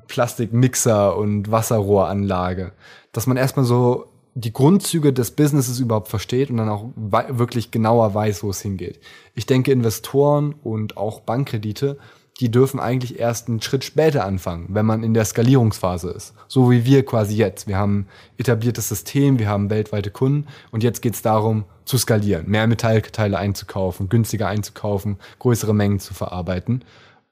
Plastikmixer 0.07 1.17
und 1.17 1.51
Wasserrohranlage. 1.51 2.71
Dass 3.11 3.27
man 3.27 3.37
erstmal 3.37 3.65
so 3.65 4.07
die 4.33 4.53
Grundzüge 4.53 5.11
des 5.11 5.31
Businesses 5.31 5.79
überhaupt 5.79 6.07
versteht 6.07 6.49
und 6.49 6.57
dann 6.57 6.69
auch 6.69 6.85
wirklich 6.95 7.71
genauer 7.71 8.13
weiß, 8.13 8.43
wo 8.43 8.49
es 8.49 8.61
hingeht. 8.61 8.99
Ich 9.35 9.45
denke, 9.45 9.71
Investoren 9.71 10.55
und 10.63 10.95
auch 10.95 11.19
Bankkredite, 11.19 11.97
die 12.39 12.49
dürfen 12.49 12.79
eigentlich 12.79 13.19
erst 13.19 13.49
einen 13.49 13.61
Schritt 13.61 13.83
später 13.83 14.25
anfangen, 14.25 14.67
wenn 14.69 14.85
man 14.85 15.03
in 15.03 15.13
der 15.13 15.25
Skalierungsphase 15.25 16.09
ist. 16.09 16.33
So 16.47 16.71
wie 16.71 16.85
wir 16.85 17.05
quasi 17.05 17.35
jetzt. 17.35 17.67
Wir 17.67 17.77
haben 17.77 18.07
etabliertes 18.37 18.89
System, 18.89 19.37
wir 19.37 19.49
haben 19.49 19.69
weltweite 19.69 20.11
Kunden 20.11 20.47
und 20.71 20.81
jetzt 20.81 21.01
geht 21.01 21.13
es 21.13 21.21
darum, 21.21 21.65
zu 21.85 21.97
skalieren, 21.97 22.49
mehr 22.49 22.67
Metallteile 22.67 23.37
einzukaufen, 23.37 24.07
günstiger 24.07 24.47
einzukaufen, 24.47 25.17
größere 25.39 25.75
Mengen 25.75 25.99
zu 25.99 26.13
verarbeiten. 26.13 26.83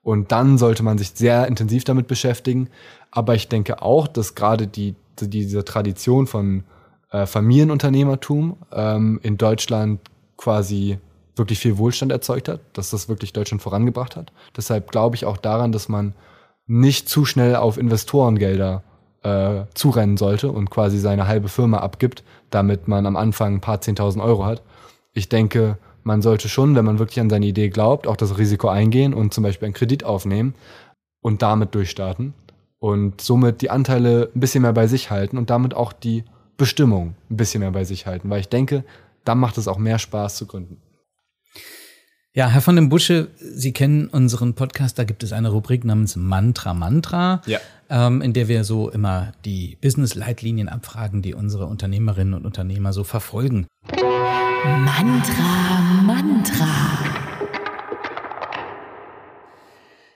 Und 0.01 0.31
dann 0.31 0.57
sollte 0.57 0.83
man 0.83 0.97
sich 0.97 1.12
sehr 1.12 1.47
intensiv 1.47 1.83
damit 1.83 2.07
beschäftigen. 2.07 2.69
Aber 3.12 3.35
ich 3.35 3.47
denke 3.47 3.81
auch, 3.81 4.07
dass 4.07 4.35
gerade 4.35 4.67
die, 4.67 4.95
diese 5.19 5.65
Tradition 5.65 6.27
von 6.27 6.63
äh, 7.12 7.25
Familienunternehmertum 7.25 8.57
ähm, 8.71 9.19
in 9.23 9.38
Deutschland 9.38 9.99
quasi 10.38 10.99
wirklich 11.35 11.59
viel 11.59 11.77
Wohlstand 11.77 12.12
erzeugt 12.12 12.47
hat, 12.47 12.62
dass 12.73 12.91
das 12.91 13.09
wirklich 13.09 13.33
Deutschland 13.33 13.62
vorangebracht 13.62 14.15
hat. 14.15 14.31
Deshalb 14.55 14.91
glaube 14.91 15.15
ich 15.15 15.25
auch 15.25 15.38
daran, 15.38 15.71
dass 15.71 15.89
man 15.89 16.13
nicht 16.67 17.09
zu 17.09 17.25
schnell 17.25 17.55
auf 17.55 17.77
Investorengelder 17.77 18.83
äh, 19.23 19.63
zurennen 19.73 20.17
sollte 20.17 20.51
und 20.51 20.69
quasi 20.69 20.99
seine 20.99 21.27
halbe 21.27 21.49
Firma 21.49 21.79
abgibt, 21.79 22.23
damit 22.51 22.88
man 22.88 23.05
am 23.05 23.15
Anfang 23.15 23.55
ein 23.55 23.62
paar 23.62 23.81
zehntausend 23.81 24.23
Euro 24.23 24.45
hat. 24.45 24.62
Ich 25.13 25.29
denke, 25.29 25.77
man 26.03 26.21
sollte 26.21 26.49
schon, 26.49 26.75
wenn 26.75 26.85
man 26.85 26.99
wirklich 26.99 27.19
an 27.19 27.29
seine 27.29 27.45
Idee 27.45 27.69
glaubt, 27.69 28.07
auch 28.07 28.17
das 28.17 28.38
Risiko 28.38 28.67
eingehen 28.69 29.13
und 29.13 29.33
zum 29.33 29.43
Beispiel 29.43 29.67
einen 29.67 29.73
Kredit 29.73 30.03
aufnehmen 30.03 30.55
und 31.21 31.41
damit 31.41 31.75
durchstarten 31.75 32.33
und 32.79 33.21
somit 33.21 33.62
die 33.62 33.69
Anteile 33.69 34.29
ein 34.33 34.39
bisschen 34.39 34.62
mehr 34.62 34.73
bei 34.73 34.88
sich 34.88 35.12
halten 35.12 35.38
und 35.38 35.49
damit 35.49 35.73
auch 35.73 35.93
die 35.93 36.23
Bestimmung 36.57 37.15
ein 37.29 37.38
bisschen 37.38 37.62
mehr 37.62 37.71
bei 37.71 37.83
sich 37.83 38.05
halten, 38.05 38.29
weil 38.29 38.41
ich 38.41 38.49
denke, 38.49 38.83
dann 39.25 39.38
macht 39.38 39.57
es 39.57 39.67
auch 39.67 39.77
mehr 39.77 39.99
Spaß 39.99 40.35
zu 40.35 40.45
gründen. 40.45 40.81
Ja, 42.33 42.47
Herr 42.47 42.62
von 42.62 42.75
dem 42.75 42.89
Busche, 42.89 43.29
Sie 43.38 43.73
kennen 43.73 44.07
unseren 44.07 44.53
Podcast, 44.53 44.99
da 44.99 45.03
gibt 45.03 45.23
es 45.23 45.33
eine 45.33 45.49
Rubrik 45.49 45.83
namens 45.83 46.15
Mantra 46.15 46.73
Mantra, 46.73 47.41
ja. 47.47 47.59
ähm, 47.89 48.21
in 48.21 48.33
der 48.33 48.47
wir 48.47 48.63
so 48.63 48.89
immer 48.89 49.33
die 49.45 49.77
Business-Leitlinien 49.81 50.69
abfragen, 50.69 51.21
die 51.21 51.33
unsere 51.33 51.65
Unternehmerinnen 51.65 52.35
und 52.35 52.45
Unternehmer 52.45 52.93
so 52.93 53.03
verfolgen. 53.03 53.65
Mantra, 54.65 55.82
Mantra. 56.04 56.67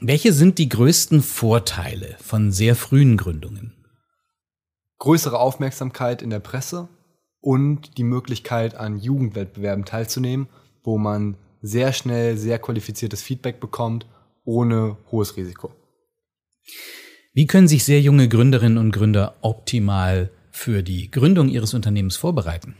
Welche 0.01 0.33
sind 0.33 0.57
die 0.57 0.67
größten 0.67 1.21
Vorteile 1.21 2.17
von 2.19 2.51
sehr 2.51 2.75
frühen 2.75 3.15
Gründungen? 3.15 3.73
Größere 4.99 5.39
Aufmerksamkeit 5.39 6.21
in 6.21 6.29
der 6.29 6.41
Presse 6.41 6.89
und 7.39 7.97
die 7.97 8.03
Möglichkeit, 8.03 8.75
an 8.75 8.99
Jugendwettbewerben 8.99 9.85
teilzunehmen, 9.85 10.49
wo 10.83 10.97
man 10.97 11.37
sehr 11.61 11.93
schnell 11.93 12.37
sehr 12.37 12.59
qualifiziertes 12.59 13.21
Feedback 13.21 13.61
bekommt, 13.61 14.05
ohne 14.43 14.97
hohes 15.09 15.37
Risiko. 15.37 15.71
Wie 17.33 17.47
können 17.47 17.69
sich 17.69 17.85
sehr 17.85 18.01
junge 18.01 18.27
Gründerinnen 18.27 18.77
und 18.77 18.91
Gründer 18.91 19.35
optimal 19.41 20.31
für 20.51 20.83
die 20.83 21.09
Gründung 21.09 21.47
ihres 21.47 21.73
Unternehmens 21.73 22.17
vorbereiten? 22.17 22.75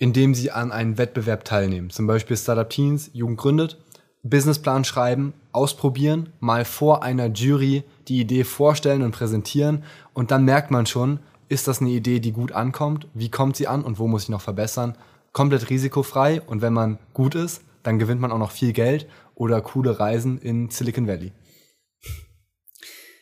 Indem 0.00 0.34
sie 0.34 0.50
an 0.50 0.72
einem 0.72 0.98
Wettbewerb 0.98 1.44
teilnehmen. 1.44 1.90
Zum 1.90 2.08
Beispiel 2.08 2.36
Startup 2.36 2.68
Teens, 2.68 3.10
Jugend 3.12 3.38
gründet, 3.38 3.78
Businessplan 4.22 4.84
schreiben, 4.84 5.34
ausprobieren, 5.52 6.30
mal 6.40 6.64
vor 6.64 7.02
einer 7.02 7.26
Jury 7.26 7.84
die 8.08 8.20
Idee 8.20 8.44
vorstellen 8.44 9.02
und 9.02 9.12
präsentieren 9.12 9.84
und 10.14 10.30
dann 10.30 10.44
merkt 10.44 10.70
man 10.70 10.86
schon, 10.86 11.20
ist 11.48 11.68
das 11.68 11.80
eine 11.80 11.90
Idee, 11.90 12.18
die 12.18 12.32
gut 12.32 12.52
ankommt? 12.52 13.08
Wie 13.12 13.30
kommt 13.30 13.56
sie 13.56 13.66
an 13.66 13.84
und 13.84 13.98
wo 13.98 14.08
muss 14.08 14.24
ich 14.24 14.28
noch 14.30 14.40
verbessern? 14.40 14.96
Komplett 15.32 15.68
risikofrei 15.68 16.40
und 16.40 16.62
wenn 16.62 16.72
man 16.72 16.98
gut 17.12 17.34
ist, 17.34 17.62
dann 17.82 17.98
gewinnt 17.98 18.20
man 18.20 18.32
auch 18.32 18.38
noch 18.38 18.52
viel 18.52 18.72
Geld 18.72 19.06
oder 19.34 19.60
coole 19.60 20.00
Reisen 20.00 20.38
in 20.38 20.70
Silicon 20.70 21.06
Valley. 21.06 21.32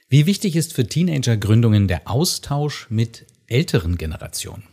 Wie 0.09 0.27
wichtig 0.27 0.57
ist 0.57 0.75
für 0.75 0.87
Teenager-Gründungen 0.87 1.89
der 1.89 2.09
Austausch 2.09 2.87
mit 2.89 3.27
älteren 3.47 3.99
Generationen? 3.99 4.65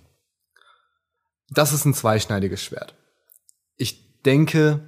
Das 1.50 1.74
ist 1.74 1.86
ein 1.86 1.94
zweischneidiges 1.94 2.64
Schwert. 2.64 2.96
Ich 3.78 4.22
denke, 4.24 4.82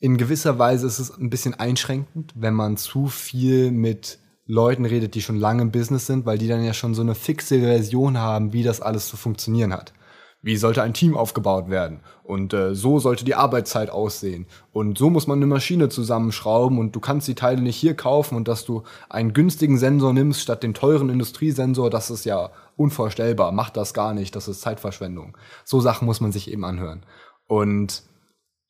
in 0.00 0.16
gewisser 0.16 0.58
Weise 0.58 0.86
ist 0.86 0.98
es 0.98 1.16
ein 1.16 1.30
bisschen 1.30 1.54
einschränkend, 1.54 2.32
wenn 2.36 2.54
man 2.54 2.76
zu 2.76 3.08
viel 3.08 3.70
mit 3.70 4.18
Leuten 4.46 4.84
redet, 4.84 5.14
die 5.14 5.22
schon 5.22 5.36
lange 5.36 5.62
im 5.62 5.72
Business 5.72 6.06
sind, 6.06 6.24
weil 6.24 6.38
die 6.38 6.48
dann 6.48 6.64
ja 6.64 6.72
schon 6.72 6.94
so 6.94 7.02
eine 7.02 7.14
fixe 7.14 7.60
Version 7.60 8.18
haben, 8.18 8.52
wie 8.52 8.62
das 8.62 8.80
alles 8.80 9.08
zu 9.08 9.16
funktionieren 9.16 9.72
hat. 9.72 9.92
Wie 10.40 10.56
sollte 10.56 10.82
ein 10.82 10.94
Team 10.94 11.16
aufgebaut 11.16 11.68
werden? 11.68 12.00
Und 12.22 12.54
äh, 12.54 12.74
so 12.74 13.00
sollte 13.00 13.24
die 13.24 13.34
Arbeitszeit 13.34 13.90
aussehen. 13.90 14.46
Und 14.72 14.96
so 14.96 15.10
muss 15.10 15.26
man 15.26 15.38
eine 15.38 15.46
Maschine 15.46 15.88
zusammenschrauben 15.88 16.78
und 16.78 16.94
du 16.94 17.00
kannst 17.00 17.26
die 17.26 17.34
Teile 17.34 17.60
nicht 17.60 17.76
hier 17.76 17.94
kaufen 17.94 18.36
und 18.36 18.46
dass 18.46 18.64
du 18.64 18.84
einen 19.08 19.32
günstigen 19.32 19.78
Sensor 19.78 20.12
nimmst 20.12 20.40
statt 20.40 20.62
den 20.62 20.74
teuren 20.74 21.10
Industriesensor, 21.10 21.90
das 21.90 22.10
ist 22.10 22.24
ja 22.24 22.50
unvorstellbar. 22.76 23.50
Mach 23.50 23.70
das 23.70 23.94
gar 23.94 24.14
nicht, 24.14 24.36
das 24.36 24.46
ist 24.46 24.60
Zeitverschwendung. 24.60 25.36
So 25.64 25.80
Sachen 25.80 26.06
muss 26.06 26.20
man 26.20 26.30
sich 26.30 26.50
eben 26.50 26.64
anhören. 26.64 27.04
Und 27.48 28.04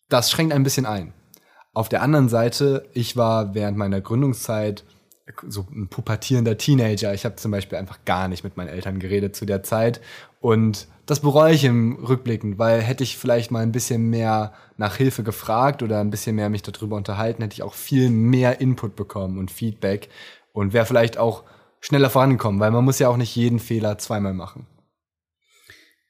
das 0.09 0.31
schränkt 0.31 0.55
ein 0.55 0.63
bisschen 0.63 0.87
ein. 0.87 1.13
Auf 1.75 1.91
der 1.91 2.01
anderen 2.01 2.31
Seite, 2.31 2.89
ich 2.95 3.17
war 3.17 3.55
während 3.55 3.77
meiner 3.77 4.01
Gründungszeit 4.01 4.85
so 5.47 5.67
ein 5.71 5.89
pubertierender 5.89 6.57
Teenager. 6.57 7.13
Ich 7.13 7.27
habe 7.27 7.37
zum 7.37 7.51
Beispiel 7.51 7.77
einfach 7.77 7.99
gar 8.07 8.29
nicht 8.29 8.43
mit 8.43 8.57
meinen 8.57 8.69
Eltern 8.69 8.99
geredet 8.99 9.37
zu 9.37 9.45
der 9.45 9.63
Zeit. 9.63 10.01
Und 10.41 10.89
das 11.11 11.21
bereue 11.21 11.55
ich 11.55 11.65
im 11.65 11.97
Rückblickend, 11.97 12.59
weil 12.59 12.81
hätte 12.81 13.03
ich 13.03 13.17
vielleicht 13.17 13.51
mal 13.51 13.63
ein 13.63 13.73
bisschen 13.73 14.11
mehr 14.11 14.53
nach 14.77 14.97
Hilfe 14.97 15.23
gefragt 15.23 15.83
oder 15.83 16.01
ein 16.01 16.11
bisschen 16.11 16.37
mehr 16.37 16.51
mich 16.51 16.63
darüber 16.63 16.97
unterhalten, 16.97 17.43
hätte 17.43 17.55
ich 17.55 17.63
auch 17.63 17.75
viel 17.75 18.11
mehr 18.11 18.61
Input 18.61 18.97
bekommen 18.97 19.39
und 19.39 19.51
Feedback 19.51 20.09
und 20.53 20.73
wäre 20.73 20.87
vielleicht 20.87 21.19
auch 21.19 21.45
schneller 21.81 22.11
vorangekommen, 22.11 22.61
weil 22.61 22.71
man 22.71 22.85
muss 22.85 22.99
ja 22.99 23.09
auch 23.09 23.17
nicht 23.17 23.35
jeden 23.37 23.59
Fehler 23.59 23.99
zweimal 23.99 24.35
machen. 24.35 24.67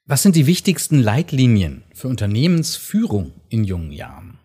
Was 0.05 0.23
sind 0.23 0.37
die 0.37 0.47
wichtigsten 0.47 0.99
Leitlinien 0.99 1.85
für 1.95 2.09
Unternehmensführung 2.09 3.35
in 3.51 3.65
jungen 3.65 3.93
Jahren? 3.93 4.39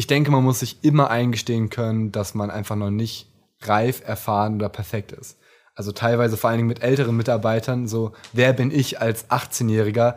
ich 0.00 0.06
denke, 0.06 0.30
man 0.30 0.44
muss 0.44 0.60
sich 0.60 0.78
immer 0.82 1.10
eingestehen 1.10 1.68
können, 1.68 2.10
dass 2.10 2.34
man 2.34 2.50
einfach 2.50 2.76
noch 2.76 2.90
nicht 2.90 3.28
reif, 3.60 4.02
erfahren 4.02 4.54
oder 4.56 4.68
perfekt 4.68 5.12
ist. 5.12 5.38
Also 5.74 5.92
teilweise 5.92 6.36
vor 6.36 6.50
allen 6.50 6.58
Dingen 6.58 6.68
mit 6.68 6.82
älteren 6.82 7.16
Mitarbeitern, 7.16 7.86
so 7.86 8.12
wer 8.32 8.52
bin 8.52 8.70
ich 8.70 9.00
als 9.00 9.30
18-Jähriger, 9.30 10.16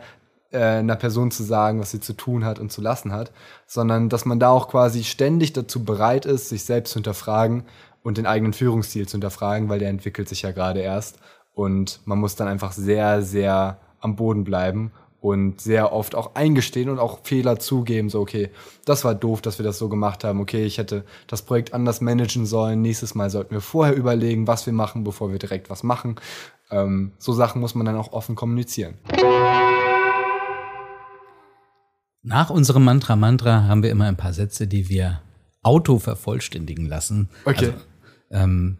äh, 0.50 0.58
einer 0.58 0.96
Person 0.96 1.30
zu 1.30 1.42
sagen, 1.42 1.80
was 1.80 1.90
sie 1.90 2.00
zu 2.00 2.12
tun 2.12 2.44
hat 2.44 2.58
und 2.58 2.70
zu 2.70 2.80
lassen 2.80 3.12
hat, 3.12 3.32
sondern 3.66 4.08
dass 4.08 4.24
man 4.24 4.38
da 4.38 4.50
auch 4.50 4.68
quasi 4.68 5.04
ständig 5.04 5.52
dazu 5.52 5.84
bereit 5.84 6.26
ist, 6.26 6.48
sich 6.48 6.64
selbst 6.64 6.90
zu 6.90 6.98
hinterfragen 6.98 7.64
und 8.02 8.18
den 8.18 8.26
eigenen 8.26 8.52
Führungsstil 8.52 9.08
zu 9.08 9.12
hinterfragen, 9.12 9.68
weil 9.68 9.78
der 9.78 9.88
entwickelt 9.88 10.28
sich 10.28 10.42
ja 10.42 10.52
gerade 10.52 10.80
erst. 10.80 11.18
Und 11.54 12.00
man 12.04 12.18
muss 12.18 12.36
dann 12.36 12.48
einfach 12.48 12.72
sehr, 12.72 13.22
sehr 13.22 13.78
am 14.00 14.16
Boden 14.16 14.44
bleiben 14.44 14.92
und 15.24 15.58
sehr 15.58 15.94
oft 15.94 16.14
auch 16.14 16.34
eingestehen 16.34 16.90
und 16.90 16.98
auch 16.98 17.20
Fehler 17.22 17.58
zugeben, 17.58 18.10
so 18.10 18.20
okay, 18.20 18.50
das 18.84 19.04
war 19.04 19.14
doof, 19.14 19.40
dass 19.40 19.58
wir 19.58 19.64
das 19.64 19.78
so 19.78 19.88
gemacht 19.88 20.22
haben, 20.22 20.38
okay, 20.38 20.66
ich 20.66 20.76
hätte 20.76 21.02
das 21.28 21.40
Projekt 21.40 21.72
anders 21.72 22.02
managen 22.02 22.44
sollen, 22.44 22.82
nächstes 22.82 23.14
Mal 23.14 23.30
sollten 23.30 23.54
wir 23.54 23.62
vorher 23.62 23.96
überlegen, 23.96 24.46
was 24.46 24.66
wir 24.66 24.74
machen, 24.74 25.02
bevor 25.02 25.32
wir 25.32 25.38
direkt 25.38 25.70
was 25.70 25.82
machen. 25.82 26.16
Ähm, 26.70 27.12
so 27.16 27.32
Sachen 27.32 27.62
muss 27.62 27.74
man 27.74 27.86
dann 27.86 27.96
auch 27.96 28.12
offen 28.12 28.34
kommunizieren. 28.34 28.98
Nach 32.22 32.50
unserem 32.50 32.84
Mantra 32.84 33.16
Mantra 33.16 33.62
haben 33.62 33.82
wir 33.82 33.90
immer 33.90 34.04
ein 34.04 34.18
paar 34.18 34.34
Sätze, 34.34 34.66
die 34.66 34.90
wir 34.90 35.22
auto 35.62 35.98
vervollständigen 36.00 36.84
lassen. 36.84 37.30
Okay. 37.46 37.72
Also, 37.72 37.78
ähm, 38.30 38.76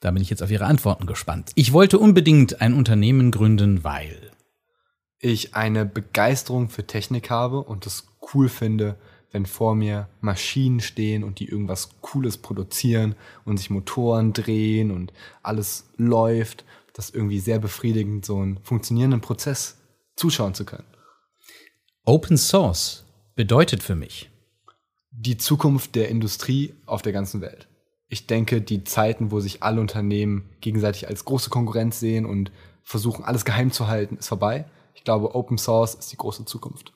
da 0.00 0.10
bin 0.10 0.22
ich 0.22 0.30
jetzt 0.30 0.42
auf 0.42 0.50
Ihre 0.50 0.64
Antworten 0.64 1.04
gespannt. 1.04 1.52
Ich 1.54 1.74
wollte 1.74 1.98
unbedingt 1.98 2.62
ein 2.62 2.72
Unternehmen 2.72 3.30
gründen, 3.30 3.84
weil 3.84 4.29
ich 5.20 5.54
eine 5.54 5.84
Begeisterung 5.84 6.68
für 6.68 6.86
Technik 6.86 7.30
habe 7.30 7.62
und 7.62 7.86
es 7.86 8.08
cool 8.34 8.48
finde, 8.48 8.96
wenn 9.30 9.46
vor 9.46 9.74
mir 9.74 10.08
Maschinen 10.20 10.80
stehen 10.80 11.22
und 11.22 11.38
die 11.38 11.48
irgendwas 11.48 11.90
Cooles 12.00 12.38
produzieren 12.38 13.14
und 13.44 13.58
sich 13.58 13.70
Motoren 13.70 14.32
drehen 14.32 14.90
und 14.90 15.12
alles 15.42 15.90
läuft, 15.96 16.64
das 16.94 17.10
irgendwie 17.10 17.38
sehr 17.38 17.58
befriedigend, 17.58 18.24
so 18.24 18.38
einen 18.38 18.58
funktionierenden 18.62 19.20
Prozess 19.20 19.76
zuschauen 20.16 20.54
zu 20.54 20.64
können. 20.64 20.86
Open 22.04 22.36
Source 22.36 23.04
bedeutet 23.36 23.82
für 23.82 23.94
mich 23.94 24.30
die 25.12 25.36
Zukunft 25.36 25.94
der 25.94 26.08
Industrie 26.08 26.74
auf 26.86 27.02
der 27.02 27.12
ganzen 27.12 27.40
Welt. 27.40 27.68
Ich 28.08 28.26
denke, 28.26 28.60
die 28.60 28.84
Zeiten, 28.84 29.30
wo 29.30 29.38
sich 29.40 29.62
alle 29.62 29.80
Unternehmen 29.80 30.48
gegenseitig 30.60 31.08
als 31.08 31.24
große 31.24 31.50
Konkurrenz 31.50 32.00
sehen 32.00 32.26
und 32.26 32.50
versuchen, 32.82 33.24
alles 33.24 33.44
geheim 33.44 33.70
zu 33.70 33.86
halten, 33.86 34.16
ist 34.16 34.28
vorbei. 34.28 34.64
Ich 34.94 35.04
glaube, 35.04 35.34
Open 35.34 35.58
Source 35.58 35.94
ist 35.94 36.12
die 36.12 36.16
große 36.16 36.44
Zukunft. 36.44 36.92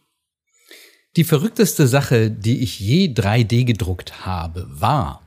Die 1.17 1.25
verrückteste 1.25 1.87
Sache, 1.87 2.31
die 2.31 2.63
ich 2.63 2.81
je 2.81 3.07
3D 3.07 3.65
gedruckt 3.65 4.27
habe, 4.27 4.67
war 4.69 5.21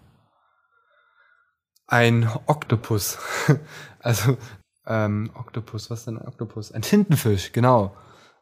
ein 1.88 2.30
Oktopus. 2.46 3.18
also 4.00 4.38
ähm, 4.86 5.32
Oktopus, 5.34 5.90
was 5.90 6.00
ist 6.00 6.08
denn 6.08 6.18
ein 6.18 6.28
Oktopus? 6.28 6.72
Ein 6.72 6.82
Tintenfisch, 6.82 7.52
genau. 7.54 7.96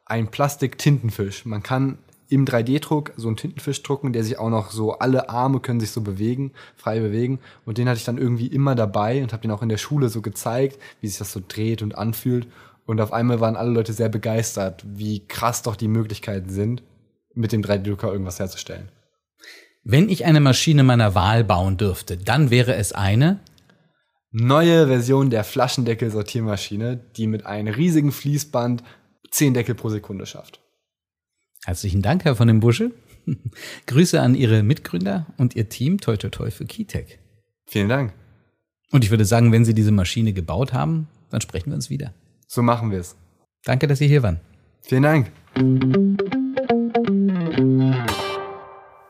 Ein 0.05 0.29
Plastik-Tintenfisch. 0.29 1.45
Man 1.45 1.63
kann 1.63 1.99
im 2.27 2.45
3D-Druck 2.45 3.13
so 3.17 3.27
einen 3.27 3.37
Tintenfisch 3.37 3.83
drucken, 3.83 4.13
der 4.13 4.23
sich 4.23 4.39
auch 4.39 4.49
noch 4.49 4.71
so, 4.71 4.93
alle 4.93 5.29
Arme 5.29 5.59
können 5.59 5.79
sich 5.79 5.91
so 5.91 6.01
bewegen, 6.01 6.53
frei 6.75 6.99
bewegen. 6.99 7.39
Und 7.65 7.77
den 7.77 7.87
hatte 7.87 7.99
ich 7.99 8.05
dann 8.05 8.17
irgendwie 8.17 8.47
immer 8.47 8.73
dabei 8.73 9.21
und 9.21 9.31
habe 9.31 9.41
den 9.41 9.51
auch 9.51 9.61
in 9.61 9.69
der 9.69 9.77
Schule 9.77 10.09
so 10.09 10.21
gezeigt, 10.21 10.79
wie 11.01 11.07
sich 11.07 11.19
das 11.19 11.31
so 11.31 11.41
dreht 11.47 11.81
und 11.81 11.95
anfühlt. 11.95 12.47
Und 12.85 13.01
auf 13.01 13.11
einmal 13.11 13.39
waren 13.39 13.55
alle 13.55 13.71
Leute 13.71 13.93
sehr 13.93 14.09
begeistert, 14.09 14.83
wie 14.85 15.27
krass 15.27 15.63
doch 15.63 15.75
die 15.75 15.87
Möglichkeiten 15.87 16.49
sind, 16.49 16.83
mit 17.33 17.51
dem 17.51 17.61
3D-Drucker 17.61 18.11
irgendwas 18.11 18.39
herzustellen. 18.39 18.89
Wenn 19.83 20.09
ich 20.09 20.25
eine 20.25 20.39
Maschine 20.39 20.83
meiner 20.83 21.13
Wahl 21.15 21.43
bauen 21.43 21.77
dürfte, 21.77 22.17
dann 22.17 22.49
wäre 22.49 22.75
es 22.75 22.91
eine 22.91 23.39
neue 24.31 24.87
Version 24.87 25.29
der 25.29 25.43
Flaschendeckel-Sortiermaschine, 25.43 26.97
die 27.15 27.27
mit 27.27 27.45
einem 27.45 27.73
riesigen 27.73 28.11
Fließband 28.11 28.83
10 29.31 29.53
Deckel 29.53 29.75
pro 29.75 29.89
Sekunde 29.89 30.25
schafft. 30.25 30.59
Herzlichen 31.63 32.01
Dank, 32.01 32.25
Herr 32.25 32.35
von 32.35 32.47
dem 32.47 32.59
Busche. 32.59 32.91
Grüße 33.87 34.21
an 34.21 34.35
Ihre 34.35 34.63
Mitgründer 34.63 35.27
und 35.37 35.55
Ihr 35.55 35.69
Team 35.69 35.99
Toi 35.99 36.17
Toi 36.17 36.29
Toi 36.29 36.51
für 36.51 36.65
Keytech. 36.65 37.19
Vielen 37.65 37.89
Dank. 37.89 38.13
Und 38.91 39.03
ich 39.03 39.09
würde 39.09 39.25
sagen, 39.25 39.51
wenn 39.51 39.65
Sie 39.65 39.73
diese 39.73 39.91
Maschine 39.91 40.33
gebaut 40.33 40.73
haben, 40.73 41.07
dann 41.31 41.41
sprechen 41.41 41.71
wir 41.71 41.75
uns 41.75 41.89
wieder. 41.89 42.13
So 42.47 42.61
machen 42.61 42.91
wir 42.91 42.99
es. 42.99 43.15
Danke, 43.63 43.87
dass 43.87 43.99
Sie 43.99 44.07
hier 44.07 44.23
waren. 44.23 44.39
Vielen 44.81 45.03
Dank. 45.03 45.31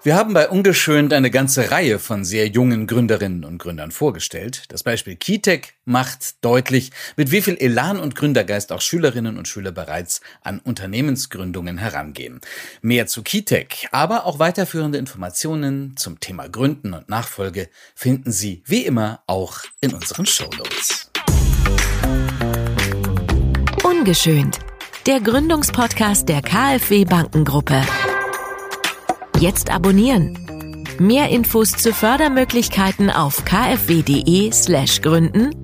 Wir 0.06 0.16
haben 0.16 0.36
bei 0.36 0.48
Ungeschönt 0.50 1.14
eine 1.14 1.32
ganze 1.32 1.72
Reihe 1.72 1.98
von 1.98 2.26
sehr 2.26 2.48
jungen 2.48 2.86
Gründerinnen 2.86 3.44
und 3.44 3.58
Gründern 3.58 3.90
vorgestellt. 3.90 4.66
Das 4.68 4.84
Beispiel 4.84 5.16
Kitec 5.16 5.74
macht 5.84 6.46
deutlich, 6.46 6.92
mit 7.18 7.32
wie 7.32 7.42
viel 7.42 7.58
Elan 7.58 8.00
und 8.00 8.14
Gründergeist 8.14 8.72
auch 8.72 8.82
Schülerinnen 8.82 9.36
und 9.36 9.48
Schüler 9.48 9.72
bereits 9.72 10.22
an 10.42 10.60
Unternehmensgründungen 10.60 11.80
herangehen. 11.80 12.40
Mehr 12.84 13.08
zu 13.08 13.24
Kitec, 13.24 13.88
aber 13.92 14.28
auch 14.28 14.38
weiterführende 14.38 15.00
Informationen 15.00 15.98
zum 15.98 16.20
Thema 16.20 16.50
Gründen 16.50 16.94
und 16.94 17.10
Nachfolge 17.10 17.68
finden 17.96 18.32
Sie 18.32 18.62
wie 18.68 18.86
immer 18.86 19.24
auch 19.26 19.64
in 19.82 19.92
unseren 19.96 20.28
Shownotes. 20.28 21.10
Ungeschönt. 24.06 24.60
Der 25.08 25.20
Gründungspodcast 25.20 26.30
der 26.30 26.44
KfW 26.44 27.06
Bankengruppe. 27.06 27.82
Jetzt 29.40 29.72
abonnieren. 29.72 30.38
Mehr 31.00 31.30
Infos 31.30 31.72
zu 31.72 31.92
Fördermöglichkeiten 31.92 33.10
auf 33.10 33.44
kfw.de 33.46 34.52
slash 34.52 35.02
gründen 35.02 35.56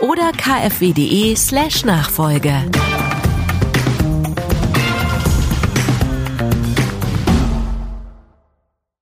oder 0.00 0.32
kfw.de 0.32 1.36
slash 1.36 1.84
Nachfolge. 1.84 2.64